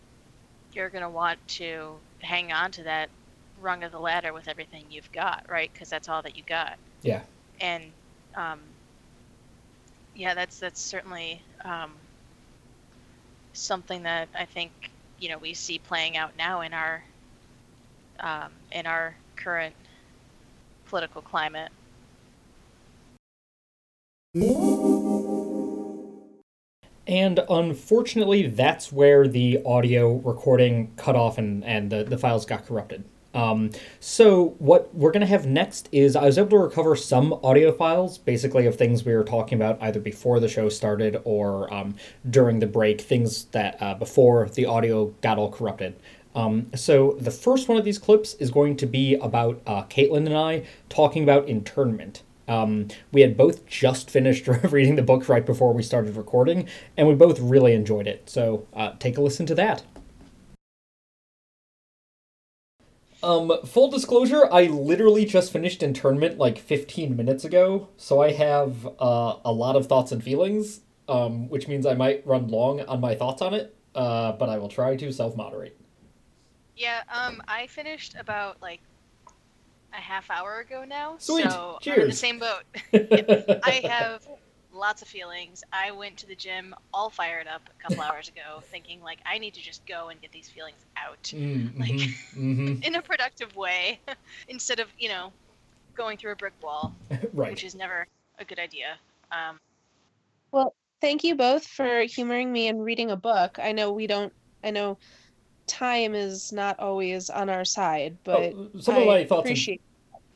you're 0.74 0.90
going 0.90 1.04
to 1.04 1.10
want 1.10 1.40
to 1.48 2.04
hang 2.22 2.52
on 2.52 2.72
to 2.74 2.84
that 2.84 3.12
rung 3.58 3.84
of 3.84 3.92
the 3.92 4.00
ladder 4.00 4.34
with 4.34 4.48
everything 4.48 4.92
you've 4.92 5.12
got, 5.12 5.44
right? 5.50 5.72
Because 5.74 5.90
that's 5.90 6.10
all 6.10 6.24
that 6.24 6.38
you 6.38 6.44
got. 6.48 6.80
yeah 7.04 7.24
And 7.62 7.96
um, 8.40 8.60
yeah, 10.16 10.34
that's 10.34 10.60
that's 10.60 10.80
certainly 10.80 11.42
um, 11.66 11.92
something 13.54 14.04
that 14.04 14.30
I 14.38 14.46
think 14.46 14.72
you 15.20 15.30
know 15.30 15.38
we 15.38 15.54
see 15.54 15.80
playing 15.80 16.16
out 16.16 16.32
now 16.38 16.62
in 16.62 16.74
our 16.74 17.04
um, 18.22 18.52
in 18.72 18.88
our 18.88 19.16
current 19.36 19.76
political 20.88 21.22
climate. 21.22 21.72
And 27.08 27.40
unfortunately, 27.50 28.48
that's 28.48 28.92
where 28.92 29.28
the 29.28 29.62
audio 29.66 30.14
recording 30.18 30.94
cut 30.96 31.16
off 31.16 31.40
and, 31.40 31.66
and 31.66 31.92
the, 31.92 32.04
the 32.04 32.20
files 32.20 32.46
got 32.46 32.68
corrupted. 32.68 33.04
Um, 33.34 33.70
so, 34.00 34.56
what 34.58 34.94
we're 34.96 35.12
going 35.12 35.22
to 35.22 35.28
have 35.28 35.46
next 35.46 35.88
is 35.92 36.16
I 36.16 36.26
was 36.26 36.38
able 36.38 36.50
to 36.50 36.58
recover 36.58 36.96
some 36.96 37.34
audio 37.44 37.72
files, 37.72 38.18
basically, 38.18 38.66
of 38.66 38.76
things 38.76 39.06
we 39.06 39.14
were 39.14 39.24
talking 39.24 39.58
about 39.58 39.78
either 39.82 40.00
before 40.00 40.40
the 40.40 40.48
show 40.48 40.68
started 40.70 41.22
or 41.26 41.72
um, 41.74 41.96
during 42.28 42.60
the 42.60 42.68
break, 42.68 43.02
things 43.02 43.46
that 43.46 43.80
uh, 43.82 43.94
before 43.94 44.50
the 44.50 44.66
audio 44.66 45.08
got 45.22 45.38
all 45.38 45.52
corrupted. 45.52 45.96
Um, 46.34 46.72
so, 46.74 47.18
the 47.20 47.32
first 47.32 47.68
one 47.68 47.78
of 47.78 47.86
these 47.86 48.00
clips 48.00 48.34
is 48.36 48.50
going 48.50 48.78
to 48.78 48.88
be 48.88 49.16
about 49.16 49.62
uh, 49.68 49.84
Caitlin 49.84 50.26
and 50.26 50.36
I 50.36 50.64
talking 50.90 51.22
about 51.22 51.48
internment. 51.48 52.24
Um, 52.48 52.88
we 53.12 53.22
had 53.22 53.38
both 53.38 53.68
just 53.68 54.10
finished 54.10 54.48
reading 54.72 54.96
the 54.96 55.04
book 55.04 55.30
right 55.30 55.46
before 55.46 55.72
we 55.72 55.84
started 55.84 56.16
recording, 56.16 56.68
and 56.98 57.08
we 57.08 57.14
both 57.14 57.40
really 57.40 57.74
enjoyed 57.74 58.08
it. 58.08 58.28
So 58.28 58.66
uh, 58.74 58.94
take 58.98 59.20
a 59.20 59.22
listen 59.22 59.46
to 59.46 59.56
that. 59.56 59.84
Um, 63.22 63.52
full 63.66 63.90
disclosure, 63.90 64.48
I 64.52 64.64
literally 64.68 65.26
just 65.26 65.52
finished 65.52 65.84
internment 65.84 66.38
like 66.38 66.58
15 66.58 67.16
minutes 67.16 67.44
ago, 67.44 67.90
so 67.98 68.22
I 68.22 68.32
have 68.32 68.88
uh, 69.00 69.36
a 69.44 69.52
lot 69.52 69.76
of 69.76 69.88
thoughts 69.88 70.12
and 70.12 70.24
feelings, 70.24 70.82
um, 71.10 71.50
which 71.50 71.68
means 71.68 71.86
I 71.86 71.96
might 71.96 72.26
run 72.26 72.48
long 72.48 72.82
on 72.82 73.02
my 73.02 73.16
thoughts 73.16 73.42
on 73.42 73.54
it, 73.54 73.76
uh, 73.94 74.34
but 74.34 74.48
I 74.48 74.58
will 74.58 74.70
try 74.70 74.96
to 74.96 75.12
self 75.12 75.36
moderate. 75.36 75.78
Yeah, 76.78 77.02
um, 77.14 77.42
I 77.48 77.68
finished 77.68 78.16
about 78.18 78.62
like 78.62 78.80
a 79.92 79.98
half 79.98 80.30
hour 80.30 80.60
ago 80.60 80.86
now, 80.88 81.16
Sweet. 81.18 81.52
so 81.52 81.78
I'm 81.86 82.02
in 82.02 82.08
the 82.08 82.16
same 82.16 82.40
boat. 82.40 82.64
I 83.64 83.82
have 83.84 84.26
lots 84.80 85.02
of 85.02 85.08
feelings. 85.08 85.64
I 85.72 85.92
went 85.92 86.18
to 86.18 86.28
the 86.28 86.36
gym 86.36 86.74
all 86.94 87.10
fired 87.10 87.48
up 87.48 87.62
a 87.70 87.84
couple 87.84 88.02
hours 88.08 88.28
ago, 88.28 88.62
thinking 88.72 89.02
like 89.04 89.20
I 89.26 89.38
need 89.38 89.54
to 89.56 89.62
just 89.62 89.86
go 89.86 90.10
and 90.10 90.20
get 90.22 90.32
these 90.32 90.50
feelings 90.50 90.86
out 90.98 91.22
Mm, 91.36 91.78
Like- 91.80 91.92
mhm, 91.92 92.14
mhm. 92.38 92.84
in 92.88 92.96
a 92.96 93.02
productive 93.02 93.56
way, 93.56 94.00
instead 94.48 94.80
of 94.80 94.88
you 94.98 95.10
know 95.10 95.32
going 95.96 96.18
through 96.18 96.32
a 96.32 96.36
brick 96.36 96.54
wall, 96.64 96.94
right. 97.34 97.52
which 97.52 97.64
is 97.64 97.76
never 97.76 98.08
a 98.40 98.46
good 98.46 98.60
idea. 98.60 98.98
Um, 99.32 99.58
well, 100.52 100.74
Thank 101.02 101.24
you 101.24 101.36
both 101.36 101.66
for 101.66 102.02
humoring 102.02 102.52
me 102.52 102.68
and 102.68 102.84
reading 102.84 103.10
a 103.10 103.16
book. 103.16 103.58
I 103.58 103.72
know 103.72 103.92
we 103.94 104.06
don't, 104.06 104.34
I 104.64 104.72
know 104.72 104.98
time 105.68 106.14
is 106.14 106.52
not 106.52 106.80
always 106.80 107.30
on 107.30 107.50
our 107.50 107.64
side, 107.64 108.18
but 108.26 108.54
Oh, 108.54 108.70
some 108.80 108.96
I 108.96 109.00
of 109.00 109.08
my 109.08 109.24
thoughts 109.24 109.50
and 109.50 109.80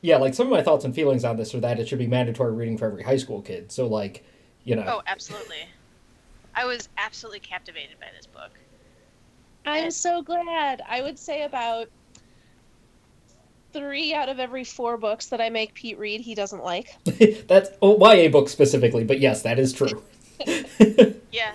Yeah, 0.00 0.16
like 0.16 0.32
some 0.32 0.46
of 0.46 0.50
my 0.52 0.62
thoughts 0.62 0.84
and 0.84 0.94
feelings 0.94 1.24
on 1.24 1.36
this 1.36 1.54
are 1.54 1.60
that 1.60 1.78
it 1.78 1.88
should 1.88 1.98
be 1.98 2.06
mandatory 2.06 2.52
reading 2.52 2.78
for 2.78 2.86
every 2.86 3.02
high 3.02 3.16
school 3.16 3.42
kid. 3.42 3.72
So 3.72 3.86
like, 3.86 4.24
you 4.64 4.76
know, 4.76 4.84
oh, 4.86 5.02
absolutely. 5.06 5.68
I 6.54 6.64
was 6.64 6.88
absolutely 6.98 7.40
captivated 7.40 7.98
by 8.00 8.06
this 8.16 8.26
book. 8.26 8.50
I'm 9.66 9.90
so 9.90 10.22
glad. 10.22 10.82
I 10.86 11.00
would 11.00 11.18
say 11.18 11.42
about 11.42 11.88
three 13.72 14.14
out 14.14 14.28
of 14.28 14.38
every 14.38 14.64
four 14.64 14.96
books 14.96 15.26
that 15.26 15.40
I 15.40 15.50
make 15.50 15.74
Pete 15.74 15.98
read, 15.98 16.20
he 16.20 16.34
doesn't 16.34 16.62
like. 16.62 16.96
that's 17.48 17.70
oh, 17.82 17.98
YA 17.98 18.28
books 18.28 18.52
specifically, 18.52 19.04
but 19.04 19.20
yes, 19.20 19.42
that 19.42 19.58
is 19.58 19.72
true. 19.72 20.02
Yeah. 21.34 21.52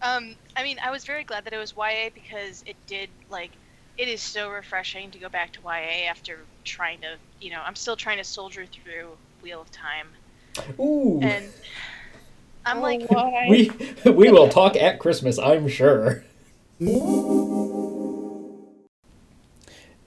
Um, 0.00 0.36
I 0.56 0.62
mean, 0.62 0.78
I 0.82 0.90
was 0.90 1.04
very 1.04 1.22
glad 1.22 1.44
that 1.44 1.52
it 1.52 1.58
was 1.58 1.74
YA 1.76 2.08
because 2.14 2.64
it 2.66 2.76
did 2.86 3.10
like 3.28 3.50
it 3.98 4.08
is 4.08 4.22
so 4.22 4.48
refreshing 4.48 5.10
to 5.10 5.18
go 5.18 5.28
back 5.28 5.52
to 5.52 5.60
YA 5.60 6.08
after 6.08 6.38
trying 6.64 7.00
to, 7.02 7.16
you 7.40 7.50
know, 7.50 7.60
I'm 7.62 7.74
still 7.74 7.96
trying 7.96 8.16
to 8.18 8.24
soldier 8.24 8.64
through 8.64 9.08
Wheel 9.42 9.60
of 9.60 9.70
Time. 9.70 10.08
Ooh. 10.80 11.20
And 11.20 11.44
I'm 12.68 12.78
Oh, 12.78 12.82
like, 12.82 13.10
why? 13.10 13.46
We 13.48 13.70
we 14.10 14.30
will 14.30 14.48
talk 14.48 14.76
at 14.76 14.98
Christmas, 14.98 15.38
I'm 15.38 15.68
sure. 15.68 16.22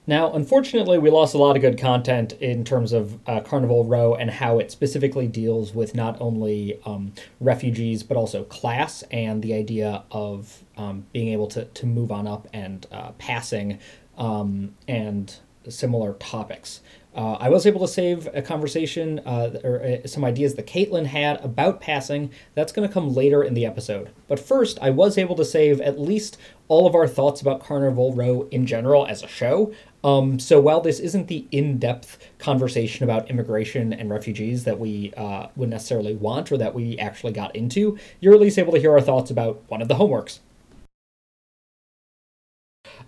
Now, 0.08 0.34
unfortunately, 0.34 0.98
we 0.98 1.10
lost 1.10 1.34
a 1.34 1.38
lot 1.38 1.56
of 1.56 1.62
good 1.62 1.78
content 1.78 2.34
in 2.34 2.64
terms 2.64 2.92
of 2.92 3.20
uh, 3.28 3.40
Carnival 3.42 3.86
Row 3.86 4.16
and 4.16 4.30
how 4.30 4.60
it 4.60 4.72
specifically 4.72 5.28
deals 5.28 5.74
with 5.74 5.96
not 5.96 6.20
only 6.20 6.80
um, 6.86 7.14
refugees 7.40 8.04
but 8.04 8.18
also 8.18 8.44
class 8.44 9.04
and 9.12 9.42
the 9.42 9.54
idea 9.54 10.04
of 10.12 10.64
um, 10.78 11.06
being 11.14 11.30
able 11.30 11.48
to, 11.48 11.66
to 11.66 11.86
move 11.86 12.12
on 12.12 12.28
up 12.28 12.48
and 12.52 12.88
uh, 12.92 13.12
passing 13.20 13.80
um, 14.18 14.76
and 14.88 15.36
similar 15.70 16.14
topics. 16.14 16.82
Uh, 17.14 17.34
I 17.34 17.50
was 17.50 17.66
able 17.66 17.82
to 17.82 17.88
save 17.88 18.30
a 18.34 18.42
conversation 18.42 19.20
uh, 19.26 19.60
or 19.64 19.84
uh, 19.84 20.08
some 20.08 20.24
ideas 20.24 20.56
that 20.56 20.66
Caitlin 20.66 21.06
had 21.06 21.44
about 21.44 21.82
passing. 21.82 22.32
That's 22.56 22.72
going 22.72 22.88
to 22.88 22.94
come 22.94 23.14
later 23.14 23.44
in 23.44 23.54
the 23.54 23.66
episode. 23.66 24.12
But 24.30 24.40
first, 24.40 24.80
I 24.82 24.92
was 24.92 25.18
able 25.18 25.36
to 25.36 25.44
save 25.44 25.82
at 25.82 26.00
least 26.00 26.38
all 26.70 26.88
of 26.88 26.96
our 26.96 27.08
thoughts 27.08 27.42
about 27.42 27.62
Carnival 27.62 28.14
Row 28.14 28.48
in 28.52 28.66
general 28.66 29.06
as 29.06 29.24
a 29.24 29.28
show. 29.28 29.74
Um, 30.06 30.40
so 30.40 30.62
while 30.62 30.80
this 30.80 31.00
isn't 31.00 31.28
the 31.28 31.46
in-depth 31.52 32.18
conversation 32.40 33.04
about 33.04 33.30
immigration 33.30 33.92
and 33.92 34.10
refugees 34.10 34.64
that 34.64 34.80
we 34.80 35.14
uh, 35.18 35.48
would 35.58 35.70
necessarily 35.70 36.16
want 36.16 36.50
or 36.52 36.58
that 36.58 36.74
we 36.74 36.98
actually 36.98 37.34
got 37.34 37.54
into, 37.56 37.98
you're 38.22 38.34
at 38.34 38.40
least 38.40 38.58
able 38.58 38.72
to 38.72 38.80
hear 38.80 38.94
our 38.94 39.02
thoughts 39.02 39.30
about 39.30 39.62
one 39.68 39.82
of 39.82 39.90
the 39.90 39.96
homeworks. 39.96 40.40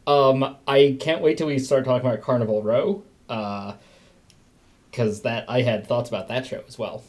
Um, 0.06 0.58
I 0.68 0.97
can't 0.99 1.22
wait 1.22 1.38
till 1.38 1.47
we 1.47 1.58
start 1.58 1.86
talking 1.86 2.06
about 2.06 2.22
Carnival 2.22 2.62
Row, 2.62 3.04
because 4.93 5.21
that 5.23 5.43
I 5.49 5.63
had 5.63 5.87
thoughts 5.87 6.07
about 6.07 6.27
that 6.27 6.45
show 6.45 6.61
as 6.67 6.77
well. 6.77 7.03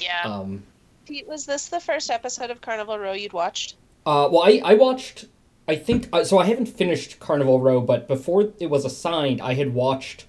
yeah. 0.00 0.22
Um, 0.24 0.62
Pete, 1.06 1.28
was 1.28 1.44
this 1.44 1.68
the 1.68 1.78
first 1.80 2.10
episode 2.10 2.50
of 2.50 2.62
Carnival 2.62 2.98
Row 2.98 3.12
you'd 3.12 3.34
watched? 3.34 3.76
Uh, 4.06 4.28
well, 4.32 4.44
I, 4.44 4.62
I 4.64 4.74
watched, 4.74 5.26
I 5.68 5.76
think, 5.76 6.08
uh, 6.10 6.24
so 6.24 6.38
I 6.38 6.46
haven't 6.46 6.66
finished 6.68 7.20
Carnival 7.20 7.60
Row, 7.60 7.82
but 7.82 8.08
before 8.08 8.48
it 8.58 8.70
was 8.70 8.86
assigned, 8.86 9.42
I 9.42 9.52
had 9.54 9.74
watched 9.74 10.24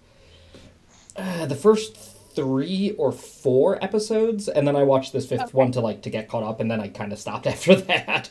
uh, 1.16 1.46
the 1.46 1.56
first 1.56 1.96
three 1.96 2.92
or 2.98 3.14
four 3.14 3.82
episodes, 3.82 4.50
and 4.50 4.68
then 4.68 4.76
I 4.76 4.84
watched 4.84 5.14
this 5.14 5.26
fifth 5.26 5.42
Okay. 5.44 5.52
one 5.54 5.72
to 5.72 5.80
like 5.80 6.02
to 6.02 6.10
get 6.10 6.28
caught 6.28 6.44
up, 6.44 6.60
and 6.60 6.70
then 6.70 6.82
I 6.82 6.90
kind 6.90 7.14
of 7.14 7.20
stopped 7.20 7.48
after 7.54 7.76
that. 7.76 8.30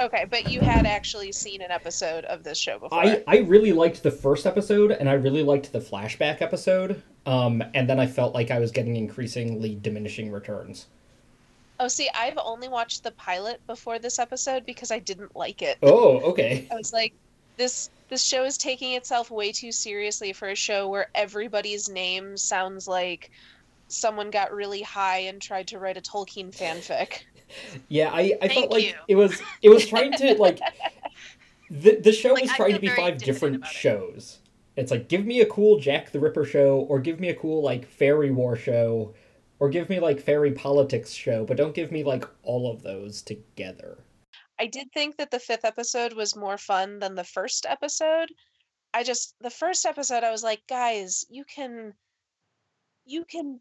Okay, 0.00 0.26
but 0.30 0.48
you 0.48 0.60
had 0.60 0.86
actually 0.86 1.32
seen 1.32 1.60
an 1.60 1.72
episode 1.72 2.24
of 2.26 2.44
this 2.44 2.56
show 2.56 2.78
before. 2.78 2.96
I, 3.02 3.24
I 3.26 3.38
really 3.38 3.72
liked 3.72 4.02
the 4.04 4.12
first 4.12 4.46
episode, 4.46 4.92
and 4.92 5.08
I 5.10 5.14
really 5.14 5.42
liked 5.42 5.72
the 5.72 5.80
flashback 5.80 6.40
episode, 6.40 7.02
um, 7.28 7.62
and 7.74 7.88
then 7.88 8.00
I 8.00 8.06
felt 8.06 8.34
like 8.34 8.50
I 8.50 8.58
was 8.58 8.70
getting 8.70 8.96
increasingly 8.96 9.74
diminishing 9.74 10.32
returns. 10.32 10.86
Oh, 11.78 11.86
see, 11.86 12.08
I've 12.14 12.38
only 12.42 12.68
watched 12.68 13.04
the 13.04 13.10
pilot 13.12 13.60
before 13.66 13.98
this 13.98 14.18
episode 14.18 14.64
because 14.64 14.90
I 14.90 14.98
didn't 14.98 15.36
like 15.36 15.60
it. 15.60 15.76
Oh, 15.82 16.20
okay. 16.30 16.66
I 16.72 16.74
was 16.74 16.94
like, 16.94 17.12
this 17.58 17.90
this 18.08 18.24
show 18.24 18.44
is 18.44 18.56
taking 18.56 18.94
itself 18.94 19.30
way 19.30 19.52
too 19.52 19.72
seriously 19.72 20.32
for 20.32 20.48
a 20.48 20.54
show 20.54 20.88
where 20.88 21.10
everybody's 21.14 21.90
name 21.90 22.38
sounds 22.38 22.88
like 22.88 23.30
someone 23.88 24.30
got 24.30 24.50
really 24.50 24.80
high 24.80 25.18
and 25.18 25.42
tried 25.42 25.68
to 25.68 25.78
write 25.78 25.98
a 25.98 26.00
Tolkien 26.00 26.50
fanfic. 26.56 27.24
Yeah, 27.88 28.10
I, 28.12 28.36
I 28.42 28.48
felt 28.48 28.70
like 28.70 28.84
you. 28.84 28.92
it 29.08 29.16
was 29.16 29.40
it 29.62 29.70
was 29.70 29.86
trying 29.86 30.12
to 30.12 30.34
like 30.34 30.60
the 31.70 31.96
the 31.96 32.12
show 32.12 32.34
Like, 32.34 32.42
was 32.42 32.52
trying 32.52 32.74
to 32.74 32.78
be 32.78 32.88
five 32.88 33.16
different 33.16 33.64
shows. 33.64 34.40
It's 34.78 34.92
like 34.92 35.08
give 35.08 35.26
me 35.26 35.40
a 35.40 35.46
cool 35.46 35.80
Jack 35.80 36.12
the 36.12 36.20
Ripper 36.20 36.44
show, 36.44 36.86
or 36.88 37.00
give 37.00 37.18
me 37.18 37.30
a 37.30 37.34
cool 37.34 37.62
like 37.62 37.84
fairy 37.84 38.30
war 38.30 38.54
show, 38.54 39.12
or 39.58 39.68
give 39.70 39.90
me 39.90 39.98
like 39.98 40.20
fairy 40.20 40.52
politics 40.52 41.10
show, 41.10 41.44
but 41.44 41.56
don't 41.56 41.74
give 41.74 41.90
me 41.90 42.04
like 42.04 42.24
all 42.44 42.70
of 42.70 42.82
those 42.82 43.20
together. 43.20 43.98
I 44.60 44.66
did 44.66 44.92
think 44.92 45.16
that 45.16 45.32
the 45.32 45.40
fifth 45.40 45.64
episode 45.64 46.12
was 46.12 46.36
more 46.36 46.58
fun 46.58 47.00
than 47.00 47.16
the 47.16 47.24
first 47.24 47.66
episode. 47.66 48.28
I 48.94 49.02
just 49.02 49.34
the 49.40 49.50
first 49.50 49.84
episode 49.84 50.22
I 50.22 50.30
was 50.30 50.44
like, 50.44 50.64
guys, 50.68 51.26
you 51.28 51.44
can 51.44 51.94
you 53.04 53.24
can 53.24 53.60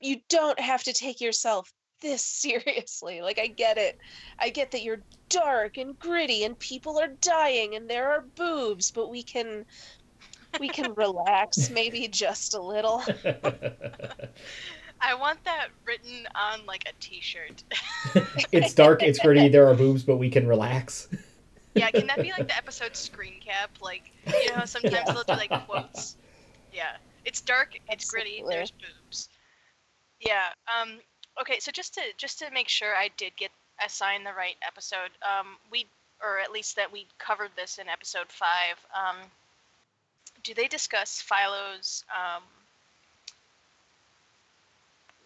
you 0.00 0.22
don't 0.30 0.58
have 0.58 0.82
to 0.84 0.94
take 0.94 1.20
yourself 1.20 1.70
this 2.00 2.24
seriously. 2.24 3.20
Like 3.20 3.38
I 3.38 3.46
get 3.46 3.76
it. 3.76 3.98
I 4.38 4.48
get 4.48 4.70
that 4.70 4.82
you're 4.82 5.02
dark 5.28 5.76
and 5.76 5.98
gritty 5.98 6.44
and 6.44 6.58
people 6.58 6.98
are 6.98 7.08
dying 7.20 7.74
and 7.74 7.90
there 7.90 8.10
are 8.10 8.22
boobs, 8.22 8.90
but 8.90 9.10
we 9.10 9.22
can 9.22 9.66
we 10.58 10.68
can 10.68 10.94
relax 10.94 11.70
maybe 11.70 12.08
just 12.08 12.54
a 12.54 12.60
little. 12.60 13.02
I 15.02 15.14
want 15.14 15.42
that 15.44 15.68
written 15.86 16.26
on 16.34 16.66
like 16.66 16.84
a 16.88 16.92
T-shirt. 17.00 17.64
it's 18.52 18.74
dark, 18.74 19.02
it's 19.02 19.18
gritty, 19.18 19.48
there 19.48 19.66
are 19.66 19.74
boobs, 19.74 20.02
but 20.02 20.16
we 20.16 20.28
can 20.28 20.46
relax. 20.46 21.08
yeah, 21.74 21.90
can 21.90 22.06
that 22.08 22.20
be 22.20 22.30
like 22.30 22.48
the 22.48 22.56
episode 22.56 22.94
screen 22.94 23.40
cap? 23.40 23.70
Like, 23.80 24.10
you 24.26 24.48
know 24.48 24.56
how 24.56 24.64
sometimes 24.66 24.94
Yeah. 24.94 25.12
they'll 25.12 25.22
do 25.24 25.32
like 25.34 25.66
quotes. 25.66 26.16
Yeah, 26.72 26.96
it's 27.24 27.40
dark, 27.40 27.78
it's 27.88 28.10
gritty, 28.10 28.42
there's 28.48 28.70
boobs. 28.72 29.28
Yeah. 30.20 30.48
Um. 30.68 30.98
Okay, 31.40 31.58
so 31.60 31.72
just 31.72 31.94
to 31.94 32.00
just 32.18 32.38
to 32.40 32.50
make 32.52 32.68
sure 32.68 32.94
I 32.94 33.08
did 33.16 33.34
get 33.36 33.50
assigned 33.84 34.26
the 34.26 34.34
right 34.34 34.56
episode, 34.66 35.10
um, 35.22 35.56
we 35.70 35.86
or 36.22 36.38
at 36.38 36.52
least 36.52 36.76
that 36.76 36.92
we 36.92 37.06
covered 37.18 37.50
this 37.56 37.78
in 37.78 37.88
episode 37.88 38.26
five. 38.28 38.76
Um, 38.94 39.16
do 40.42 40.54
they 40.54 40.68
discuss 40.68 41.20
Philo's 41.22 42.04
um 42.10 42.42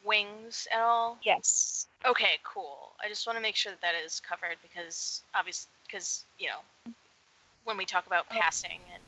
wings 0.05 0.69
at 0.75 0.81
all? 0.81 1.19
Yes. 1.23 1.87
Okay, 2.07 2.39
cool. 2.45 2.93
I 3.03 3.09
just 3.09 3.27
want 3.27 3.37
to 3.39 3.43
make 3.43 3.57
sure 3.57 3.73
that 3.73 3.81
that 3.81 3.95
is 4.05 4.21
covered 4.21 4.57
because 4.63 5.23
obviously, 5.35 5.71
because 5.87 6.25
you 6.39 6.49
know, 6.49 6.93
when 7.65 7.77
we 7.77 7.85
talk 7.85 8.07
about 8.07 8.27
Oh. 8.31 8.35
passing 8.39 8.81
and 8.93 9.03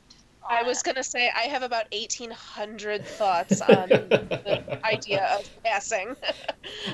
all 0.49 0.57
I 0.57 0.63
was 0.63 0.81
gonna 0.83 1.03
say 1.03 1.29
I 1.35 1.43
have 1.43 1.63
about 1.63 1.85
eighteen 1.91 2.31
hundred 2.31 3.05
thoughts 3.05 3.61
on 3.69 3.89
the 4.43 4.61
idea 4.83 5.25
of 5.37 5.49
passing. 5.63 6.15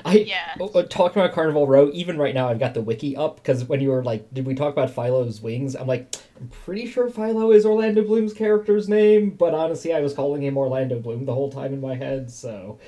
I 0.04 0.16
Yeah. 0.18 0.54
oh, 0.60 0.68
uh, 0.68 0.82
talking 0.84 1.22
about 1.22 1.34
Carnival 1.34 1.66
Row. 1.66 1.90
Even 1.92 2.18
right 2.18 2.34
now, 2.34 2.48
I've 2.48 2.58
got 2.58 2.74
the 2.74 2.82
wiki 2.82 3.16
up 3.16 3.36
because 3.36 3.64
when 3.64 3.80
you 3.80 3.90
were 3.90 4.02
like, 4.02 4.32
"Did 4.34 4.46
we 4.46 4.54
talk 4.54 4.72
about 4.72 4.90
Philo's 4.90 5.40
wings?" 5.40 5.74
I'm 5.76 5.86
like, 5.86 6.14
I'm 6.40 6.48
pretty 6.48 6.86
sure 6.86 7.08
Philo 7.08 7.52
is 7.52 7.64
Orlando 7.64 8.02
Bloom's 8.02 8.32
character's 8.32 8.88
name, 8.88 9.30
but 9.30 9.54
honestly, 9.54 9.94
I 9.94 10.00
was 10.00 10.12
calling 10.14 10.42
him 10.42 10.58
Orlando 10.58 10.98
Bloom 10.98 11.24
the 11.24 11.34
whole 11.34 11.50
time 11.50 11.72
in 11.72 11.80
my 11.80 11.94
head. 11.94 12.30
So, 12.30 12.78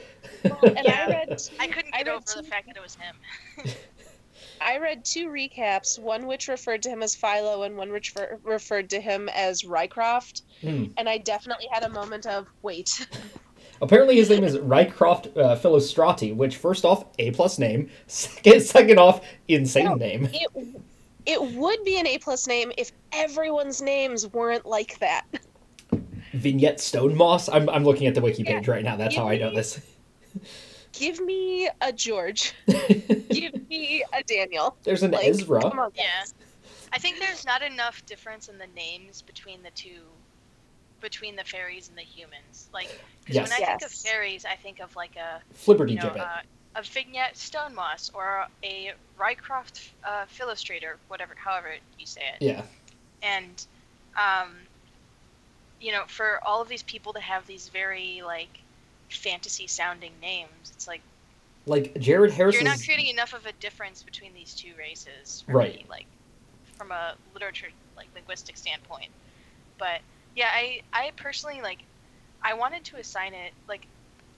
And 0.42 0.54
Yeah. 0.84 1.04
I 1.06 1.10
read 1.10 1.42
I 1.60 1.66
couldn't 1.68 1.92
get 1.92 2.06
read 2.06 2.08
over 2.08 2.24
the 2.36 2.42
fact 2.42 2.66
that 2.66 2.76
it 2.76 2.82
was 2.82 2.96
him. 2.96 3.16
I 4.60 4.78
read 4.78 5.04
two 5.04 5.28
recaps, 5.28 5.98
one 5.98 6.26
which 6.26 6.48
referred 6.48 6.82
to 6.84 6.88
him 6.88 7.02
as 7.02 7.14
Philo 7.14 7.62
and 7.62 7.76
one 7.76 7.92
which 7.92 8.14
refer- 8.14 8.38
referred 8.42 8.90
to 8.90 9.00
him 9.00 9.28
as 9.28 9.62
Rycroft, 9.62 10.42
hmm. 10.62 10.86
and 10.96 11.08
I 11.08 11.18
definitely 11.18 11.66
had 11.70 11.84
a 11.84 11.88
moment 11.90 12.26
of 12.26 12.46
wait. 12.62 13.06
apparently 13.82 14.16
his 14.16 14.30
name 14.30 14.44
is 14.44 14.56
Rycroft 14.56 15.36
uh, 15.36 15.56
Philostrate, 15.56 16.34
which 16.34 16.56
first 16.56 16.84
off, 16.84 17.04
a 17.18 17.30
plus 17.32 17.58
name. 17.58 17.90
Second, 18.06 18.62
second 18.62 18.98
off, 18.98 19.24
insane 19.48 19.84
No. 19.84 19.94
name. 19.94 20.28
It 20.32 20.48
it 21.26 21.42
would 21.54 21.84
be 21.84 21.98
an 21.98 22.06
A 22.06 22.18
plus 22.18 22.46
name 22.46 22.72
if 22.78 22.92
everyone's 23.12 23.82
names 23.82 24.26
weren't 24.28 24.64
like 24.66 24.98
that. 25.00 25.24
Vignette 26.32 26.78
Stonemoss. 26.78 27.48
I'm 27.52 27.68
I'm 27.68 27.84
looking 27.84 28.06
at 28.06 28.14
the 28.14 28.20
wiki 28.20 28.42
Yeah. 28.42 28.58
page 28.58 28.68
right 28.68 28.84
now. 28.84 28.96
That's 28.96 29.16
how 29.16 29.28
I 29.28 29.36
know 29.38 29.52
this. 29.54 29.80
Give 30.92 31.20
me 31.20 31.68
a 31.80 31.92
George. 31.92 32.54
Give 32.66 33.68
me 33.68 34.02
a 34.12 34.22
Daniel. 34.22 34.76
There's 34.82 35.02
an 35.02 35.10
Like, 35.10 35.28
Ezra. 35.28 35.60
come 35.60 35.78
on, 35.78 35.92
Yeah. 35.94 36.24
I 36.92 36.98
think 36.98 37.18
there's 37.18 37.44
not 37.44 37.62
enough 37.62 38.04
difference 38.06 38.48
in 38.48 38.56
the 38.58 38.66
names 38.74 39.20
between 39.22 39.62
the 39.62 39.70
two, 39.72 40.02
between 41.00 41.36
the 41.36 41.44
fairies 41.44 41.88
and 41.88 41.98
the 41.98 42.02
humans. 42.02 42.68
Like, 42.72 42.88
because 43.20 43.36
Yes. 43.36 43.50
when 43.50 43.62
I 43.62 43.66
think 43.66 43.82
of 43.82 43.90
fairies, 43.90 44.44
I 44.46 44.56
think 44.56 44.80
of 44.80 44.94
like 44.96 45.16
a 45.16 45.42
Flibberty 45.54 45.90
you 45.90 45.96
know, 45.96 46.08
uh, 46.08 46.40
a 46.76 46.82
Vignette 46.82 47.34
Stonemoss 47.34 48.10
or 48.14 48.44
a 48.62 48.92
Rycroft 49.18 49.90
uh, 50.06 50.26
Philostrator, 50.26 50.96
whatever, 51.08 51.34
however 51.36 51.68
you 51.98 52.06
say 52.06 52.20
it. 52.20 52.44
yeah. 52.44 52.62
And, 53.22 53.66
um, 54.20 54.50
you 55.80 55.90
know, 55.92 56.02
for 56.06 56.38
all 56.46 56.60
of 56.60 56.68
these 56.68 56.82
people 56.82 57.12
to 57.14 57.20
have 57.20 57.46
these 57.46 57.68
very 57.68 58.22
like 58.24 58.60
fantasy 59.08 59.66
sounding 59.66 60.12
names, 60.20 60.72
it's 60.74 60.86
like 60.86 61.00
Like 61.66 61.98
Jared 61.98 62.32
Harris 62.32 62.54
you're 62.54 62.64
not 62.64 62.78
creating 62.84 63.08
enough 63.08 63.32
of 63.32 63.46
a 63.46 63.52
difference 63.60 64.02
between 64.02 64.34
these 64.34 64.54
two 64.54 64.72
races, 64.78 65.44
Right. 65.48 65.76
Me, 65.76 65.86
like 65.88 66.06
from 66.76 66.92
a 66.92 67.14
literature, 67.32 67.68
like 67.96 68.08
linguistic 68.14 68.56
standpoint. 68.56 69.08
But 69.78 70.00
yeah, 70.34 70.48
I 70.52 70.82
I 70.92 71.12
personally 71.16 71.62
like 71.62 71.78
I 72.42 72.54
wanted 72.54 72.84
to 72.84 72.96
assign 72.96 73.32
it 73.34 73.52
like 73.68 73.86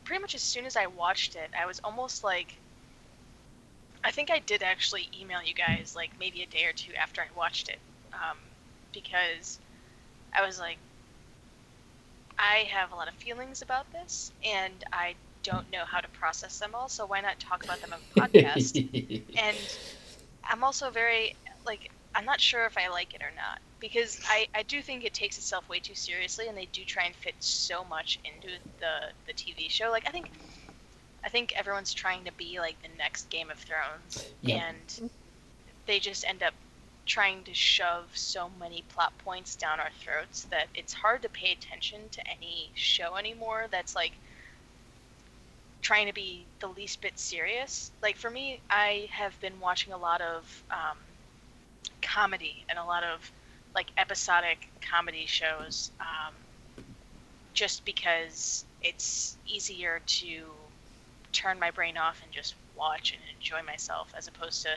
pretty 0.09 0.23
much 0.23 0.35
as 0.35 0.41
soon 0.41 0.65
as 0.65 0.75
I 0.75 0.87
watched 0.87 1.37
it, 1.37 1.51
I 1.61 1.67
was 1.67 1.81
almost 1.85 2.25
like 2.25 2.55
I 4.03 4.11
think 4.11 4.31
I 4.31 4.39
did 4.39 4.63
actually 4.63 5.07
email 5.21 5.43
you 5.45 5.53
guys 5.53 5.95
like 5.95 6.11
maybe 6.19 6.43
a 6.43 6.47
day 6.47 6.65
or 6.65 6.73
two 6.73 6.93
after 6.95 7.21
I 7.21 7.27
watched 7.37 7.69
it, 7.69 7.79
um, 8.15 8.39
because 8.95 9.59
I 10.35 10.47
was 10.47 10.59
like, 10.59 10.79
I 12.39 12.67
have 12.73 12.91
a 12.93 12.97
lot 12.97 13.09
of 13.09 13.15
feelings 13.15 13.61
about 13.61 13.85
this, 13.93 14.33
and 14.47 14.83
I 14.95 15.15
don't 15.43 15.71
know 15.71 15.85
how 15.85 16.01
to 16.01 16.09
process 16.09 16.59
them 16.59 16.71
all. 16.75 16.89
So 16.89 17.05
why 17.05 17.21
not 17.21 17.39
talk 17.39 17.63
about 17.65 17.83
them 17.83 17.93
on 17.93 17.99
a 18.01 18.29
podcast? 18.29 18.77
and 19.39 19.79
I'm 20.51 20.65
also 20.65 20.89
very 20.89 21.35
like 21.67 21.91
I'm 22.15 22.25
not 22.25 22.41
sure 22.41 22.65
if 22.65 22.79
I 22.79 22.89
like 22.89 23.13
it 23.13 23.21
or 23.21 23.33
not 23.37 23.61
because 23.81 24.20
I, 24.29 24.47
I 24.55 24.62
do 24.62 24.83
think 24.83 25.05
it 25.05 25.14
takes 25.14 25.39
itself 25.39 25.68
way 25.68 25.81
too 25.81 25.95
seriously 25.95 26.49
and 26.49 26.57
they 26.57 26.66
do 26.66 26.85
try 26.85 27.05
and 27.05 27.14
fit 27.14 27.35
so 27.41 27.85
much 27.85 28.18
into 28.24 28.59
the 28.81 29.12
the 29.26 29.33
TV 29.33 29.68
show. 29.68 29.91
Like 29.91 30.05
I 30.07 30.11
think 30.11 30.31
I 31.24 31.29
think 31.29 31.53
everyone's 31.57 31.95
trying 31.95 32.24
to 32.24 32.33
be 32.33 32.59
like 32.61 32.81
the 32.83 32.89
next 32.97 33.31
Game 33.31 33.51
of 33.51 33.59
Thrones 33.59 34.35
Yeah. 34.41 34.62
and 34.62 35.11
they 35.87 35.99
just 35.99 36.24
end 36.29 36.43
up 36.43 36.55
trying 37.07 37.45
to 37.45 37.55
shove 37.55 38.16
so 38.16 38.49
many 38.49 38.83
plot 38.83 39.18
points 39.18 39.57
down 39.57 39.81
our 39.81 39.91
throats 39.91 40.45
that 40.45 40.68
it's 40.74 40.93
hard 40.95 41.22
to 41.22 41.29
pay 41.29 41.53
attention 41.53 42.09
to 42.11 42.22
any 42.29 42.70
show 42.74 43.16
anymore 43.16 43.66
that's 43.70 43.95
like 43.97 44.18
trying 45.83 46.07
to 46.07 46.12
be 46.12 46.47
the 46.61 46.68
least 46.68 47.01
bit 47.01 47.18
serious. 47.18 47.93
Like 48.03 48.16
for 48.16 48.31
me, 48.31 48.61
I 48.70 49.09
have 49.12 49.39
been 49.41 49.61
watching 49.61 49.93
a 49.93 49.99
lot 49.99 50.20
of 50.20 50.64
um, 50.70 50.99
comedy 52.03 52.64
and 52.68 52.79
a 52.79 52.85
lot 52.85 53.05
of 53.05 53.33
like 53.75 53.87
episodic 53.97 54.69
comedy 54.81 55.27
shows 55.27 55.91
um, 56.01 56.35
just 57.55 57.85
because 57.85 58.64
it's 58.83 59.37
easier 59.47 60.01
to 60.07 60.45
turn 61.33 61.59
my 61.59 61.71
brain 61.71 61.97
off 61.97 62.21
and 62.23 62.33
just 62.33 62.55
watch 62.77 63.12
and 63.12 63.21
enjoy 63.37 63.62
myself 63.66 64.12
as 64.16 64.29
opposed 64.29 64.62
to 64.62 64.71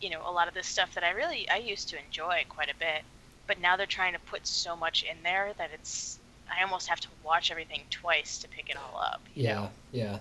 you 0.00 0.10
know 0.10 0.22
a 0.26 0.30
lot 0.30 0.48
of 0.48 0.54
this 0.54 0.66
stuff 0.66 0.94
that 0.94 1.04
I 1.04 1.10
really 1.10 1.48
I 1.50 1.56
used 1.58 1.88
to 1.90 1.98
enjoy 2.04 2.44
quite 2.48 2.70
a 2.70 2.76
bit 2.78 3.02
but 3.46 3.60
now 3.60 3.76
they're 3.76 3.86
trying 3.86 4.12
to 4.12 4.18
put 4.20 4.46
so 4.46 4.76
much 4.76 5.02
in 5.02 5.16
there 5.22 5.52
that 5.58 5.70
it's 5.74 6.18
I 6.50 6.62
almost 6.62 6.88
have 6.88 7.00
to 7.00 7.08
watch 7.24 7.50
everything 7.50 7.82
twice 7.90 8.38
to 8.38 8.48
pick 8.48 8.70
it 8.70 8.76
all 8.76 9.00
up 9.00 9.20
Yeah, 9.34 9.54
know? 9.54 9.70
yeah. 9.92 10.18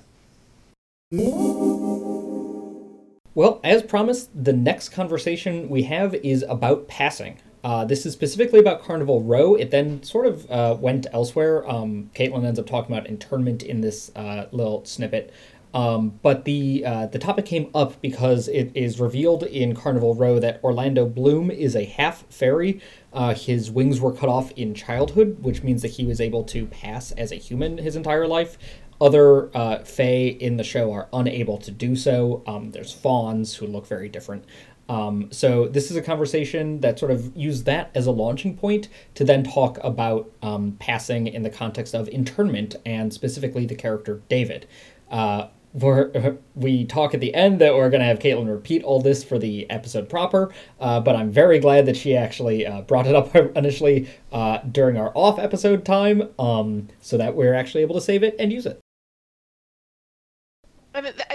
Well, 3.34 3.62
as 3.64 3.82
promised, 3.84 4.30
the 4.44 4.54
next 4.54 4.90
conversation 4.90 5.70
we 5.70 5.84
have 5.84 6.14
is 6.16 6.44
about 6.50 6.88
passing. 6.88 7.40
Uh, 7.64 7.86
this 7.86 8.06
is 8.06 8.14
specifically 8.14 8.60
about 8.60 8.82
Carnival 8.82 9.22
Row. 9.22 9.56
It 9.56 9.72
then 9.72 10.02
sort 10.04 10.26
of 10.26 10.50
uh, 10.50 10.76
went 10.80 11.08
elsewhere. 11.14 11.70
Um, 11.70 12.10
Caitlin 12.16 12.46
ends 12.46 12.60
up 12.60 12.68
talking 12.68 12.96
about 12.96 13.08
internment 13.08 13.64
in 13.64 13.82
this 13.82 14.12
uh, 14.16 14.48
little 14.52 14.84
snippet. 14.86 15.32
Um, 15.74 16.20
but 16.22 16.44
the 16.44 16.84
uh, 16.86 17.06
the 17.06 17.20
topic 17.20 17.46
came 17.46 17.70
up 17.74 18.02
because 18.02 18.48
it 18.50 18.72
is 18.76 19.00
revealed 19.00 19.44
in 19.44 19.74
Carnival 19.74 20.16
Row 20.16 20.38
that 20.40 20.62
Orlando 20.64 21.06
Bloom 21.06 21.50
is 21.50 21.76
a 21.76 21.86
half 21.86 22.26
fairy. 22.30 22.82
Uh, 23.14 23.34
his 23.34 23.72
wings 23.72 24.02
were 24.02 24.12
cut 24.12 24.28
off 24.28 24.52
in 24.52 24.74
childhood, 24.74 25.38
which 25.42 25.64
means 25.64 25.82
that 25.82 25.92
he 25.92 26.06
was 26.06 26.20
able 26.20 26.44
to 26.46 26.66
pass 26.66 27.12
as 27.14 27.32
a 27.32 27.36
human 27.36 27.78
his 27.78 27.96
entire 27.96 28.28
life. 28.28 28.58
Other 29.00 29.50
uh, 29.58 29.80
Fae 29.84 30.38
in 30.40 30.58
the 30.58 30.64
show 30.64 30.92
are 30.92 31.08
unable 31.12 31.58
to 31.60 31.72
do 31.72 31.96
so. 31.96 32.44
Um, 32.46 32.70
there's 32.70 32.94
fawns 32.94 33.56
who 33.56 33.66
look 33.66 33.88
very 33.88 34.10
different. 34.10 34.46
Um, 34.92 35.32
so 35.32 35.70
this 35.70 35.90
is 35.90 35.96
a 35.96 36.02
conversation 36.02 36.82
that 36.82 37.00
sort 37.00 37.12
of 37.12 37.34
used 37.34 37.64
that 37.64 37.92
as 37.96 38.08
a 38.08 38.12
launching 38.12 38.58
point 38.58 38.90
to 39.16 39.24
then 39.24 39.42
talk 39.42 39.80
about 39.86 40.30
um, 40.42 40.76
passing 40.82 41.28
in 41.28 41.44
the 41.44 41.50
context 41.50 41.96
of 41.96 42.10
internment 42.10 42.76
and 42.86 43.14
specifically 43.14 43.66
the 43.66 43.76
character 43.76 44.22
David. 44.28 44.68
Uh, 45.10 45.48
we're, 45.74 46.36
we 46.56 46.84
talk 46.84 47.14
at 47.14 47.22
the 47.22 47.34
end 47.34 47.62
that 47.62 47.74
we're 47.74 47.90
going 47.90 48.02
to 48.02 48.06
have 48.06 48.20
Caitlin 48.20 48.52
repeat 48.52 48.84
all 48.84 49.00
this 49.00 49.24
for 49.24 49.40
the 49.40 49.70
episode 49.70 50.10
proper, 50.10 50.54
uh, 50.82 51.00
but 51.00 51.16
I'm 51.16 51.32
very 51.32 51.60
glad 51.60 51.86
that 51.86 51.96
she 51.96 52.18
actually 52.18 52.68
uh, 52.68 52.82
brought 52.82 53.08
it 53.08 53.16
up 53.16 53.34
initially 53.56 54.10
uh, 54.34 54.58
during 54.58 54.98
our 54.98 55.14
off 55.16 55.40
episode 55.40 55.86
time 55.86 56.28
um, 56.38 56.90
so 57.00 57.18
that 57.18 57.34
we're 57.34 57.54
actually 57.54 57.84
able 57.84 57.96
to 57.96 58.02
save 58.02 58.24
it 58.24 58.36
and 58.38 58.52
use 58.52 58.66
it. 58.66 58.78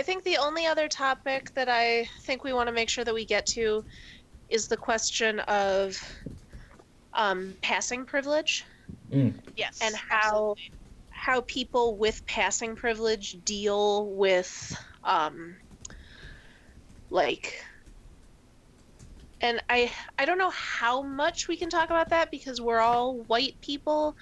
Think 0.07 0.23
the 0.25 0.37
only 0.39 0.67
other 0.67 0.89
topic 0.89 1.51
that 1.57 1.69
I 1.69 2.07
think 2.25 2.45
we 2.45 2.53
want 2.53 2.69
to 2.69 2.73
make 2.73 2.89
sure 2.89 3.05
that 3.05 3.13
we 3.15 3.27
get 3.27 3.45
to 3.47 3.85
is 4.49 4.69
the 4.69 4.77
question 4.77 5.41
of 5.41 5.97
um, 7.13 7.57
passing 7.61 8.07
privilege 8.07 8.65
yes 9.57 9.81
and 9.83 9.95
how 9.95 10.55
absolutely. 10.55 10.63
how 11.11 11.41
people 11.43 11.99
with 11.99 12.25
passing 12.27 12.77
privilege 12.77 13.37
deal 13.45 14.15
with 14.15 14.79
um, 15.03 15.57
like 17.11 17.53
and 19.41 19.61
I 19.69 19.91
I 20.19 20.25
don't 20.25 20.39
know 20.39 20.51
how 20.51 21.03
much 21.03 21.49
we 21.49 21.57
can 21.57 21.69
talk 21.69 21.91
about 21.91 22.11
that 22.11 22.31
because 22.31 22.61
we're 22.61 22.81
all 22.81 23.25
white 23.25 23.57
people 23.61 24.15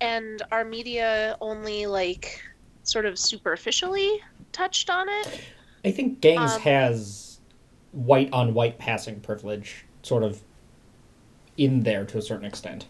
and 0.00 0.42
our 0.50 0.64
media 0.64 1.36
only 1.40 1.86
like 1.86 2.40
sort 2.82 3.06
of 3.06 3.18
superficially 3.18 4.10
touched 4.52 4.90
on 4.90 5.08
it. 5.08 5.40
I 5.84 5.90
think 5.90 6.20
Gangs 6.20 6.54
Um, 6.54 6.60
has 6.60 7.38
white 7.92 8.32
on 8.32 8.54
white 8.54 8.78
passing 8.78 9.20
privilege 9.20 9.84
sort 10.02 10.22
of 10.22 10.42
in 11.56 11.82
there 11.82 12.04
to 12.06 12.18
a 12.18 12.22
certain 12.22 12.44
extent. 12.46 12.86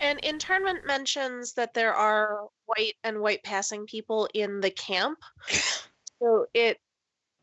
And 0.00 0.18
internment 0.20 0.84
mentions 0.84 1.52
that 1.52 1.74
there 1.74 1.94
are 1.94 2.48
white 2.66 2.96
and 3.04 3.20
white 3.20 3.44
passing 3.44 3.86
people 3.86 4.28
in 4.34 4.60
the 4.60 4.70
camp. 4.70 5.18
So 6.22 6.46
it 6.54 6.78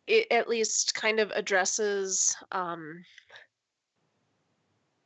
it 0.08 0.28
at 0.32 0.48
least 0.48 0.96
kind 0.96 1.20
of 1.20 1.32
addresses 1.32 2.34
um 2.54 3.04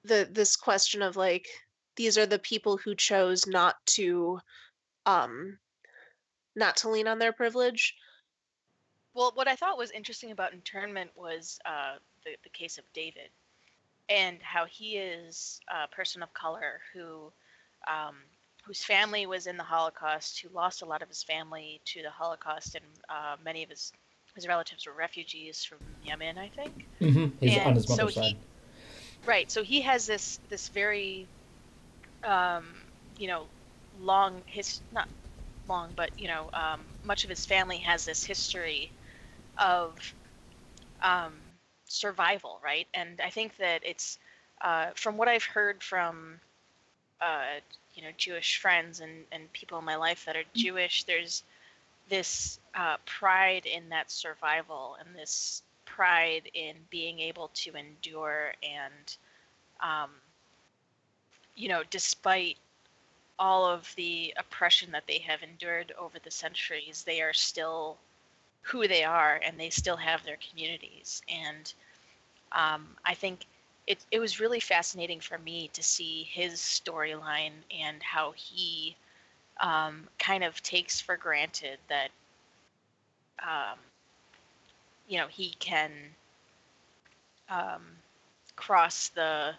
the 0.03 0.29
this 0.31 0.55
question 0.55 1.01
of 1.01 1.15
like 1.15 1.47
these 1.95 2.15
are 2.19 2.27
the 2.27 2.37
people 2.37 2.77
who 2.77 2.93
chose 2.93 3.47
not 3.47 3.83
to 3.87 4.39
um 5.07 5.57
not 6.55 6.77
to 6.77 6.89
lean 6.89 7.07
on 7.07 7.19
their 7.19 7.33
privilege. 7.33 7.95
Well, 9.13 9.31
what 9.35 9.47
I 9.47 9.55
thought 9.55 9.77
was 9.77 9.91
interesting 9.91 10.31
about 10.31 10.53
internment 10.53 11.11
was 11.15 11.59
uh, 11.65 11.95
the, 12.25 12.31
the 12.43 12.49
case 12.49 12.77
of 12.77 12.83
David 12.93 13.29
and 14.09 14.37
how 14.41 14.65
he 14.65 14.97
is 14.97 15.59
a 15.67 15.87
person 15.93 16.23
of 16.23 16.33
color 16.33 16.81
who 16.93 17.31
um, 17.87 18.15
whose 18.65 18.83
family 18.83 19.25
was 19.25 19.45
in 19.45 19.57
the 19.57 19.63
Holocaust, 19.63 20.39
who 20.39 20.47
lost 20.55 20.81
a 20.81 20.85
lot 20.85 21.01
of 21.01 21.09
his 21.09 21.21
family 21.21 21.81
to 21.85 22.01
the 22.01 22.09
Holocaust, 22.09 22.75
and 22.75 22.85
uh, 23.09 23.35
many 23.43 23.63
of 23.63 23.69
his 23.69 23.91
his 24.35 24.47
relatives 24.47 24.87
were 24.87 24.93
refugees 24.93 25.63
from 25.63 25.77
Yemen, 26.03 26.37
I 26.37 26.49
think. 26.49 26.87
Mm-hmm. 26.99 27.37
He's 27.39 27.57
on 27.57 27.67
And 27.67 27.75
his 27.75 27.85
so 27.85 27.95
mother's 27.95 28.15
he- 28.15 28.21
side. 28.21 28.37
Right. 29.25 29.51
So 29.51 29.63
he 29.63 29.81
has 29.81 30.07
this 30.07 30.39
this 30.49 30.69
very, 30.69 31.27
um, 32.23 32.65
you 33.17 33.27
know, 33.27 33.45
long 34.01 34.41
his 34.45 34.81
not 34.91 35.07
long, 35.67 35.93
but 35.95 36.11
you 36.17 36.27
know, 36.27 36.49
um, 36.53 36.81
much 37.03 37.23
of 37.23 37.29
his 37.29 37.45
family 37.45 37.79
has 37.79 38.05
this 38.05 38.23
history 38.23 38.91
of 39.57 39.97
um, 41.03 41.33
survival, 41.85 42.59
right? 42.63 42.87
And 42.93 43.21
I 43.21 43.29
think 43.29 43.57
that 43.57 43.81
it's 43.85 44.19
uh, 44.61 44.87
from 44.95 45.17
what 45.17 45.27
I've 45.27 45.43
heard 45.43 45.83
from 45.83 46.39
uh, 47.21 47.59
you 47.93 48.03
know 48.03 48.09
Jewish 48.17 48.59
friends 48.59 48.99
and 48.99 49.25
and 49.31 49.51
people 49.53 49.79
in 49.79 49.85
my 49.85 49.95
life 49.95 50.25
that 50.25 50.35
are 50.35 50.43
Jewish. 50.53 51.03
There's 51.03 51.43
this 52.09 52.59
uh, 52.75 52.97
pride 53.05 53.65
in 53.65 53.89
that 53.89 54.11
survival 54.11 54.97
and 54.99 55.15
this 55.15 55.63
pride 55.85 56.49
in 56.53 56.75
being 56.89 57.19
able 57.19 57.49
to 57.53 57.75
endure 57.75 58.53
and 58.63 59.17
um, 59.81 60.09
you 61.55 61.69
know 61.69 61.83
despite 61.89 62.57
all 63.39 63.65
of 63.65 63.91
the 63.95 64.33
oppression 64.37 64.91
that 64.91 65.07
they 65.07 65.17
have 65.19 65.41
endured 65.43 65.93
over 65.99 66.17
the 66.23 66.31
centuries 66.31 67.03
they 67.05 67.21
are 67.21 67.33
still 67.33 67.97
who 68.61 68.87
they 68.87 69.03
are 69.03 69.41
and 69.45 69.59
they 69.59 69.69
still 69.69 69.97
have 69.97 70.23
their 70.23 70.37
communities. 70.49 71.21
And 71.27 71.73
um, 72.51 72.87
i 73.05 73.13
think 73.13 73.45
it, 73.87 73.97
it 74.11 74.19
was 74.19 74.39
really 74.39 74.59
fascinating 74.59 75.19
for 75.19 75.37
me 75.39 75.69
to 75.73 75.83
see 75.83 76.23
his 76.31 76.53
storyline 76.53 77.51
and 77.77 78.01
how 78.01 78.33
he 78.35 78.95
um, 79.59 80.07
kind 80.19 80.43
of 80.43 80.61
takes 80.63 81.01
for 81.01 81.17
granted 81.17 81.77
that 81.89 82.09
um, 83.41 83.77
you 85.07 85.17
know 85.17 85.27
he 85.27 85.53
can 85.59 85.91
um, 87.49 87.81
cross 88.55 89.09
the 89.09 89.53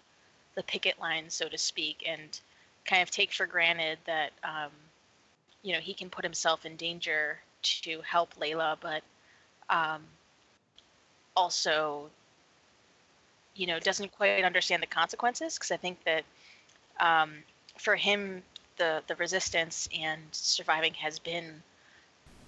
the 0.54 0.62
picket 0.62 0.98
line, 1.00 1.28
so 1.28 1.48
to 1.48 1.58
speak, 1.58 2.04
and 2.06 2.40
kind 2.84 3.02
of 3.02 3.10
take 3.10 3.32
for 3.32 3.46
granted 3.46 3.98
that 4.06 4.32
um, 4.42 4.70
you 5.62 5.72
know 5.72 5.80
he 5.80 5.94
can 5.94 6.10
put 6.10 6.24
himself 6.24 6.66
in 6.66 6.76
danger 6.76 7.38
to 7.62 8.00
help 8.02 8.34
Layla, 8.34 8.76
but 8.80 9.02
um, 9.70 10.02
also 11.36 12.10
you 13.54 13.66
know 13.66 13.78
doesn't 13.80 14.12
quite 14.12 14.44
understand 14.44 14.82
the 14.82 14.86
consequences 14.86 15.54
because 15.54 15.70
I 15.70 15.76
think 15.76 15.98
that 16.04 16.24
um, 17.00 17.32
for 17.78 17.96
him 17.96 18.42
the 18.76 19.02
the 19.06 19.14
resistance 19.16 19.88
and 19.98 20.20
surviving 20.32 20.94
has 20.94 21.18
been 21.18 21.62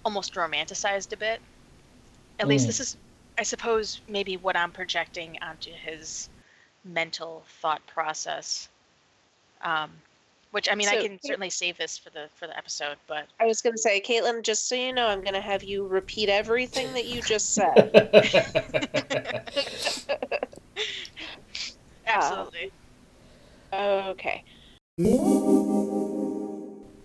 almost 0.05 0.35
romanticized 0.35 1.11
a 1.13 1.17
bit. 1.17 1.41
At 2.39 2.47
least 2.47 2.65
Mm. 2.65 2.67
this 2.67 2.79
is, 2.79 2.97
I 3.37 3.43
suppose, 3.43 4.01
maybe 4.07 4.37
what 4.37 4.55
I'm 4.55 4.71
projecting 4.71 5.37
onto 5.41 5.71
his 5.71 6.29
mental 6.83 7.43
thought 7.61 7.85
process. 7.87 8.69
Um, 9.61 9.91
Which 10.51 10.69
I 10.71 10.75
mean, 10.75 10.87
I 10.87 11.01
can 11.01 11.19
certainly 11.23 11.49
save 11.49 11.77
this 11.77 11.97
for 11.97 12.09
the 12.09 12.29
for 12.35 12.47
the 12.47 12.57
episode, 12.57 12.95
but 13.07 13.25
I 13.39 13.45
was 13.45 13.61
going 13.61 13.73
to 13.73 13.81
say, 13.81 14.01
Caitlin, 14.01 14.43
just 14.43 14.69
so 14.69 14.75
you 14.75 14.93
know, 14.93 15.07
I'm 15.07 15.21
going 15.21 15.33
to 15.33 15.41
have 15.41 15.63
you 15.63 15.85
repeat 15.85 16.29
everything 16.29 16.93
that 16.93 17.05
you 17.05 17.21
just 17.21 17.53
said. 17.53 17.75
absolutely. 22.07 22.71
Ah. 23.73 24.09
okay. 24.09 24.43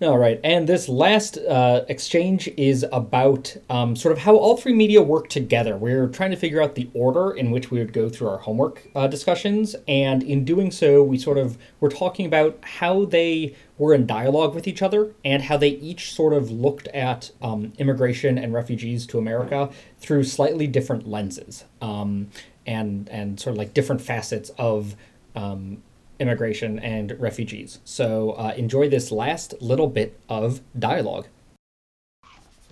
All 0.02 0.18
right, 0.18 0.40
and 0.42 0.68
this 0.68 0.88
last 0.88 1.38
uh, 1.38 1.84
exchange 1.88 2.48
is 2.56 2.84
about 2.90 3.56
um, 3.70 3.94
sort 3.94 4.10
of 4.10 4.18
how 4.18 4.34
all 4.34 4.56
three 4.56 4.72
media 4.72 5.00
work 5.00 5.28
together. 5.28 5.76
We're 5.76 6.08
trying 6.08 6.32
to 6.32 6.36
figure 6.36 6.60
out 6.60 6.74
the 6.74 6.90
order 6.92 7.30
in 7.30 7.52
which 7.52 7.70
we 7.70 7.78
would 7.78 7.92
go 7.92 8.08
through 8.08 8.30
our 8.30 8.38
homework 8.38 8.82
uh, 8.96 9.06
discussions, 9.06 9.76
and 9.86 10.24
in 10.24 10.44
doing 10.44 10.72
so, 10.72 11.04
we 11.04 11.18
sort 11.18 11.38
of 11.38 11.56
were 11.78 11.88
talking 11.88 12.26
about 12.26 12.58
how 12.62 13.04
they 13.04 13.54
were 13.78 13.94
in 13.94 14.04
dialogue 14.04 14.56
with 14.56 14.66
each 14.66 14.82
other 14.82 15.14
and 15.24 15.44
how 15.44 15.56
they 15.56 15.68
each 15.68 16.12
sort 16.12 16.32
of 16.32 16.50
looked 16.50 16.88
at 16.88 17.30
um, 17.40 17.72
immigration 17.78 18.38
and 18.38 18.52
refugees 18.52 19.06
to 19.06 19.18
America 19.18 19.70
through 20.00 20.24
slightly 20.24 20.66
different 20.66 21.06
lenses, 21.06 21.64
um, 21.80 22.28
and 22.66 23.08
and 23.08 23.38
sort 23.38 23.54
of 23.54 23.58
like 23.58 23.72
different 23.72 24.00
facets 24.00 24.50
of 24.58 24.96
um, 25.36 25.80
immigration 26.22 26.78
and 26.78 27.20
refugees. 27.20 27.80
So 27.84 28.30
uh, 28.32 28.54
enjoy 28.56 28.88
this 28.88 29.10
last 29.10 29.60
little 29.60 29.88
bit 29.88 30.18
of 30.28 30.60
dialogue. 30.78 31.26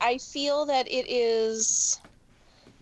I 0.01 0.17
feel 0.17 0.65
that 0.67 0.91
it 0.91 1.07
is 1.09 2.01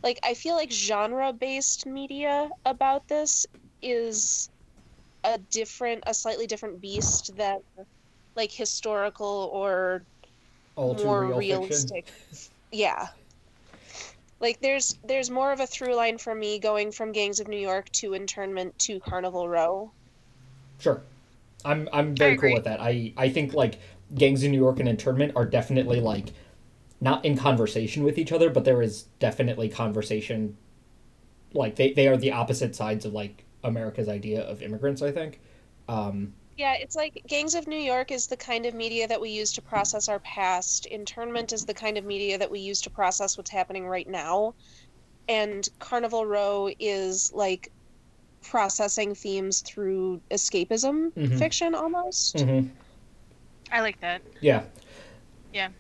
like 0.03 0.21
I 0.23 0.35
feel 0.35 0.55
like 0.55 0.71
genre 0.71 1.33
based 1.33 1.87
media 1.87 2.51
about 2.65 3.09
this 3.09 3.47
is 3.83 4.51
a 5.25 5.39
different 5.51 6.05
a 6.07 6.15
slightly 6.15 6.47
different 6.47 6.81
beast 6.81 7.37
than 7.37 7.61
like 8.37 8.53
historical 8.53 9.51
or 9.53 10.03
more 10.77 11.27
real 11.27 11.39
realistic. 11.39 12.07
Yeah. 12.71 13.09
Like 14.39 14.61
there's 14.61 14.97
there's 15.05 15.31
more 15.31 15.51
of 15.51 15.61
a 15.61 15.67
through 15.67 15.97
line 15.97 16.19
for 16.19 16.35
me 16.35 16.61
going 16.61 16.93
from 16.93 17.11
Gangs 17.11 17.41
of 17.41 17.49
New 17.49 17.59
York 17.59 17.91
to 17.93 18.15
Internment 18.15 18.79
to 18.81 19.01
Carnival 19.01 19.49
Row. 19.49 19.91
Sure, 20.79 21.03
I'm 21.65 21.89
I'm 21.93 22.17
very 22.17 22.37
cool 22.37 22.53
with 22.53 22.65
that. 22.65 22.81
I 22.81 23.15
I 23.17 23.29
think 23.31 23.55
like 23.55 23.81
gangs 24.15 24.43
in 24.45 24.53
New 24.53 24.59
York 24.59 24.81
and 24.81 24.89
internment 24.89 25.33
are 25.37 25.47
definitely 25.47 26.01
like 26.01 26.33
not 27.01 27.25
in 27.25 27.37
conversation 27.37 28.05
with 28.05 28.19
each 28.19 28.33
other, 28.33 28.51
but 28.51 28.65
there 28.65 28.83
is 28.83 29.05
definitely 29.21 29.69
conversation. 29.69 30.57
Like 31.55 31.77
they 31.77 31.93
they 31.93 32.09
are 32.09 32.17
the 32.17 32.33
opposite 32.33 32.75
sides 32.77 33.05
of 33.05 33.13
like 33.13 33.45
America's 33.65 34.09
idea 34.09 34.43
of 34.43 34.63
immigrants. 34.63 35.03
I 35.03 35.13
think. 35.13 35.41
Um, 35.89 36.35
Yeah, 36.57 36.75
it's 36.75 36.97
like 36.97 37.23
Gangs 37.29 37.55
of 37.55 37.67
New 37.69 37.79
York 37.79 38.11
is 38.11 38.27
the 38.27 38.37
kind 38.37 38.67
of 38.67 38.75
media 38.75 39.07
that 39.09 39.21
we 39.21 39.31
use 39.31 39.53
to 39.55 39.63
process 39.63 40.09
our 40.09 40.19
past. 40.21 40.87
Internment 40.87 41.53
is 41.53 41.65
the 41.65 41.75
kind 41.75 41.97
of 41.97 42.05
media 42.05 42.37
that 42.39 42.51
we 42.51 42.61
use 42.61 42.81
to 42.83 42.91
process 42.91 43.37
what's 43.39 43.51
happening 43.51 43.87
right 43.87 44.09
now. 44.09 44.55
And 45.29 45.69
Carnival 45.81 46.27
Row 46.27 46.71
is 46.79 47.33
like 47.35 47.73
processing 48.51 49.15
themes 49.15 49.61
through 49.61 50.21
escapism 50.31 51.13
Mhm. 51.15 51.39
fiction 51.39 51.75
almost. 51.75 52.37
mhm. 52.37 52.71
I 53.71 53.81
like 53.81 54.01
that. 54.01 54.23
Yeah. 54.41 54.65
Yeah. 55.53 55.71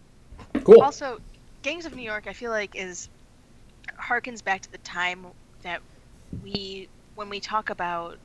Cool. 0.64 0.82
Also, 0.82 1.18
Gangs 1.62 1.86
of 1.86 1.94
New 1.94 2.02
York, 2.02 2.26
I 2.26 2.32
feel 2.32 2.50
like 2.50 2.74
is 2.74 3.08
harkens 4.00 4.42
back 4.44 4.60
to 4.62 4.70
the 4.70 4.78
time 4.78 5.26
that 5.62 5.82
we, 6.42 6.88
when 7.14 7.28
we 7.28 7.40
talk 7.40 7.70
about 7.70 8.18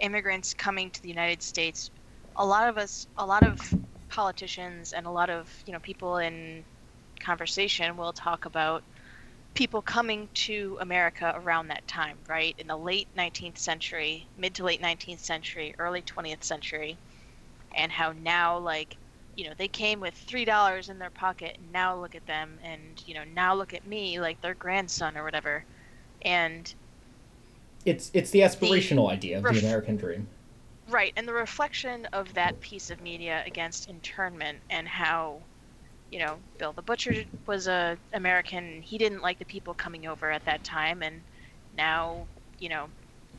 immigrants 0.00 0.54
coming 0.54 0.90
to 0.90 1.02
the 1.02 1.08
United 1.08 1.42
States, 1.42 1.90
a 2.36 2.44
lot 2.46 2.68
of 2.68 2.78
us, 2.78 3.06
a 3.16 3.26
lot 3.26 3.44
of 3.44 3.76
politicians, 4.08 4.92
and 4.92 5.06
a 5.06 5.10
lot 5.10 5.30
of 5.30 5.50
you 5.66 5.72
know 5.72 5.80
people 5.80 6.18
in 6.18 6.64
conversation 7.20 7.96
will 7.96 8.12
talk 8.12 8.44
about 8.44 8.84
people 9.54 9.82
coming 9.82 10.28
to 10.34 10.78
America 10.80 11.32
around 11.36 11.68
that 11.68 11.86
time, 11.88 12.18
right? 12.28 12.54
In 12.58 12.66
the 12.68 12.76
late 12.76 13.08
19th 13.14 13.58
century, 13.58 14.28
mid 14.36 14.54
to 14.56 14.64
late 14.64 14.80
19th 14.80 15.20
century, 15.20 15.74
early 15.78 16.02
20th 16.02 16.44
century, 16.44 16.98
and 17.74 17.92
how 17.92 18.12
now 18.12 18.58
like 18.58 18.98
you 19.36 19.48
know 19.48 19.54
they 19.56 19.68
came 19.68 20.00
with 20.00 20.14
three 20.14 20.44
dollars 20.44 20.88
in 20.88 20.98
their 20.98 21.10
pocket 21.10 21.56
and 21.58 21.72
now 21.72 21.96
look 21.98 22.14
at 22.14 22.26
them 22.26 22.58
and 22.62 23.02
you 23.06 23.14
know 23.14 23.24
now 23.24 23.54
look 23.54 23.74
at 23.74 23.86
me 23.86 24.20
like 24.20 24.40
their 24.40 24.54
grandson 24.54 25.16
or 25.16 25.24
whatever 25.24 25.64
and 26.22 26.74
It's 27.84 28.10
it's 28.14 28.30
the 28.30 28.40
aspirational 28.40 29.10
idea 29.10 29.36
of 29.38 29.48
the 29.48 29.58
American 29.58 29.96
dream. 29.96 30.28
right 30.88 31.12
and 31.16 31.28
the 31.28 31.32
reflection 31.32 32.06
of 32.06 32.34
that 32.34 32.60
piece 32.60 32.90
of 32.90 33.00
media 33.00 33.42
against 33.46 33.88
internment 33.88 34.62
and 34.70 34.88
how 34.88 35.46
you 36.10 36.18
know 36.18 36.38
bill 36.58 36.72
the 36.72 36.82
butcher 36.82 37.14
was 37.46 37.66
a 37.68 37.98
american 38.12 38.82
he 38.82 38.98
didn't 38.98 39.22
like 39.22 39.38
the 39.38 39.44
people 39.44 39.74
coming 39.74 40.06
over 40.06 40.30
at 40.30 40.44
that 40.44 40.64
time 40.64 41.02
and 41.02 41.22
now 41.76 42.26
you 42.58 42.68
know 42.68 42.90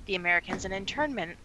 the 0.05 0.15
americans 0.15 0.65
in 0.65 0.71
internment 0.73 1.37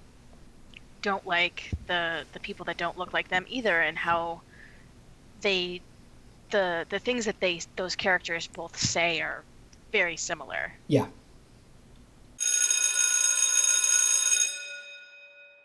don't 1.03 1.27
like 1.27 1.71
the 1.87 2.25
the 2.33 2.41
people 2.41 2.65
that 2.65 2.77
don't 2.77 2.99
look 2.99 3.13
like 3.13 3.29
them 3.29 3.45
either 3.49 3.83
and 3.83 3.99
how 3.99 4.43
they 5.41 5.81
the 6.51 6.87
the 6.91 6.99
things 6.99 7.25
that 7.25 7.41
they 7.41 7.61
those 7.77 7.97
characters 7.97 8.49
both 8.49 8.77
say 8.77 9.21
are 9.21 9.45
very 9.93 10.17
similar 10.17 10.73
Yeah. 10.89 11.07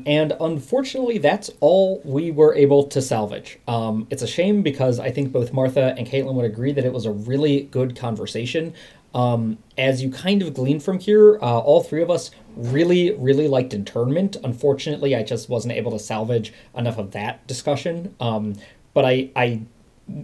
And 0.06 0.34
unfortunately, 0.40 1.18
that's 1.18 1.50
all 1.60 2.02
we 2.04 2.32
were 2.32 2.56
able 2.56 2.84
to 2.86 3.02
salvage. 3.02 3.60
Um, 3.68 4.08
it's 4.10 4.22
a 4.22 4.28
shame 4.28 4.62
because 4.62 5.00
I 5.00 5.12
think 5.12 5.32
both 5.32 5.54
Martha 5.54 5.94
and 5.98 6.08
Caitlin 6.08 6.34
would 6.34 6.46
agree 6.46 6.72
that 6.72 6.86
it 6.86 6.94
was 6.94 7.06
a 7.06 7.12
really 7.12 7.64
good 7.64 7.96
conversation. 7.96 8.74
Um, 9.14 9.58
as 9.78 10.04
you 10.04 10.12
kind 10.12 10.42
of 10.42 10.54
glean 10.54 10.80
from 10.80 11.00
here, 11.00 11.40
uh, 11.42 11.60
all 11.60 11.82
three 11.82 12.02
of 12.02 12.12
us 12.12 12.32
really, 12.56 13.12
really 13.14 13.48
liked 13.48 13.74
internment. 13.74 14.38
Unfortunately, 14.44 15.16
I 15.16 15.24
just 15.24 15.50
wasn't 15.50 15.74
able 15.74 15.92
to 15.92 16.00
salvage 16.00 16.54
enough 16.76 16.98
of 16.98 17.12
that 17.12 17.46
discussion. 17.48 18.16
Um, 18.20 18.56
but 18.94 19.06
I, 19.06 19.30
I 19.36 19.62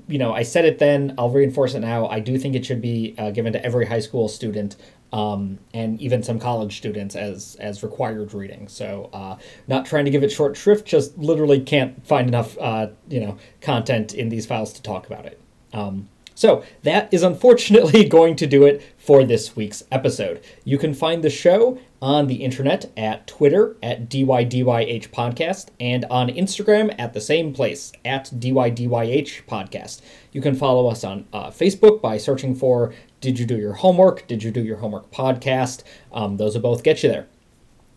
you 0.08 0.18
know, 0.18 0.34
I 0.34 0.44
said 0.44 0.66
it 0.66 0.80
then. 0.80 1.14
I'll 1.18 1.30
reinforce 1.30 1.74
it 1.76 1.80
now. 1.80 2.08
I 2.08 2.20
do 2.20 2.38
think 2.38 2.56
it 2.56 2.66
should 2.66 2.82
be 2.82 3.16
uh, 3.18 3.32
given 3.32 3.54
to 3.54 3.64
every 3.64 3.86
high 3.86 4.00
school 4.00 4.28
student, 4.28 4.76
um, 5.16 5.60
and 5.74 6.02
even 6.02 6.22
some 6.22 6.40
college 6.40 6.76
students 6.76 7.16
as 7.16 7.56
as 7.62 7.82
required 7.84 8.34
reading. 8.34 8.68
So, 8.68 9.10
uh, 9.14 9.38
not 9.66 9.86
trying 9.86 10.04
to 10.04 10.12
give 10.12 10.24
it 10.24 10.32
short 10.32 10.58
shrift, 10.58 10.86
just 10.86 11.18
literally 11.18 11.62
can't 11.62 12.06
find 12.06 12.28
enough, 12.28 12.58
uh, 12.60 12.88
you 13.08 13.22
know, 13.22 13.38
content 13.62 14.14
in 14.14 14.28
these 14.28 14.46
files 14.46 14.74
to 14.74 14.82
talk 14.82 15.08
about 15.08 15.26
it. 15.26 15.40
Um, 15.72 16.10
so 16.38 16.66
that 16.84 17.14
is 17.14 17.24
unfortunately 17.24 18.04
going 18.10 18.36
to 18.36 18.46
do 18.46 18.66
it 18.66 18.84
for 18.98 19.24
this 19.24 19.56
week's 19.56 19.86
episode. 19.90 20.44
You 20.66 20.78
can 20.78 20.94
find 20.94 21.24
the 21.24 21.30
show 21.30 21.80
on 22.02 22.28
the 22.28 22.44
internet 22.44 22.92
at 22.98 23.26
Twitter 23.26 23.78
at 23.82 24.10
DYDYH 24.10 25.10
Podcast 25.12 25.70
and 25.80 26.04
on 26.06 26.28
Instagram 26.28 26.94
at 27.00 27.14
the 27.14 27.22
same 27.22 27.54
place 27.54 27.94
at 28.04 28.26
DYDYH 28.26 29.46
Podcast. 29.46 30.02
You 30.34 30.42
can 30.42 30.56
follow 30.56 30.88
us 30.88 31.06
on 31.06 31.26
uh, 31.32 31.52
Facebook 31.52 32.02
by 32.02 32.18
searching 32.18 32.54
for 32.54 32.94
Did 33.26 33.40
You 33.40 33.46
Do 33.48 33.58
Your 33.58 33.74
Homework? 33.74 34.28
Did 34.28 34.44
You 34.44 34.52
Do 34.52 34.64
Your 34.64 34.78
Homework 34.78 35.10
Podcast? 35.10 35.82
Um, 36.14 36.38
those 36.38 36.54
will 36.54 36.62
both 36.62 36.84
get 36.84 37.02
you 37.02 37.10
there. 37.10 37.26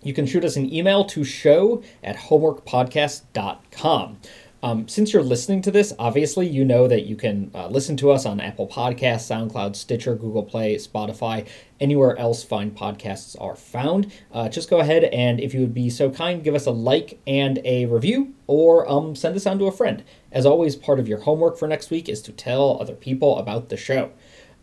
You 0.03 0.15
can 0.15 0.25
shoot 0.25 0.43
us 0.43 0.57
an 0.57 0.73
email 0.73 1.05
to 1.05 1.23
show 1.23 1.83
at 2.03 2.17
homeworkpodcast.com. 2.17 4.19
Um, 4.63 4.89
since 4.89 5.13
you're 5.13 5.23
listening 5.23 5.61
to 5.63 5.71
this, 5.71 5.93
obviously 5.99 6.47
you 6.47 6.65
know 6.65 6.89
that 6.89 7.05
you 7.05 7.15
can 7.15 7.51
uh, 7.55 7.69
listen 7.69 7.95
to 7.99 8.11
us 8.11 8.25
on 8.25 8.41
Apple 8.41 8.67
Podcasts, 8.67 9.29
SoundCloud, 9.29 9.77
Stitcher, 9.77 10.15
Google 10.15 10.45
Play, 10.45 10.77
Spotify, 10.77 11.47
anywhere 11.79 12.17
else 12.17 12.43
fine 12.43 12.71
podcasts 12.71 13.37
are 13.39 13.55
found. 13.55 14.11
Uh, 14.33 14.49
just 14.49 14.71
go 14.71 14.81
ahead 14.81 15.05
and, 15.05 15.41
if 15.41 15.53
you 15.53 15.61
would 15.61 15.75
be 15.75 15.91
so 15.91 16.11
kind, 16.11 16.43
give 16.43 16.55
us 16.55 16.65
a 16.65 16.71
like 16.71 17.21
and 17.27 17.61
a 17.67 17.85
review, 17.85 18.33
or 18.47 18.91
um, 18.91 19.15
send 19.15 19.37
us 19.37 19.45
on 19.45 19.59
to 19.59 19.67
a 19.67 19.73
friend. 19.73 20.05
As 20.33 20.47
always, 20.47 20.75
part 20.75 20.99
of 20.99 21.07
your 21.07 21.19
homework 21.19 21.59
for 21.59 21.69
next 21.69 21.91
week 21.91 22.09
is 22.09 22.23
to 22.23 22.33
tell 22.33 22.81
other 22.81 22.95
people 22.95 23.39
about 23.39 23.69
the 23.69 23.77
show. 23.77 24.11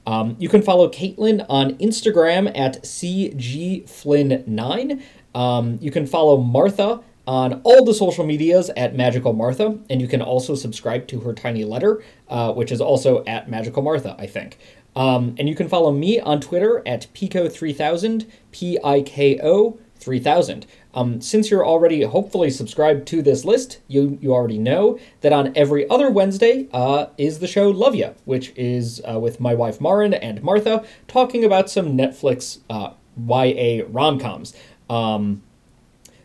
Um, 0.07 0.35
you 0.39 0.49
can 0.49 0.61
follow 0.61 0.89
Caitlin 0.89 1.45
on 1.49 1.71
Instagram 1.77 2.51
at 2.57 2.83
cgflynn9. 2.83 5.01
Um, 5.33 5.79
you 5.81 5.89
can 5.91 6.05
follow 6.05 6.37
Martha 6.37 7.01
on 7.27 7.61
all 7.63 7.83
the 7.83 7.93
social 7.93 8.25
medias 8.25 8.69
at 8.77 8.95
Magical 8.95 9.33
Martha, 9.33 9.77
and 9.89 10.01
you 10.01 10.07
can 10.07 10.21
also 10.21 10.55
subscribe 10.55 11.07
to 11.07 11.19
her 11.21 11.33
tiny 11.33 11.65
letter, 11.65 12.03
uh, 12.29 12.53
which 12.53 12.71
is 12.71 12.79
also 12.79 13.23
at 13.25 13.49
Magical 13.49 13.81
Martha, 13.81 14.15
I 14.19 14.27
think. 14.27 14.59
Um, 14.95 15.35
and 15.37 15.49
you 15.49 15.55
can 15.55 15.67
follow 15.67 15.91
me 15.91 16.19
on 16.19 16.39
Twitter 16.39 16.81
at 16.85 17.07
Piko3000, 17.13 18.27
P 18.51 18.79
I 18.83 19.01
K 19.01 19.39
O 19.43 19.79
3000. 19.97 20.65
Um, 20.93 21.19
since 21.21 21.49
you're 21.49 21.65
already 21.65 22.03
hopefully 22.03 22.49
subscribed 22.49 23.07
to 23.07 23.21
this 23.21 23.43
list, 23.43 23.79
you, 23.87 24.17
you 24.21 24.33
already 24.33 24.57
know 24.57 24.99
that 25.21 25.33
on 25.33 25.51
every 25.55 25.89
other 25.89 26.09
Wednesday 26.09 26.67
uh, 26.71 27.07
is 27.17 27.39
the 27.39 27.47
show 27.47 27.69
Love 27.69 27.95
Ya, 27.95 28.11
which 28.25 28.53
is 28.55 29.01
uh, 29.09 29.19
with 29.19 29.39
my 29.39 29.53
wife 29.55 29.81
Marin 29.81 30.13
and 30.13 30.41
Martha 30.43 30.85
talking 31.07 31.43
about 31.43 31.69
some 31.69 31.97
Netflix 31.97 32.59
uh, 32.69 32.91
YA 33.17 33.83
rom 33.89 34.19
coms. 34.19 34.53
Um, 34.89 35.41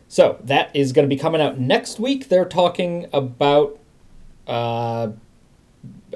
So 0.09 0.39
that 0.43 0.75
is 0.75 0.93
going 0.93 1.09
to 1.09 1.15
be 1.15 1.21
coming 1.21 1.41
out 1.41 1.59
next 1.61 2.01
week. 2.01 2.29
They're 2.29 2.45
talking 2.45 3.07
about 3.13 3.79
uh, 4.49 5.13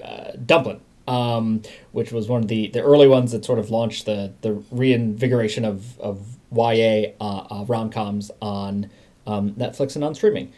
uh, 0.02 0.32
Dumplin', 0.44 0.80
um, 1.06 1.62
which 1.92 2.10
was 2.10 2.28
one 2.28 2.42
of 2.42 2.48
the, 2.48 2.66
the 2.68 2.82
early 2.82 3.06
ones 3.06 3.30
that 3.30 3.44
sort 3.44 3.60
of 3.60 3.70
launched 3.70 4.04
the, 4.04 4.32
the 4.42 4.54
reinvigoration 4.72 5.64
of, 5.64 5.98
of 6.00 6.33
YA 6.56 7.12
uh, 7.20 7.46
uh, 7.50 7.64
rom 7.66 7.90
coms 7.90 8.30
on 8.40 8.90
um, 9.26 9.52
Netflix 9.52 9.94
and 9.94 10.04
on 10.04 10.14
streaming. 10.14 10.52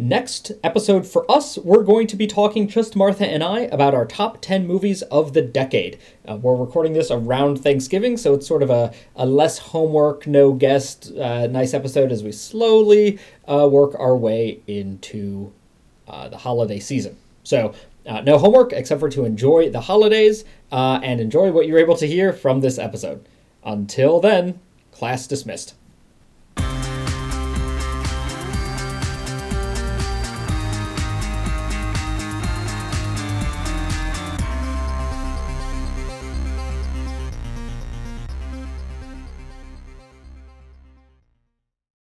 Next 0.00 0.52
episode 0.62 1.08
for 1.08 1.28
us, 1.28 1.58
we're 1.58 1.82
going 1.82 2.06
to 2.06 2.14
be 2.14 2.28
talking, 2.28 2.68
just 2.68 2.94
Martha 2.94 3.26
and 3.26 3.42
I, 3.42 3.62
about 3.62 3.94
our 3.94 4.06
top 4.06 4.40
10 4.40 4.64
movies 4.64 5.02
of 5.02 5.32
the 5.32 5.42
decade. 5.42 5.98
Uh, 6.24 6.36
we're 6.36 6.54
recording 6.54 6.92
this 6.92 7.10
around 7.10 7.56
Thanksgiving, 7.64 8.16
so 8.16 8.34
it's 8.34 8.46
sort 8.46 8.62
of 8.62 8.70
a, 8.70 8.92
a 9.16 9.26
less 9.26 9.58
homework, 9.58 10.24
no 10.28 10.52
guest, 10.52 11.10
uh, 11.16 11.48
nice 11.48 11.74
episode 11.74 12.12
as 12.12 12.22
we 12.22 12.30
slowly 12.30 13.18
uh, 13.48 13.68
work 13.68 13.96
our 13.98 14.16
way 14.16 14.60
into 14.68 15.52
uh, 16.06 16.28
the 16.28 16.38
holiday 16.38 16.78
season. 16.78 17.16
So, 17.42 17.74
uh, 18.06 18.20
no 18.20 18.38
homework 18.38 18.72
except 18.72 19.00
for 19.00 19.10
to 19.10 19.24
enjoy 19.24 19.68
the 19.68 19.80
holidays 19.80 20.44
and 20.70 21.20
enjoy 21.20 21.50
what 21.50 21.66
you're 21.66 21.80
able 21.80 21.96
to 21.96 22.06
hear 22.06 22.32
from 22.32 22.60
this 22.60 22.78
episode. 22.78 23.26
Until 23.64 24.20
then, 24.20 24.60
class 24.98 25.28
dismissed. 25.28 25.74